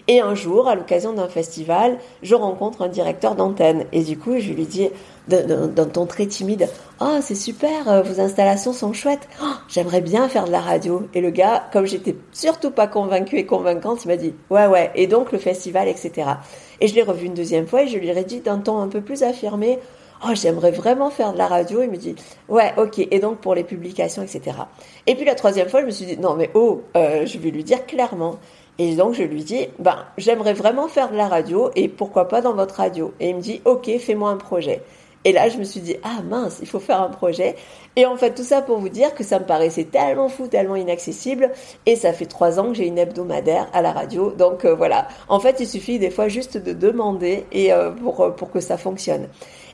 Et 0.09 0.21
un 0.21 0.35
jour, 0.35 0.69
à 0.69 0.75
l'occasion 0.75 1.13
d'un 1.13 1.29
festival, 1.29 1.99
je 2.23 2.35
rencontre 2.35 2.83
un 2.83 2.89
directeur 2.89 3.37
d'antenne. 3.37 3.85
Et 3.93 4.03
du 4.03 4.19
coup, 4.19 4.39
je 4.39 4.53
lui 4.53 4.67
dis 4.67 4.91
d'un 5.29 5.87
ton 5.87 6.07
très 6.07 6.27
timide, 6.27 6.69
oh 7.01 7.19
c'est 7.21 7.35
super, 7.35 7.89
euh, 7.89 8.03
vos 8.03 8.21
installations 8.21 8.73
sont 8.73 8.93
chouettes. 8.93 9.29
Oh, 9.43 9.55
j'aimerais 9.69 10.01
bien 10.01 10.29
faire 10.29 10.45
de 10.45 10.53
la 10.53 10.61
radio. 10.61 11.09
Et 11.15 11.21
le 11.21 11.31
gars, 11.31 11.65
comme 11.73 11.87
j'étais 11.87 12.17
surtout 12.33 12.71
pas 12.71 12.87
convaincu 12.87 13.37
et 13.37 13.47
convaincante, 13.47 14.05
il 14.05 14.09
m'a 14.09 14.17
dit 14.17 14.35
ouais 14.51 14.67
ouais. 14.67 14.91
Et 14.95 15.07
donc 15.07 15.33
le 15.33 15.39
festival, 15.39 15.89
etc. 15.89 16.31
Et 16.81 16.89
je 16.89 16.95
l'ai 16.95 17.03
revu 17.03 17.27
une 17.27 17.35
deuxième 17.35 17.67
fois 17.67 17.83
et 17.83 17.89
je 17.89 17.99
lui 17.99 18.09
ai 18.09 18.25
dit 18.25 18.41
d'un 18.41 18.59
ton 18.59 18.79
un 18.81 18.89
peu 18.89 19.01
plus 19.01 19.23
affirmé, 19.23 19.79
oh 20.25 20.31
j'aimerais 20.35 20.71
vraiment 20.71 21.11
faire 21.11 21.33
de 21.33 21.39
la 21.39 21.47
radio. 21.47 21.83
Il 21.83 21.91
me 21.91 21.97
dit 21.97 22.15
ouais 22.49 22.73
ok. 22.77 22.99
Et 22.99 23.19
donc 23.19 23.39
pour 23.39 23.55
les 23.55 23.65
publications, 23.65 24.23
etc. 24.23 24.57
Et 25.07 25.15
puis 25.15 25.25
la 25.25 25.35
troisième 25.35 25.69
fois, 25.69 25.81
je 25.81 25.87
me 25.87 25.91
suis 25.91 26.07
dit 26.07 26.19
non 26.19 26.35
mais 26.35 26.51
oh, 26.55 26.83
euh, 26.97 27.27
je 27.27 27.39
vais 27.39 27.51
lui 27.51 27.65
dire 27.65 27.87
clairement. 27.87 28.37
Et 28.79 28.95
donc 28.95 29.15
je 29.15 29.23
lui 29.23 29.43
dis 29.43 29.69
ben 29.79 30.05
j'aimerais 30.19 30.53
vraiment 30.53 30.89
faire 30.89 31.11
de 31.11 31.17
la 31.17 31.29
radio 31.29 31.71
et 31.77 31.89
pourquoi 31.89 32.29
pas 32.29 32.41
dans 32.41 32.55
votre 32.55 32.77
radio. 32.77 33.15
Et 33.21 33.31
il 33.31 33.37
me 33.37 33.41
dit 33.41 33.61
ok 33.65 33.91
fais-moi 33.99 34.31
un 34.31 34.37
projet. 34.37 34.83
Et 35.27 35.33
là, 35.33 35.49
je 35.49 35.59
me 35.59 35.65
suis 35.65 35.81
dit, 35.81 35.97
ah 36.05 36.23
mince, 36.23 36.59
il 36.63 36.69
faut 36.69 36.79
faire 36.79 37.01
un 37.01 37.09
projet. 37.09 37.57
Et 37.97 38.07
en 38.07 38.17
fait, 38.17 38.33
tout 38.33 38.45
ça 38.45 38.63
pour 38.63 38.79
vous 38.79 38.89
dire 38.89 39.13
que 39.13 39.25
ça 39.25 39.41
me 39.41 39.45
paraissait 39.45 39.83
tellement 39.83 40.29
fou, 40.29 40.47
tellement 40.47 40.77
inaccessible. 40.77 41.51
Et 41.85 41.97
ça 41.97 42.13
fait 42.13 42.27
trois 42.27 42.61
ans 42.61 42.69
que 42.69 42.75
j'ai 42.75 42.87
une 42.87 42.97
hebdomadaire 42.97 43.67
à 43.73 43.83
la 43.83 43.91
radio. 43.91 44.31
Donc 44.31 44.65
euh, 44.65 44.77
voilà. 44.77 45.09
En 45.29 45.41
fait, 45.41 45.59
il 45.59 45.67
suffit 45.67 45.99
des 45.99 46.11
fois 46.11 46.29
juste 46.29 46.59
de 46.59 46.73
demander 46.73 47.45
et 47.51 47.73
euh, 47.73 47.91
euh, 47.91 48.31
pour 48.31 48.53
que 48.53 48.61
ça 48.61 48.79
fonctionne. 48.79 49.27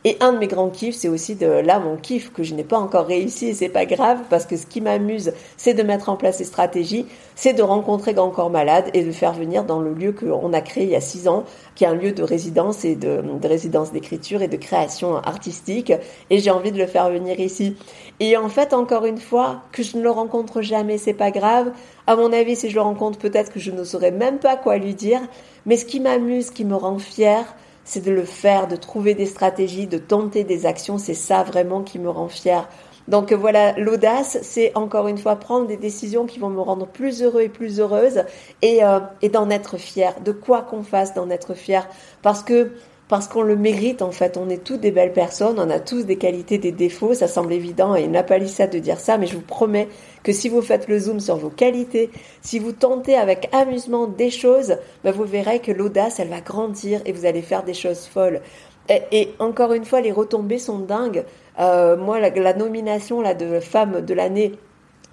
Et 0.04 0.16
un 0.20 0.32
de 0.32 0.38
mes 0.38 0.48
grands 0.48 0.68
kiffs, 0.68 0.96
c'est 0.96 1.08
aussi 1.08 1.36
de 1.36 1.46
là 1.46 1.78
mon 1.78 1.96
kiff 1.96 2.32
que 2.32 2.42
je 2.42 2.54
n'ai 2.54 2.64
pas 2.64 2.78
encore 2.78 3.06
réussi 3.06 3.46
et 3.46 3.54
c'est 3.54 3.68
pas 3.68 3.86
grave 3.86 4.18
parce 4.28 4.46
que 4.46 4.56
ce 4.56 4.66
qui 4.66 4.80
m'amuse, 4.80 5.32
c'est 5.56 5.74
de 5.74 5.82
mettre 5.84 6.08
en 6.08 6.16
place 6.16 6.38
ces 6.38 6.44
stratégies, 6.44 7.06
c'est 7.36 7.52
de 7.52 7.62
rencontrer 7.62 8.12
Grand 8.12 8.30
Corps 8.30 8.50
Malade 8.50 8.90
et 8.94 9.04
de 9.04 9.12
faire 9.12 9.32
venir 9.32 9.62
dans 9.62 9.78
le 9.78 9.94
lieu 9.94 10.12
qu'on 10.12 10.52
a 10.52 10.60
créé 10.60 10.84
il 10.84 10.90
y 10.90 10.96
a 10.96 11.00
six 11.00 11.28
ans, 11.28 11.44
qui 11.76 11.84
est 11.84 11.86
un 11.86 11.94
lieu 11.94 12.10
de 12.10 12.24
résidence 12.24 12.84
et 12.84 12.96
de, 12.96 13.22
de 13.22 13.48
résidence 13.48 13.92
d'écriture 13.92 14.42
et 14.42 14.48
de 14.48 14.56
création 14.56 15.18
artistique. 15.18 15.92
Et 16.30 16.38
j'ai 16.38 16.50
envie 16.50 16.72
de 16.72 16.78
le 16.78 16.86
faire 16.86 17.08
venir 17.08 17.38
ici. 17.38 17.76
Et 18.18 18.36
en 18.36 18.48
fait, 18.48 18.74
encore 18.74 19.06
une 19.06 19.18
fois, 19.18 19.62
que 19.70 19.84
je 19.84 19.96
ne 19.96 20.02
le 20.02 20.10
rencontre 20.10 20.62
jamais, 20.62 20.98
c'est 20.98 21.14
pas 21.14 21.30
grave. 21.30 21.70
À 22.08 22.16
mon 22.16 22.32
avis, 22.32 22.56
si 22.56 22.70
je 22.70 22.74
le 22.74 22.80
rencontre, 22.80 23.18
peut-être 23.18 23.52
que 23.52 23.60
je 23.60 23.70
ne 23.70 23.84
saurais 23.84 24.10
même 24.10 24.38
pas 24.38 24.56
quoi 24.56 24.78
lui 24.78 24.94
dire. 24.94 25.20
Mais 25.64 25.76
ce 25.76 25.84
qui 25.84 26.00
m'amuse, 26.00 26.50
qui 26.50 26.64
me 26.64 26.74
rend 26.74 26.98
fière, 26.98 27.54
c'est 27.84 28.04
de 28.04 28.12
le 28.12 28.24
faire, 28.24 28.68
de 28.68 28.76
trouver 28.76 29.14
des 29.14 29.26
stratégies, 29.26 29.86
de 29.86 29.98
tenter 29.98 30.44
des 30.44 30.66
actions. 30.66 30.98
C'est 30.98 31.14
ça 31.14 31.42
vraiment 31.42 31.82
qui 31.82 31.98
me 31.98 32.10
rend 32.10 32.28
fière. 32.28 32.68
Donc 33.08 33.32
voilà, 33.32 33.72
l'audace, 33.78 34.38
c'est 34.42 34.76
encore 34.76 35.08
une 35.08 35.18
fois 35.18 35.36
prendre 35.36 35.66
des 35.66 35.76
décisions 35.76 36.24
qui 36.24 36.38
vont 36.38 36.50
me 36.50 36.60
rendre 36.60 36.86
plus 36.86 37.22
heureux 37.22 37.42
et 37.42 37.48
plus 37.48 37.80
heureuse 37.80 38.22
et, 38.62 38.84
euh, 38.84 39.00
et 39.22 39.28
d'en 39.28 39.50
être 39.50 39.76
fière. 39.76 40.20
De 40.20 40.30
quoi 40.32 40.62
qu'on 40.62 40.82
fasse, 40.84 41.12
d'en 41.14 41.28
être 41.28 41.54
fière. 41.54 41.88
Parce 42.22 42.44
que 42.44 42.72
parce 43.12 43.28
qu'on 43.28 43.42
le 43.42 43.56
mérite 43.56 44.00
en 44.00 44.10
fait. 44.10 44.38
On 44.38 44.48
est 44.48 44.64
tous 44.64 44.78
des 44.78 44.90
belles 44.90 45.12
personnes, 45.12 45.58
on 45.58 45.68
a 45.68 45.80
tous 45.80 46.06
des 46.06 46.16
qualités, 46.16 46.56
des 46.56 46.72
défauts. 46.72 47.12
Ça 47.12 47.28
semble 47.28 47.52
évident 47.52 47.94
et 47.94 48.04
une 48.04 48.22
palissade 48.22 48.70
de 48.70 48.78
dire 48.78 48.98
ça, 48.98 49.18
mais 49.18 49.26
je 49.26 49.34
vous 49.34 49.42
promets 49.42 49.88
que 50.22 50.32
si 50.32 50.48
vous 50.48 50.62
faites 50.62 50.88
le 50.88 50.98
zoom 50.98 51.20
sur 51.20 51.36
vos 51.36 51.50
qualités, 51.50 52.08
si 52.40 52.58
vous 52.58 52.72
tentez 52.72 53.14
avec 53.14 53.50
amusement 53.52 54.06
des 54.06 54.30
choses, 54.30 54.76
ben 55.04 55.12
vous 55.12 55.24
verrez 55.24 55.58
que 55.58 55.70
l'audace, 55.70 56.20
elle 56.20 56.28
va 56.28 56.40
grandir 56.40 57.02
et 57.04 57.12
vous 57.12 57.26
allez 57.26 57.42
faire 57.42 57.64
des 57.64 57.74
choses 57.74 58.06
folles. 58.06 58.40
Et, 58.88 59.28
encore 59.40 59.74
une 59.74 59.84
fois, 59.84 60.00
les 60.00 60.10
retombées 60.10 60.58
sont 60.58 60.78
dingues. 60.78 61.24
Euh, 61.60 61.98
moi, 61.98 62.18
la, 62.18 62.30
la, 62.30 62.54
nomination 62.54 63.20
là 63.20 63.34
de 63.34 63.60
femme 63.60 64.00
de 64.00 64.14
l'année 64.14 64.52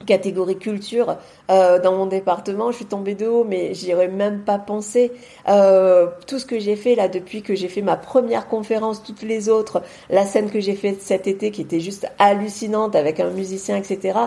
catégorie 0.05 0.57
culture 0.57 1.17
euh, 1.49 1.79
dans 1.79 1.93
mon 1.93 2.05
département, 2.05 2.71
je 2.71 2.77
suis 2.77 2.85
tombée 2.85 3.15
de 3.15 3.27
haut, 3.27 3.43
mais 3.43 3.73
j'y 3.73 3.93
aurais 3.93 4.07
même 4.07 4.41
pas 4.41 4.57
pensé. 4.57 5.11
Euh, 5.47 6.07
tout 6.27 6.39
ce 6.39 6.45
que 6.45 6.59
j'ai 6.59 6.75
fait 6.75 6.95
là 6.95 7.07
depuis 7.07 7.41
que 7.41 7.55
j'ai 7.55 7.67
fait 7.67 7.81
ma 7.81 7.97
première 7.97 8.47
conférence, 8.47 9.03
toutes 9.03 9.23
les 9.23 9.49
autres, 9.49 9.81
la 10.09 10.25
scène 10.25 10.49
que 10.49 10.59
j'ai 10.59 10.75
faite 10.75 11.01
cet 11.01 11.27
été 11.27 11.51
qui 11.51 11.61
était 11.61 11.79
juste 11.79 12.07
hallucinante 12.19 12.95
avec 12.95 13.19
un 13.19 13.29
musicien, 13.29 13.77
etc. 13.77 14.19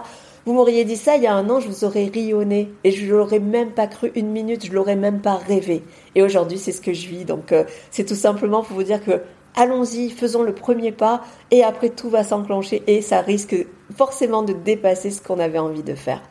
Vous 0.45 0.55
m'auriez 0.55 0.85
dit 0.85 0.97
ça 0.97 1.15
il 1.17 1.23
y 1.23 1.29
a 1.29 1.35
un 1.35 1.49
an, 1.51 1.61
je 1.61 1.69
vous 1.69 1.85
aurais 1.85 2.07
rionné 2.07 2.69
et 2.83 2.91
je 2.91 3.07
l'aurais 3.07 3.39
même 3.39 3.71
pas 3.71 3.87
cru 3.87 4.11
une 4.17 4.29
minute, 4.29 4.67
je 4.67 4.73
l'aurais 4.73 4.97
même 4.97 5.21
pas 5.21 5.37
rêvé. 5.37 5.85
Et 6.17 6.23
aujourd'hui, 6.23 6.59
c'est 6.59 6.73
ce 6.73 6.81
que 6.81 6.93
je 6.93 7.07
vis. 7.07 7.25
Donc, 7.25 7.53
euh, 7.53 7.65
c'est 7.93 8.05
tout 8.05 8.17
simplement 8.17 8.63
pour 8.63 8.77
vous 8.77 8.83
dire 8.83 9.05
que 9.05 9.21
allons-y, 9.57 10.11
faisons 10.11 10.43
le 10.43 10.55
premier 10.55 10.93
pas 10.93 11.23
et 11.51 11.63
après 11.63 11.91
tout 11.91 12.11
va 12.11 12.25
s'enclencher 12.25 12.83
et 12.87 13.03
ça 13.03 13.21
risque 13.21 13.57
forcément 13.97 14.43
de 14.43 14.53
dépasser 14.53 15.11
ce 15.11 15.23
qu'on 15.23 15.39
avait 15.39 15.59
envie 15.59 15.83
de 15.83 15.95
faire. 15.95 16.23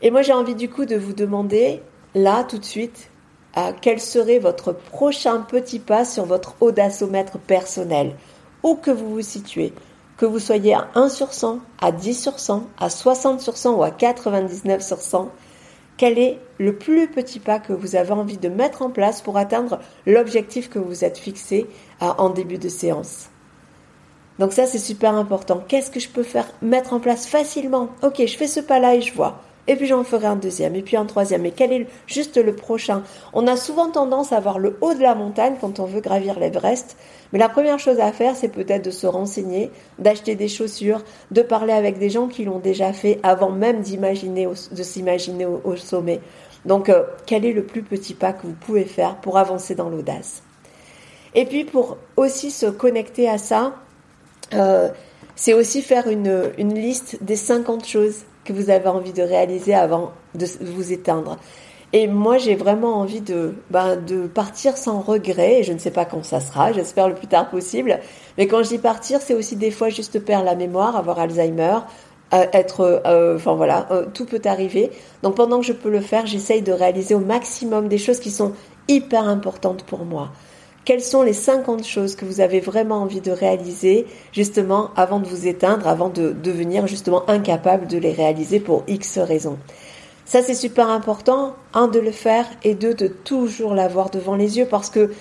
Et 0.00 0.10
moi 0.10 0.22
j'ai 0.22 0.32
envie 0.32 0.54
du 0.54 0.68
coup 0.68 0.84
de 0.84 0.96
vous 0.96 1.12
demander 1.12 1.82
là 2.14 2.44
tout 2.44 2.58
de 2.58 2.64
suite 2.64 3.10
à 3.54 3.72
quel 3.72 4.00
serait 4.00 4.38
votre 4.38 4.72
prochain 4.72 5.40
petit 5.40 5.78
pas 5.78 6.04
sur 6.04 6.24
votre 6.24 6.54
audacomètre 6.60 7.38
personnel, 7.38 8.16
où 8.62 8.74
que 8.76 8.90
vous 8.90 9.10
vous 9.10 9.22
situez, 9.22 9.72
que 10.16 10.26
vous 10.26 10.38
soyez 10.38 10.74
à 10.74 10.88
1 10.94 11.08
sur 11.08 11.32
100, 11.32 11.58
à 11.80 11.92
10 11.92 12.14
sur 12.14 12.38
100, 12.38 12.66
à 12.78 12.88
60 12.88 13.40
sur 13.40 13.56
100 13.56 13.74
ou 13.74 13.82
à 13.82 13.90
99 13.90 14.82
sur 14.82 15.00
100, 15.00 15.30
quel 16.02 16.18
est 16.18 16.40
le 16.58 16.74
plus 16.74 17.06
petit 17.06 17.38
pas 17.38 17.60
que 17.60 17.72
vous 17.72 17.94
avez 17.94 18.10
envie 18.10 18.36
de 18.36 18.48
mettre 18.48 18.82
en 18.82 18.90
place 18.90 19.22
pour 19.22 19.36
atteindre 19.36 19.78
l'objectif 20.04 20.68
que 20.68 20.80
vous 20.80 21.04
êtes 21.04 21.16
fixé 21.16 21.68
en 22.00 22.28
début 22.30 22.58
de 22.58 22.68
séance 22.68 23.28
Donc 24.40 24.52
ça, 24.52 24.66
c'est 24.66 24.80
super 24.80 25.14
important. 25.14 25.62
Qu'est-ce 25.68 25.92
que 25.92 26.00
je 26.00 26.08
peux 26.08 26.24
faire, 26.24 26.48
mettre 26.60 26.92
en 26.92 26.98
place 26.98 27.28
facilement? 27.28 27.88
Ok, 28.02 28.20
je 28.26 28.36
fais 28.36 28.48
ce 28.48 28.58
pas-là 28.58 28.96
et 28.96 29.00
je 29.00 29.14
vois. 29.14 29.40
Et 29.68 29.76
puis 29.76 29.86
j'en 29.86 30.02
ferai 30.02 30.26
un 30.26 30.36
deuxième, 30.36 30.74
et 30.74 30.82
puis 30.82 30.96
un 30.96 31.06
troisième. 31.06 31.46
Et 31.46 31.52
quel 31.52 31.72
est 31.72 31.86
juste 32.06 32.36
le 32.36 32.54
prochain? 32.54 33.02
On 33.32 33.46
a 33.46 33.56
souvent 33.56 33.90
tendance 33.90 34.32
à 34.32 34.40
voir 34.40 34.58
le 34.58 34.76
haut 34.80 34.94
de 34.94 35.00
la 35.00 35.14
montagne 35.14 35.54
quand 35.60 35.78
on 35.78 35.84
veut 35.84 36.00
gravir 36.00 36.40
l'Everest. 36.40 36.96
Mais 37.32 37.38
la 37.38 37.48
première 37.48 37.78
chose 37.78 38.00
à 38.00 38.12
faire, 38.12 38.34
c'est 38.34 38.48
peut-être 38.48 38.84
de 38.84 38.90
se 38.90 39.06
renseigner, 39.06 39.70
d'acheter 40.00 40.34
des 40.34 40.48
chaussures, 40.48 41.02
de 41.30 41.42
parler 41.42 41.72
avec 41.72 41.98
des 41.98 42.10
gens 42.10 42.26
qui 42.26 42.44
l'ont 42.44 42.58
déjà 42.58 42.92
fait 42.92 43.20
avant 43.22 43.50
même 43.50 43.82
d'imaginer, 43.82 44.46
de 44.46 44.82
s'imaginer 44.82 45.46
au, 45.46 45.76
sommet. 45.76 46.20
Donc, 46.64 46.88
euh, 46.88 47.04
quel 47.26 47.44
est 47.44 47.52
le 47.52 47.64
plus 47.64 47.82
petit 47.82 48.14
pas 48.14 48.32
que 48.32 48.46
vous 48.46 48.54
pouvez 48.54 48.84
faire 48.84 49.16
pour 49.16 49.38
avancer 49.38 49.76
dans 49.76 49.88
l'audace? 49.88 50.42
Et 51.34 51.46
puis, 51.46 51.64
pour 51.64 51.98
aussi 52.16 52.50
se 52.50 52.66
connecter 52.66 53.28
à 53.28 53.38
ça, 53.38 53.74
euh, 54.54 54.88
c'est 55.36 55.54
aussi 55.54 55.82
faire 55.82 56.08
une, 56.08 56.50
une 56.58 56.74
liste 56.74 57.22
des 57.22 57.36
50 57.36 57.86
choses 57.86 58.24
que 58.44 58.52
vous 58.52 58.70
avez 58.70 58.88
envie 58.88 59.12
de 59.12 59.22
réaliser 59.22 59.74
avant 59.74 60.12
de 60.34 60.46
vous 60.60 60.92
éteindre. 60.92 61.38
Et 61.94 62.06
moi, 62.06 62.38
j'ai 62.38 62.54
vraiment 62.54 62.94
envie 62.94 63.20
de, 63.20 63.54
ben, 63.70 63.96
de 63.96 64.26
partir 64.26 64.78
sans 64.78 65.00
regret. 65.00 65.60
Et 65.60 65.62
je 65.62 65.72
ne 65.72 65.78
sais 65.78 65.90
pas 65.90 66.06
quand 66.06 66.24
ça 66.24 66.40
sera. 66.40 66.72
J'espère 66.72 67.08
le 67.08 67.14
plus 67.14 67.26
tard 67.26 67.50
possible. 67.50 68.00
Mais 68.38 68.46
quand 68.46 68.62
je 68.62 68.68
dis 68.68 68.78
partir, 68.78 69.20
c'est 69.20 69.34
aussi 69.34 69.56
des 69.56 69.70
fois 69.70 69.90
juste 69.90 70.18
perdre 70.24 70.46
la 70.46 70.54
mémoire, 70.54 70.96
avoir 70.96 71.18
Alzheimer, 71.18 71.80
euh, 72.32 72.46
être, 72.54 73.02
euh, 73.04 73.36
enfin 73.36 73.54
voilà, 73.54 73.88
euh, 73.90 74.06
tout 74.12 74.24
peut 74.24 74.40
arriver. 74.46 74.90
Donc 75.22 75.34
pendant 75.34 75.60
que 75.60 75.66
je 75.66 75.74
peux 75.74 75.90
le 75.90 76.00
faire, 76.00 76.24
j'essaye 76.24 76.62
de 76.62 76.72
réaliser 76.72 77.14
au 77.14 77.20
maximum 77.20 77.88
des 77.88 77.98
choses 77.98 78.20
qui 78.20 78.30
sont 78.30 78.52
hyper 78.88 79.28
importantes 79.28 79.84
pour 79.84 80.06
moi. 80.06 80.30
Quelles 80.84 81.02
sont 81.02 81.22
les 81.22 81.32
50 81.32 81.84
choses 81.84 82.16
que 82.16 82.24
vous 82.24 82.40
avez 82.40 82.58
vraiment 82.58 83.02
envie 83.02 83.20
de 83.20 83.30
réaliser 83.30 84.04
justement 84.32 84.90
avant 84.96 85.20
de 85.20 85.28
vous 85.28 85.46
éteindre, 85.46 85.86
avant 85.86 86.08
de 86.08 86.32
devenir 86.32 86.88
justement 86.88 87.28
incapable 87.30 87.86
de 87.86 87.98
les 87.98 88.12
réaliser 88.12 88.58
pour 88.58 88.82
X 88.88 89.18
raisons? 89.18 89.58
Ça 90.24 90.42
c'est 90.42 90.54
super 90.54 90.88
important, 90.88 91.54
un 91.72 91.86
de 91.86 92.00
le 92.00 92.10
faire 92.10 92.46
et 92.64 92.74
deux 92.74 92.94
de 92.94 93.06
toujours 93.06 93.74
l'avoir 93.74 94.10
devant 94.10 94.34
les 94.34 94.58
yeux 94.58 94.66
parce 94.66 94.90
que 94.90 95.12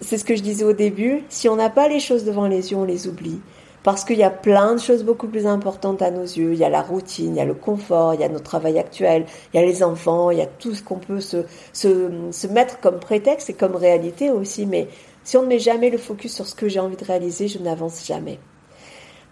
c'est 0.00 0.16
ce 0.16 0.24
que 0.24 0.34
je 0.34 0.42
disais 0.42 0.64
au 0.64 0.72
début, 0.72 1.24
si 1.28 1.48
on 1.48 1.56
n'a 1.56 1.68
pas 1.68 1.88
les 1.88 2.00
choses 2.00 2.24
devant 2.24 2.46
les 2.46 2.70
yeux, 2.70 2.78
on 2.78 2.84
les 2.84 3.06
oublie. 3.06 3.40
Parce 3.82 4.04
qu'il 4.04 4.16
y 4.16 4.22
a 4.22 4.30
plein 4.30 4.74
de 4.74 4.80
choses 4.80 5.02
beaucoup 5.02 5.26
plus 5.26 5.46
importantes 5.46 6.02
à 6.02 6.10
nos 6.10 6.22
yeux. 6.22 6.52
Il 6.52 6.58
y 6.58 6.64
a 6.64 6.68
la 6.68 6.82
routine, 6.82 7.34
il 7.34 7.38
y 7.38 7.40
a 7.40 7.44
le 7.44 7.54
confort, 7.54 8.14
il 8.14 8.20
y 8.20 8.24
a 8.24 8.28
notre 8.28 8.44
travail 8.44 8.78
actuel, 8.78 9.26
il 9.52 9.60
y 9.60 9.62
a 9.62 9.66
les 9.66 9.82
enfants, 9.82 10.30
il 10.30 10.38
y 10.38 10.42
a 10.42 10.46
tout 10.46 10.74
ce 10.74 10.82
qu'on 10.82 10.98
peut 10.98 11.20
se, 11.20 11.44
se, 11.72 12.10
se 12.30 12.46
mettre 12.46 12.78
comme 12.80 13.00
prétexte 13.00 13.50
et 13.50 13.54
comme 13.54 13.74
réalité 13.74 14.30
aussi. 14.30 14.66
Mais 14.66 14.88
si 15.24 15.36
on 15.36 15.42
ne 15.42 15.48
met 15.48 15.58
jamais 15.58 15.90
le 15.90 15.98
focus 15.98 16.34
sur 16.34 16.46
ce 16.46 16.54
que 16.54 16.68
j'ai 16.68 16.80
envie 16.80 16.96
de 16.96 17.04
réaliser, 17.04 17.48
je 17.48 17.58
n'avance 17.58 18.06
jamais. 18.06 18.38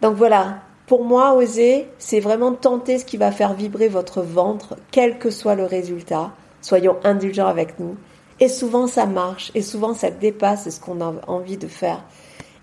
Donc 0.03 0.17
voilà, 0.17 0.59
pour 0.87 1.05
moi, 1.05 1.35
oser, 1.35 1.87
c'est 1.99 2.19
vraiment 2.19 2.53
tenter 2.53 2.99
ce 2.99 3.05
qui 3.05 3.17
va 3.17 3.31
faire 3.31 3.55
vibrer 3.55 3.87
votre 3.87 4.23
ventre, 4.23 4.77
quel 4.91 5.19
que 5.19 5.31
soit 5.31 5.55
le 5.55 5.65
résultat. 5.65 6.33
Soyons 6.63 6.97
indulgents 7.05 7.47
avec 7.47 7.79
nous. 7.79 7.97
Et 8.41 8.49
souvent, 8.49 8.87
ça 8.87 9.07
marche, 9.07 9.53
et 9.55 9.63
souvent, 9.63 9.95
ça 9.95 10.11
dépasse 10.11 10.69
ce 10.69 10.81
qu'on 10.81 11.01
a 11.01 11.13
envie 11.27 11.59
de 11.59 11.69
faire. 11.69 12.03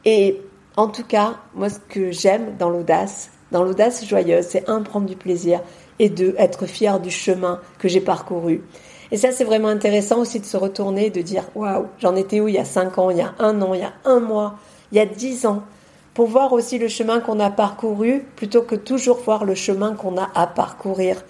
Et 0.04 0.42
en 0.78 0.88
tout 0.88 1.03
cas, 1.03 1.38
moi, 1.55 1.69
ce 1.69 1.80
que 1.80 2.11
j'aime 2.11 2.55
dans 2.57 2.69
l'audace, 2.69 3.32
dans 3.51 3.63
l'audace 3.63 4.05
joyeuse, 4.05 4.45
c'est 4.45 4.69
un, 4.69 4.84
prendre 4.84 5.07
du 5.07 5.15
plaisir 5.15 5.59
et 5.99 6.09
deux, 6.09 6.36
être 6.38 6.67
fier 6.67 6.99
du 6.99 7.09
chemin 7.09 7.59
que 7.80 7.88
j'ai 7.88 7.99
parcouru. 7.99 8.63
Et 9.11 9.17
ça, 9.17 9.32
c'est 9.32 9.43
vraiment 9.43 9.69
intéressant 9.69 10.19
aussi 10.19 10.39
de 10.39 10.45
se 10.45 10.55
retourner 10.55 11.07
et 11.07 11.09
de 11.09 11.21
dire, 11.21 11.43
waouh, 11.55 11.88
j'en 11.99 12.15
étais 12.15 12.39
où 12.41 12.47
il 12.47 12.55
y 12.55 12.59
a 12.59 12.65
cinq 12.65 12.99
ans, 12.99 13.09
il 13.09 13.17
y 13.17 13.21
a 13.21 13.34
un 13.39 13.59
an, 13.61 13.73
il 13.73 13.80
y 13.80 13.84
a 13.84 13.93
un 14.05 14.19
mois, 14.19 14.59
il 14.91 14.97
y 14.97 15.01
a 15.01 15.05
dix 15.05 15.47
ans, 15.47 15.63
pour 16.13 16.28
voir 16.28 16.53
aussi 16.53 16.78
le 16.78 16.88
chemin 16.88 17.21
qu'on 17.21 17.39
a 17.39 17.49
parcouru 17.49 18.23
plutôt 18.36 18.61
que 18.61 18.75
toujours 18.75 19.17
voir 19.17 19.45
le 19.45 19.55
chemin 19.55 19.93
qu'on 19.93 20.17
a 20.17 20.30
à 20.36 20.45
parcourir. 20.45 21.23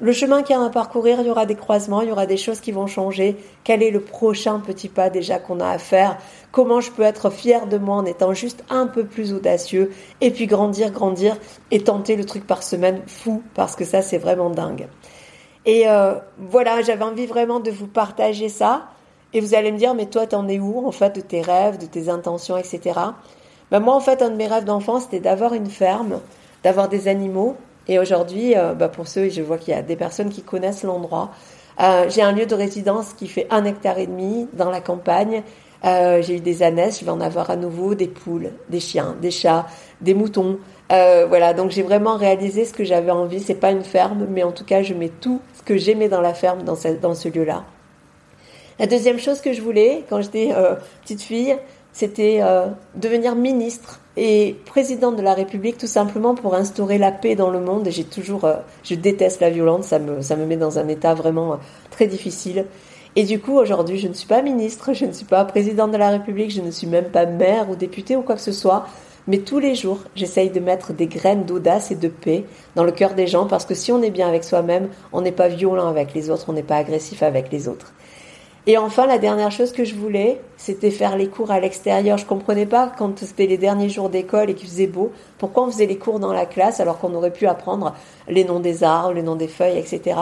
Le 0.00 0.12
chemin 0.12 0.42
qu'il 0.42 0.56
y 0.56 0.58
a 0.58 0.62
à 0.62 0.70
parcourir, 0.70 1.20
il 1.20 1.26
y 1.28 1.30
aura 1.30 1.46
des 1.46 1.54
croisements, 1.54 2.02
il 2.02 2.08
y 2.08 2.12
aura 2.12 2.26
des 2.26 2.36
choses 2.36 2.60
qui 2.60 2.72
vont 2.72 2.88
changer. 2.88 3.36
Quel 3.62 3.80
est 3.80 3.92
le 3.92 4.00
prochain 4.00 4.58
petit 4.58 4.88
pas 4.88 5.08
déjà 5.08 5.38
qu'on 5.38 5.60
a 5.60 5.68
à 5.68 5.78
faire? 5.78 6.18
Comment 6.50 6.80
je 6.80 6.90
peux 6.90 7.02
être 7.02 7.30
fier 7.30 7.68
de 7.68 7.78
moi 7.78 7.96
en 7.96 8.04
étant 8.04 8.34
juste 8.34 8.64
un 8.70 8.88
peu 8.88 9.04
plus 9.04 9.32
audacieux 9.32 9.92
Et 10.20 10.32
puis 10.32 10.46
grandir, 10.46 10.90
grandir 10.90 11.36
et 11.70 11.84
tenter 11.84 12.16
le 12.16 12.24
truc 12.24 12.44
par 12.44 12.64
semaine 12.64 13.02
fou? 13.06 13.42
Parce 13.54 13.76
que 13.76 13.84
ça 13.84 14.02
c'est 14.02 14.18
vraiment 14.18 14.50
dingue. 14.50 14.88
Et 15.64 15.88
euh, 15.88 16.14
voilà, 16.38 16.82
j'avais 16.82 17.04
envie 17.04 17.26
vraiment 17.26 17.60
de 17.60 17.70
vous 17.70 17.86
partager 17.86 18.48
ça. 18.48 18.88
Et 19.32 19.40
vous 19.40 19.54
allez 19.54 19.70
me 19.70 19.78
dire, 19.78 19.94
mais 19.94 20.06
toi, 20.06 20.26
t'en 20.26 20.48
es 20.48 20.58
où 20.58 20.86
en 20.86 20.92
fait 20.92 21.14
de 21.14 21.20
tes 21.20 21.40
rêves, 21.40 21.78
de 21.78 21.86
tes 21.86 22.08
intentions, 22.08 22.56
etc. 22.56 23.00
Ben 23.70 23.80
moi, 23.80 23.94
en 23.94 24.00
fait, 24.00 24.22
un 24.22 24.30
de 24.30 24.36
mes 24.36 24.46
rêves 24.46 24.64
d'enfant, 24.64 25.00
c'était 25.00 25.20
d'avoir 25.20 25.54
une 25.54 25.70
ferme, 25.70 26.20
d'avoir 26.64 26.88
des 26.88 27.08
animaux 27.08 27.56
et 27.88 27.98
aujourd'hui, 27.98 28.56
euh, 28.56 28.74
bah 28.74 28.88
pour 28.88 29.08
ceux, 29.08 29.28
je 29.28 29.42
vois 29.42 29.58
qu'il 29.58 29.74
y 29.74 29.76
a 29.76 29.82
des 29.82 29.96
personnes 29.96 30.30
qui 30.30 30.42
connaissent 30.42 30.82
l'endroit. 30.84 31.30
Euh, 31.80 32.08
j'ai 32.08 32.22
un 32.22 32.32
lieu 32.32 32.46
de 32.46 32.54
résidence 32.54 33.12
qui 33.14 33.26
fait 33.26 33.46
un 33.50 33.64
hectare 33.64 33.98
et 33.98 34.06
demi 34.06 34.48
dans 34.52 34.70
la 34.70 34.80
campagne. 34.80 35.42
Euh, 35.84 36.22
j'ai 36.22 36.36
eu 36.36 36.40
des 36.40 36.62
ânesses, 36.62 37.00
je 37.00 37.04
vais 37.04 37.10
en 37.10 37.20
avoir 37.20 37.50
à 37.50 37.56
nouveau, 37.56 37.94
des 37.94 38.06
poules, 38.06 38.50
des 38.70 38.80
chiens, 38.80 39.16
des 39.20 39.30
chats, 39.30 39.66
des 40.00 40.14
moutons. 40.14 40.58
Euh, 40.92 41.26
voilà, 41.28 41.52
donc 41.52 41.72
j'ai 41.72 41.82
vraiment 41.82 42.16
réalisé 42.16 42.64
ce 42.64 42.72
que 42.72 42.84
j'avais 42.84 43.10
envie. 43.10 43.40
C'est 43.40 43.54
pas 43.54 43.70
une 43.70 43.84
ferme, 43.84 44.26
mais 44.30 44.42
en 44.42 44.52
tout 44.52 44.64
cas, 44.64 44.82
je 44.82 44.94
mets 44.94 45.10
tout 45.10 45.42
ce 45.52 45.62
que 45.62 45.76
j'aimais 45.76 46.08
dans 46.08 46.22
la 46.22 46.32
ferme 46.32 46.62
dans 46.62 46.76
ce, 46.76 46.88
dans 46.88 47.14
ce 47.14 47.28
lieu-là. 47.28 47.64
La 48.78 48.86
deuxième 48.86 49.18
chose 49.18 49.40
que 49.40 49.52
je 49.52 49.60
voulais, 49.60 50.04
quand 50.08 50.22
j'étais 50.22 50.50
euh, 50.52 50.74
petite 51.02 51.22
fille, 51.22 51.56
c'était 51.92 52.40
devenir 52.96 53.36
ministre 53.36 54.00
et 54.16 54.56
président 54.66 55.12
de 55.12 55.22
la 55.22 55.34
République 55.34 55.78
tout 55.78 55.86
simplement 55.86 56.34
pour 56.34 56.54
instaurer 56.54 56.98
la 56.98 57.12
paix 57.12 57.34
dans 57.34 57.50
le 57.50 57.60
monde. 57.60 57.86
Et 57.86 57.90
j'ai 57.90 58.04
toujours, 58.04 58.44
euh, 58.44 58.56
je 58.84 58.94
déteste 58.94 59.40
la 59.40 59.50
violence, 59.50 59.86
ça 59.86 59.98
me, 59.98 60.22
ça 60.22 60.36
me 60.36 60.46
met 60.46 60.56
dans 60.56 60.78
un 60.78 60.88
état 60.88 61.14
vraiment 61.14 61.54
euh, 61.54 61.56
très 61.90 62.06
difficile. 62.06 62.66
Et 63.16 63.24
du 63.24 63.40
coup, 63.40 63.56
aujourd'hui, 63.56 63.98
je 63.98 64.08
ne 64.08 64.12
suis 64.12 64.26
pas 64.26 64.42
ministre, 64.42 64.92
je 64.92 65.04
ne 65.04 65.12
suis 65.12 65.24
pas 65.24 65.44
président 65.44 65.88
de 65.88 65.96
la 65.96 66.10
République, 66.10 66.50
je 66.50 66.60
ne 66.60 66.70
suis 66.70 66.86
même 66.86 67.06
pas 67.06 67.26
maire 67.26 67.70
ou 67.70 67.76
député 67.76 68.16
ou 68.16 68.22
quoi 68.22 68.34
que 68.34 68.40
ce 68.40 68.52
soit. 68.52 68.86
Mais 69.26 69.38
tous 69.38 69.58
les 69.58 69.74
jours, 69.74 70.00
j'essaye 70.14 70.50
de 70.50 70.60
mettre 70.60 70.92
des 70.92 71.06
graines 71.06 71.44
d'audace 71.44 71.90
et 71.90 71.94
de 71.94 72.08
paix 72.08 72.44
dans 72.74 72.84
le 72.84 72.92
cœur 72.92 73.14
des 73.14 73.26
gens 73.26 73.46
parce 73.46 73.64
que 73.64 73.74
si 73.74 73.90
on 73.90 74.02
est 74.02 74.10
bien 74.10 74.28
avec 74.28 74.44
soi-même, 74.44 74.88
on 75.12 75.22
n'est 75.22 75.32
pas 75.32 75.48
violent 75.48 75.88
avec 75.88 76.12
les 76.12 76.28
autres, 76.28 76.46
on 76.48 76.52
n'est 76.52 76.62
pas 76.62 76.76
agressif 76.76 77.22
avec 77.22 77.50
les 77.50 77.66
autres. 77.68 77.94
Et 78.66 78.78
enfin, 78.78 79.06
la 79.06 79.18
dernière 79.18 79.50
chose 79.50 79.72
que 79.72 79.84
je 79.84 79.94
voulais, 79.94 80.40
c'était 80.56 80.90
faire 80.90 81.18
les 81.18 81.28
cours 81.28 81.50
à 81.50 81.60
l'extérieur. 81.60 82.16
Je 82.16 82.24
comprenais 82.24 82.64
pas 82.64 82.90
quand 82.96 83.18
c'était 83.18 83.46
les 83.46 83.58
derniers 83.58 83.90
jours 83.90 84.08
d'école 84.08 84.48
et 84.48 84.54
qu'il 84.54 84.68
faisait 84.68 84.86
beau, 84.86 85.12
pourquoi 85.36 85.64
on 85.64 85.70
faisait 85.70 85.84
les 85.84 85.98
cours 85.98 86.18
dans 86.18 86.32
la 86.32 86.46
classe 86.46 86.80
alors 86.80 86.98
qu'on 86.98 87.12
aurait 87.14 87.32
pu 87.32 87.46
apprendre 87.46 87.94
les 88.26 88.42
noms 88.42 88.60
des 88.60 88.82
arbres, 88.82 89.12
les 89.12 89.22
noms 89.22 89.36
des 89.36 89.48
feuilles, 89.48 89.78
etc. 89.78 90.16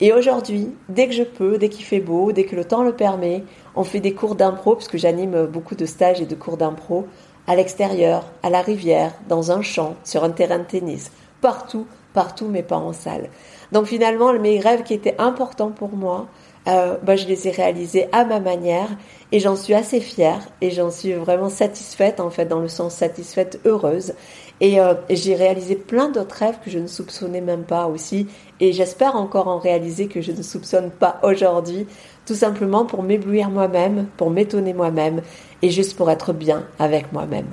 Et 0.00 0.12
aujourd'hui, 0.12 0.68
dès 0.88 1.08
que 1.08 1.14
je 1.14 1.24
peux, 1.24 1.58
dès 1.58 1.68
qu'il 1.68 1.84
fait 1.84 2.00
beau, 2.00 2.30
dès 2.30 2.44
que 2.44 2.54
le 2.54 2.64
temps 2.64 2.84
le 2.84 2.92
permet, 2.92 3.42
on 3.74 3.82
fait 3.82 4.00
des 4.00 4.14
cours 4.14 4.36
d'impro, 4.36 4.74
parce 4.74 4.88
que 4.88 4.98
j'anime 4.98 5.46
beaucoup 5.46 5.74
de 5.74 5.86
stages 5.86 6.20
et 6.20 6.26
de 6.26 6.34
cours 6.36 6.56
d'impro, 6.56 7.06
à 7.48 7.56
l'extérieur, 7.56 8.24
à 8.44 8.50
la 8.50 8.60
rivière, 8.60 9.14
dans 9.28 9.50
un 9.50 9.62
champ, 9.62 9.96
sur 10.04 10.22
un 10.22 10.30
terrain 10.30 10.58
de 10.58 10.64
tennis, 10.64 11.10
partout, 11.40 11.86
partout, 12.12 12.46
mais 12.48 12.62
pas 12.62 12.76
en 12.76 12.92
salle. 12.92 13.30
Donc 13.72 13.86
finalement, 13.86 14.32
mes 14.32 14.60
rêves 14.60 14.84
qui 14.84 14.94
étaient 14.94 15.16
importants 15.18 15.70
pour 15.70 15.90
moi, 15.90 16.26
euh, 16.66 16.96
je 17.06 17.26
les 17.26 17.48
ai 17.48 17.50
réalisés 17.50 18.06
à 18.12 18.24
ma 18.24 18.40
manière 18.40 18.88
et 19.32 19.40
j'en 19.40 19.56
suis 19.56 19.74
assez 19.74 20.00
fière 20.00 20.40
et 20.60 20.70
j'en 20.70 20.90
suis 20.90 21.12
vraiment 21.12 21.50
satisfaite 21.50 22.20
en 22.20 22.30
fait 22.30 22.46
dans 22.46 22.60
le 22.60 22.68
sens 22.68 22.94
satisfaite 22.94 23.60
heureuse. 23.64 24.14
Et, 24.60 24.80
euh, 24.80 24.94
et 25.08 25.16
j'ai 25.16 25.34
réalisé 25.34 25.74
plein 25.74 26.08
d'autres 26.08 26.36
rêves 26.36 26.58
que 26.64 26.70
je 26.70 26.78
ne 26.78 26.86
soupçonnais 26.86 27.40
même 27.40 27.64
pas 27.64 27.86
aussi 27.86 28.28
et 28.60 28.72
j'espère 28.72 29.16
encore 29.16 29.48
en 29.48 29.58
réaliser 29.58 30.06
que 30.06 30.20
je 30.20 30.32
ne 30.32 30.42
soupçonne 30.42 30.90
pas 30.90 31.18
aujourd'hui 31.22 31.86
tout 32.24 32.36
simplement 32.36 32.86
pour 32.86 33.02
m'éblouir 33.02 33.50
moi-même 33.50 34.06
pour 34.16 34.30
m'étonner 34.30 34.72
moi-même 34.72 35.22
et 35.60 35.70
juste 35.70 35.96
pour 35.96 36.10
être 36.10 36.32
bien 36.32 36.66
avec 36.78 37.12
moi-même. 37.12 37.48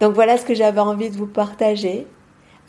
Donc 0.00 0.14
voilà 0.14 0.38
ce 0.38 0.44
que 0.44 0.54
j'avais 0.54 0.80
envie 0.80 1.10
de 1.10 1.16
vous 1.16 1.26
partager 1.26 2.06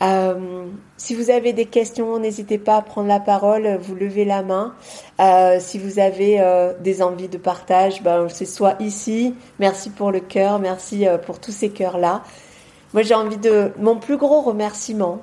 euh, 0.00 0.66
si 0.96 1.14
vous 1.14 1.30
avez 1.30 1.52
des 1.52 1.64
questions, 1.64 2.18
n'hésitez 2.18 2.58
pas 2.58 2.76
à 2.76 2.82
prendre 2.82 3.08
la 3.08 3.20
parole, 3.20 3.78
vous 3.80 3.94
levez 3.94 4.24
la 4.24 4.42
main. 4.42 4.74
Euh, 5.20 5.58
si 5.60 5.78
vous 5.78 5.98
avez 5.98 6.40
euh, 6.40 6.72
des 6.80 7.02
envies 7.02 7.28
de 7.28 7.38
partage, 7.38 8.02
ben, 8.02 8.28
c'est 8.28 8.46
soit 8.46 8.76
ici. 8.80 9.34
Merci 9.58 9.90
pour 9.90 10.12
le 10.12 10.20
cœur, 10.20 10.58
merci 10.58 11.06
euh, 11.06 11.18
pour 11.18 11.40
tous 11.40 11.52
ces 11.52 11.70
cœurs-là. 11.70 12.22
Moi, 12.94 13.02
j'ai 13.02 13.14
envie 13.14 13.36
de... 13.38 13.72
Mon 13.78 13.96
plus 13.96 14.16
gros 14.16 14.40
remerciement, 14.40 15.20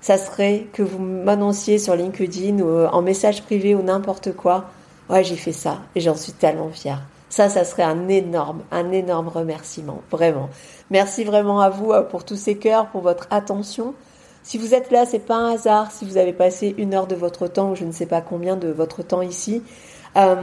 ça 0.00 0.18
serait 0.18 0.66
que 0.72 0.82
vous 0.82 0.98
m'annonciez 0.98 1.78
sur 1.78 1.96
LinkedIn 1.96 2.60
ou 2.60 2.68
euh, 2.68 2.88
en 2.88 3.02
message 3.02 3.42
privé 3.42 3.74
ou 3.74 3.82
n'importe 3.82 4.32
quoi. 4.34 4.66
Ouais, 5.10 5.24
j'ai 5.24 5.36
fait 5.36 5.52
ça 5.52 5.78
et 5.94 6.00
j'en 6.00 6.14
suis 6.14 6.32
tellement 6.32 6.70
fière. 6.70 7.02
Ça, 7.28 7.48
ça 7.48 7.64
serait 7.64 7.82
un 7.82 8.08
énorme, 8.08 8.62
un 8.70 8.92
énorme 8.92 9.28
remerciement, 9.28 10.02
vraiment. 10.10 10.48
Merci 10.90 11.24
vraiment 11.24 11.60
à 11.60 11.70
vous 11.70 11.92
pour 12.10 12.24
tous 12.24 12.36
ces 12.36 12.56
cœurs, 12.56 12.88
pour 12.88 13.00
votre 13.00 13.26
attention. 13.30 13.94
Si 14.42 14.58
vous 14.58 14.74
êtes 14.74 14.90
là, 14.90 15.06
c'est 15.06 15.20
pas 15.20 15.36
un 15.36 15.54
hasard. 15.54 15.90
Si 15.92 16.04
vous 16.04 16.16
avez 16.16 16.32
passé 16.32 16.74
une 16.78 16.94
heure 16.94 17.06
de 17.06 17.14
votre 17.14 17.46
temps 17.46 17.70
ou 17.72 17.74
je 17.74 17.84
ne 17.84 17.92
sais 17.92 18.06
pas 18.06 18.20
combien 18.20 18.56
de 18.56 18.68
votre 18.68 19.02
temps 19.02 19.22
ici, 19.22 19.62
euh, 20.16 20.36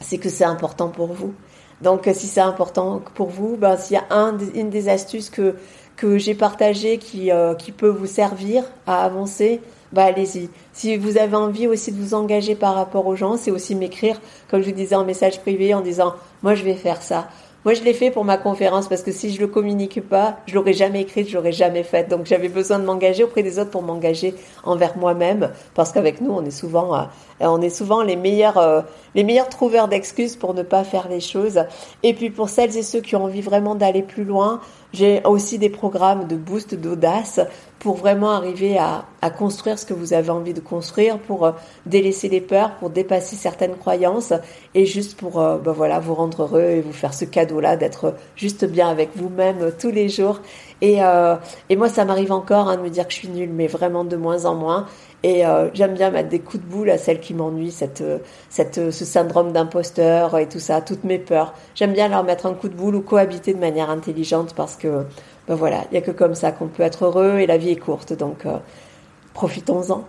c'est 0.00 0.18
que 0.18 0.28
c'est 0.28 0.44
important 0.44 0.88
pour 0.88 1.12
vous. 1.12 1.34
Donc, 1.80 2.08
si 2.12 2.26
c'est 2.26 2.40
important 2.40 3.02
pour 3.14 3.28
vous, 3.28 3.56
ben, 3.56 3.76
s'il 3.76 3.94
y 3.94 3.98
a 3.98 4.04
un, 4.10 4.38
une 4.54 4.70
des 4.70 4.88
astuces 4.88 5.30
que, 5.30 5.54
j'ai 6.18 6.34
partagées 6.34 6.98
qui, 6.98 7.30
qui 7.58 7.70
peut 7.70 7.88
vous 7.88 8.06
servir 8.06 8.64
à 8.88 9.04
avancer, 9.04 9.60
bah 9.92 10.04
allez-y. 10.04 10.48
Si 10.72 10.96
vous 10.96 11.18
avez 11.18 11.36
envie 11.36 11.66
aussi 11.66 11.92
de 11.92 12.00
vous 12.00 12.14
engager 12.14 12.54
par 12.54 12.74
rapport 12.74 13.06
aux 13.06 13.14
gens, 13.14 13.36
c'est 13.36 13.50
aussi 13.50 13.74
m'écrire, 13.74 14.20
comme 14.50 14.62
je 14.62 14.70
vous 14.70 14.74
disais 14.74 14.94
en 14.94 15.04
message 15.04 15.40
privé, 15.40 15.74
en 15.74 15.82
disant 15.82 16.14
moi 16.42 16.54
je 16.54 16.64
vais 16.64 16.74
faire 16.74 17.02
ça. 17.02 17.28
Moi, 17.64 17.74
je 17.74 17.84
l'ai 17.84 17.94
fait 17.94 18.10
pour 18.10 18.24
ma 18.24 18.38
conférence 18.38 18.88
parce 18.88 19.02
que 19.02 19.12
si 19.12 19.32
je 19.32 19.40
le 19.40 19.46
communique 19.46 20.00
pas, 20.00 20.38
je 20.46 20.56
l'aurais 20.56 20.72
jamais 20.72 21.02
écrite, 21.02 21.28
je 21.28 21.36
l'aurais 21.36 21.52
jamais 21.52 21.84
faite. 21.84 22.08
Donc, 22.08 22.26
j'avais 22.26 22.48
besoin 22.48 22.80
de 22.80 22.84
m'engager 22.84 23.22
auprès 23.22 23.44
des 23.44 23.60
autres 23.60 23.70
pour 23.70 23.82
m'engager 23.82 24.34
envers 24.64 24.98
moi-même, 24.98 25.52
parce 25.74 25.92
qu'avec 25.92 26.20
nous, 26.20 26.32
on 26.32 26.44
est 26.44 26.50
souvent, 26.50 26.96
euh, 26.96 27.04
on 27.38 27.62
est 27.62 27.70
souvent 27.70 28.02
les 28.02 28.16
meilleurs, 28.16 28.58
euh, 28.58 28.82
les 29.14 29.22
meilleurs 29.22 29.48
trouveurs 29.48 29.86
d'excuses 29.86 30.34
pour 30.34 30.54
ne 30.54 30.62
pas 30.64 30.82
faire 30.82 31.08
les 31.08 31.20
choses. 31.20 31.62
Et 32.02 32.14
puis, 32.14 32.30
pour 32.30 32.48
celles 32.48 32.76
et 32.76 32.82
ceux 32.82 33.00
qui 33.00 33.14
ont 33.14 33.24
envie 33.24 33.42
vraiment 33.42 33.76
d'aller 33.76 34.02
plus 34.02 34.24
loin, 34.24 34.60
j'ai 34.92 35.22
aussi 35.24 35.58
des 35.58 35.70
programmes 35.70 36.26
de 36.26 36.34
boost 36.34 36.74
d'audace 36.74 37.38
pour 37.82 37.96
vraiment 37.96 38.30
arriver 38.30 38.78
à, 38.78 39.04
construire 39.30 39.76
ce 39.76 39.84
que 39.84 39.92
vous 39.92 40.12
avez 40.12 40.30
envie 40.30 40.54
de 40.54 40.60
construire, 40.60 41.18
pour 41.18 41.46
euh, 41.46 41.52
délaisser 41.84 42.28
les 42.28 42.40
peurs, 42.40 42.76
pour 42.76 42.90
dépasser 42.90 43.34
certaines 43.34 43.74
croyances 43.74 44.32
et 44.74 44.86
juste 44.86 45.16
pour 45.16 45.40
ben 45.40 45.72
voilà 45.72 45.98
vous 45.98 46.14
rendre 46.14 46.42
heureux 46.42 46.62
et 46.62 46.80
vous 46.80 46.92
faire 46.92 47.12
ce 47.12 47.24
cadeau-là 47.24 47.76
d'être 47.76 48.14
juste 48.36 48.64
bien 48.64 48.88
avec 48.88 49.10
vous-même 49.16 49.72
tous 49.78 49.90
les 49.90 50.08
jours. 50.08 50.40
Et, 50.82 51.02
euh, 51.02 51.36
et 51.68 51.76
moi, 51.76 51.88
ça 51.88 52.04
m'arrive 52.04 52.32
encore 52.32 52.68
hein, 52.68 52.76
de 52.76 52.82
me 52.82 52.90
dire 52.90 53.06
que 53.06 53.12
je 53.12 53.18
suis 53.18 53.28
nulle, 53.28 53.52
mais 53.52 53.68
vraiment 53.68 54.04
de 54.04 54.16
moins 54.16 54.44
en 54.46 54.56
moins. 54.56 54.86
Et 55.22 55.46
euh, 55.46 55.70
j'aime 55.72 55.94
bien 55.94 56.10
mettre 56.10 56.28
des 56.28 56.40
coups 56.40 56.62
de 56.62 56.68
boule 56.68 56.90
à 56.90 56.98
celles 56.98 57.20
qui 57.20 57.34
m'ennuient, 57.34 57.70
cette, 57.70 58.02
cette, 58.50 58.90
ce 58.90 59.04
syndrome 59.04 59.52
d'imposteur 59.52 60.36
et 60.36 60.48
tout 60.48 60.58
ça, 60.58 60.80
toutes 60.80 61.04
mes 61.04 61.20
peurs. 61.20 61.54
J'aime 61.76 61.92
bien 61.92 62.08
leur 62.08 62.24
mettre 62.24 62.46
un 62.46 62.54
coup 62.54 62.68
de 62.68 62.74
boule 62.74 62.96
ou 62.96 63.00
cohabiter 63.00 63.54
de 63.54 63.60
manière 63.60 63.90
intelligente 63.90 64.54
parce 64.54 64.74
que, 64.74 65.04
ben 65.46 65.54
voilà, 65.54 65.84
il 65.90 65.92
n'y 65.92 65.98
a 65.98 66.00
que 66.02 66.10
comme 66.10 66.34
ça 66.34 66.50
qu'on 66.50 66.66
peut 66.66 66.82
être 66.82 67.04
heureux 67.04 67.38
et 67.38 67.46
la 67.46 67.58
vie 67.58 67.70
est 67.70 67.76
courte, 67.76 68.12
donc 68.12 68.44
euh, 68.44 68.58
profitons-en. 69.34 70.04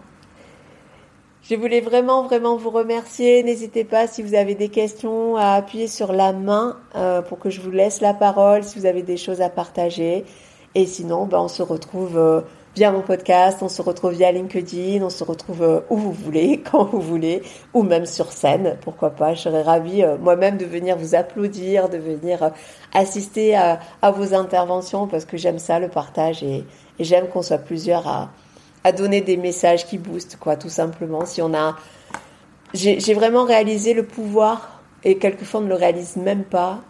Je 1.43 1.55
voulais 1.55 1.81
vraiment, 1.81 2.23
vraiment 2.23 2.55
vous 2.55 2.71
remercier. 2.71 3.43
N'hésitez 3.43 3.83
pas, 3.83 4.07
si 4.07 4.23
vous 4.23 4.33
avez 4.33 4.55
des 4.55 4.69
questions, 4.69 5.35
à 5.35 5.51
appuyer 5.55 5.87
sur 5.87 6.13
la 6.13 6.33
main 6.33 6.77
euh, 6.95 7.21
pour 7.21 7.37
que 7.37 7.51
je 7.51 7.61
vous 7.61 7.69
laisse 7.69 8.01
la 8.01 8.15
parole, 8.15 8.63
si 8.63 8.79
vous 8.79 8.87
avez 8.87 9.03
des 9.03 9.17
choses 9.17 9.41
à 9.41 9.49
partager. 9.49 10.23
Et 10.75 10.87
sinon, 10.87 11.25
ben, 11.25 11.39
on 11.39 11.47
se 11.47 11.61
retrouve 11.61 12.17
euh, 12.17 12.41
via 12.75 12.91
mon 12.91 13.01
podcast, 13.01 13.59
on 13.61 13.69
se 13.69 13.81
retrouve 13.83 14.13
via 14.13 14.31
LinkedIn, 14.31 15.03
on 15.03 15.09
se 15.11 15.23
retrouve 15.23 15.61
euh, 15.61 15.79
où 15.91 15.97
vous 15.97 16.11
voulez, 16.11 16.63
quand 16.71 16.85
vous 16.85 16.99
voulez, 16.99 17.43
ou 17.75 17.83
même 17.83 18.07
sur 18.07 18.31
scène, 18.31 18.77
pourquoi 18.81 19.11
pas. 19.11 19.35
Je 19.35 19.41
serais 19.41 19.61
ravie 19.61 20.03
euh, 20.03 20.17
moi-même 20.17 20.57
de 20.57 20.65
venir 20.65 20.97
vous 20.97 21.13
applaudir, 21.13 21.89
de 21.89 21.97
venir 21.97 22.51
assister 22.91 23.55
à, 23.55 23.79
vos 24.11 24.33
interventions 24.33 25.07
parce 25.07 25.25
que 25.25 25.37
j'aime 25.37 25.59
ça, 25.59 25.79
le 25.79 25.89
partage, 25.89 26.41
et, 26.41 26.65
j'aime 26.99 27.27
qu'on 27.27 27.43
soit 27.43 27.59
plusieurs 27.59 28.07
à 28.83 28.91
donner 28.91 29.21
des 29.21 29.37
messages 29.37 29.85
qui 29.85 29.97
boostent, 29.97 30.37
quoi, 30.37 30.55
tout 30.55 30.69
simplement. 30.69 31.25
Si 31.25 31.41
on 31.41 31.53
a, 31.53 31.75
j'ai 32.73 33.13
vraiment 33.13 33.45
réalisé 33.45 33.93
le 33.93 34.03
pouvoir 34.03 34.81
et 35.03 35.17
quelquefois 35.17 35.59
on 35.59 35.63
ne 35.63 35.69
le 35.69 35.75
réalise 35.75 36.15
même 36.15 36.43
pas 36.43 36.81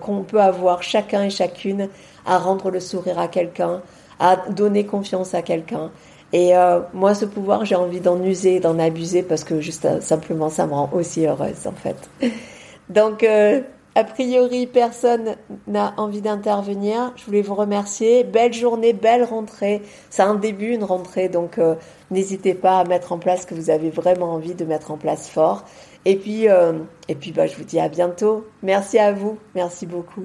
qu'on 0.00 0.22
peut 0.22 0.40
avoir 0.40 0.82
chacun 0.82 1.24
et 1.24 1.30
chacune 1.30 1.88
à 2.26 2.38
rendre 2.38 2.70
le 2.70 2.80
sourire 2.80 3.18
à 3.18 3.28
quelqu'un, 3.28 3.82
à 4.18 4.36
donner 4.50 4.84
confiance 4.84 5.34
à 5.34 5.42
quelqu'un. 5.42 5.90
Et 6.32 6.56
euh, 6.56 6.80
moi, 6.92 7.14
ce 7.14 7.24
pouvoir, 7.24 7.64
j'ai 7.64 7.76
envie 7.76 8.00
d'en 8.00 8.22
user, 8.22 8.60
d'en 8.60 8.78
abuser 8.78 9.22
parce 9.22 9.44
que 9.44 9.60
juste 9.60 9.84
euh, 9.84 10.00
simplement, 10.00 10.48
ça 10.48 10.66
me 10.66 10.72
rend 10.72 10.90
aussi 10.92 11.26
heureuse 11.26 11.66
en 11.66 11.72
fait. 11.72 11.96
Donc, 12.90 13.22
euh, 13.22 13.60
a 13.94 14.04
priori, 14.04 14.66
personne 14.66 15.36
n'a 15.66 15.94
envie 15.96 16.20
d'intervenir. 16.20 17.12
Je 17.16 17.24
voulais 17.24 17.42
vous 17.42 17.54
remercier. 17.54 18.24
Belle 18.24 18.52
journée, 18.52 18.92
belle 18.92 19.24
rentrée. 19.24 19.82
C'est 20.10 20.22
un 20.22 20.34
début, 20.34 20.74
une 20.74 20.84
rentrée, 20.84 21.30
donc 21.30 21.58
n'hésitez 22.10 22.52
pas 22.52 22.80
à 22.80 22.84
mettre 22.84 23.12
en 23.12 23.18
place 23.18 23.42
ce 23.42 23.46
que 23.46 23.54
vous 23.54 23.70
avez 23.70 23.88
vraiment 23.88 24.34
envie 24.34 24.54
de 24.54 24.66
mettre 24.66 24.90
en 24.90 24.98
place 24.98 25.30
fort. 25.30 25.64
Et 26.04 26.16
puis, 26.16 26.44
et 27.08 27.14
puis, 27.14 27.32
bah, 27.32 27.46
je 27.46 27.56
vous 27.56 27.64
dis 27.64 27.80
à 27.80 27.88
bientôt. 27.88 28.46
Merci 28.62 28.98
à 28.98 29.14
vous. 29.14 29.38
Merci 29.54 29.86
beaucoup. 29.86 30.24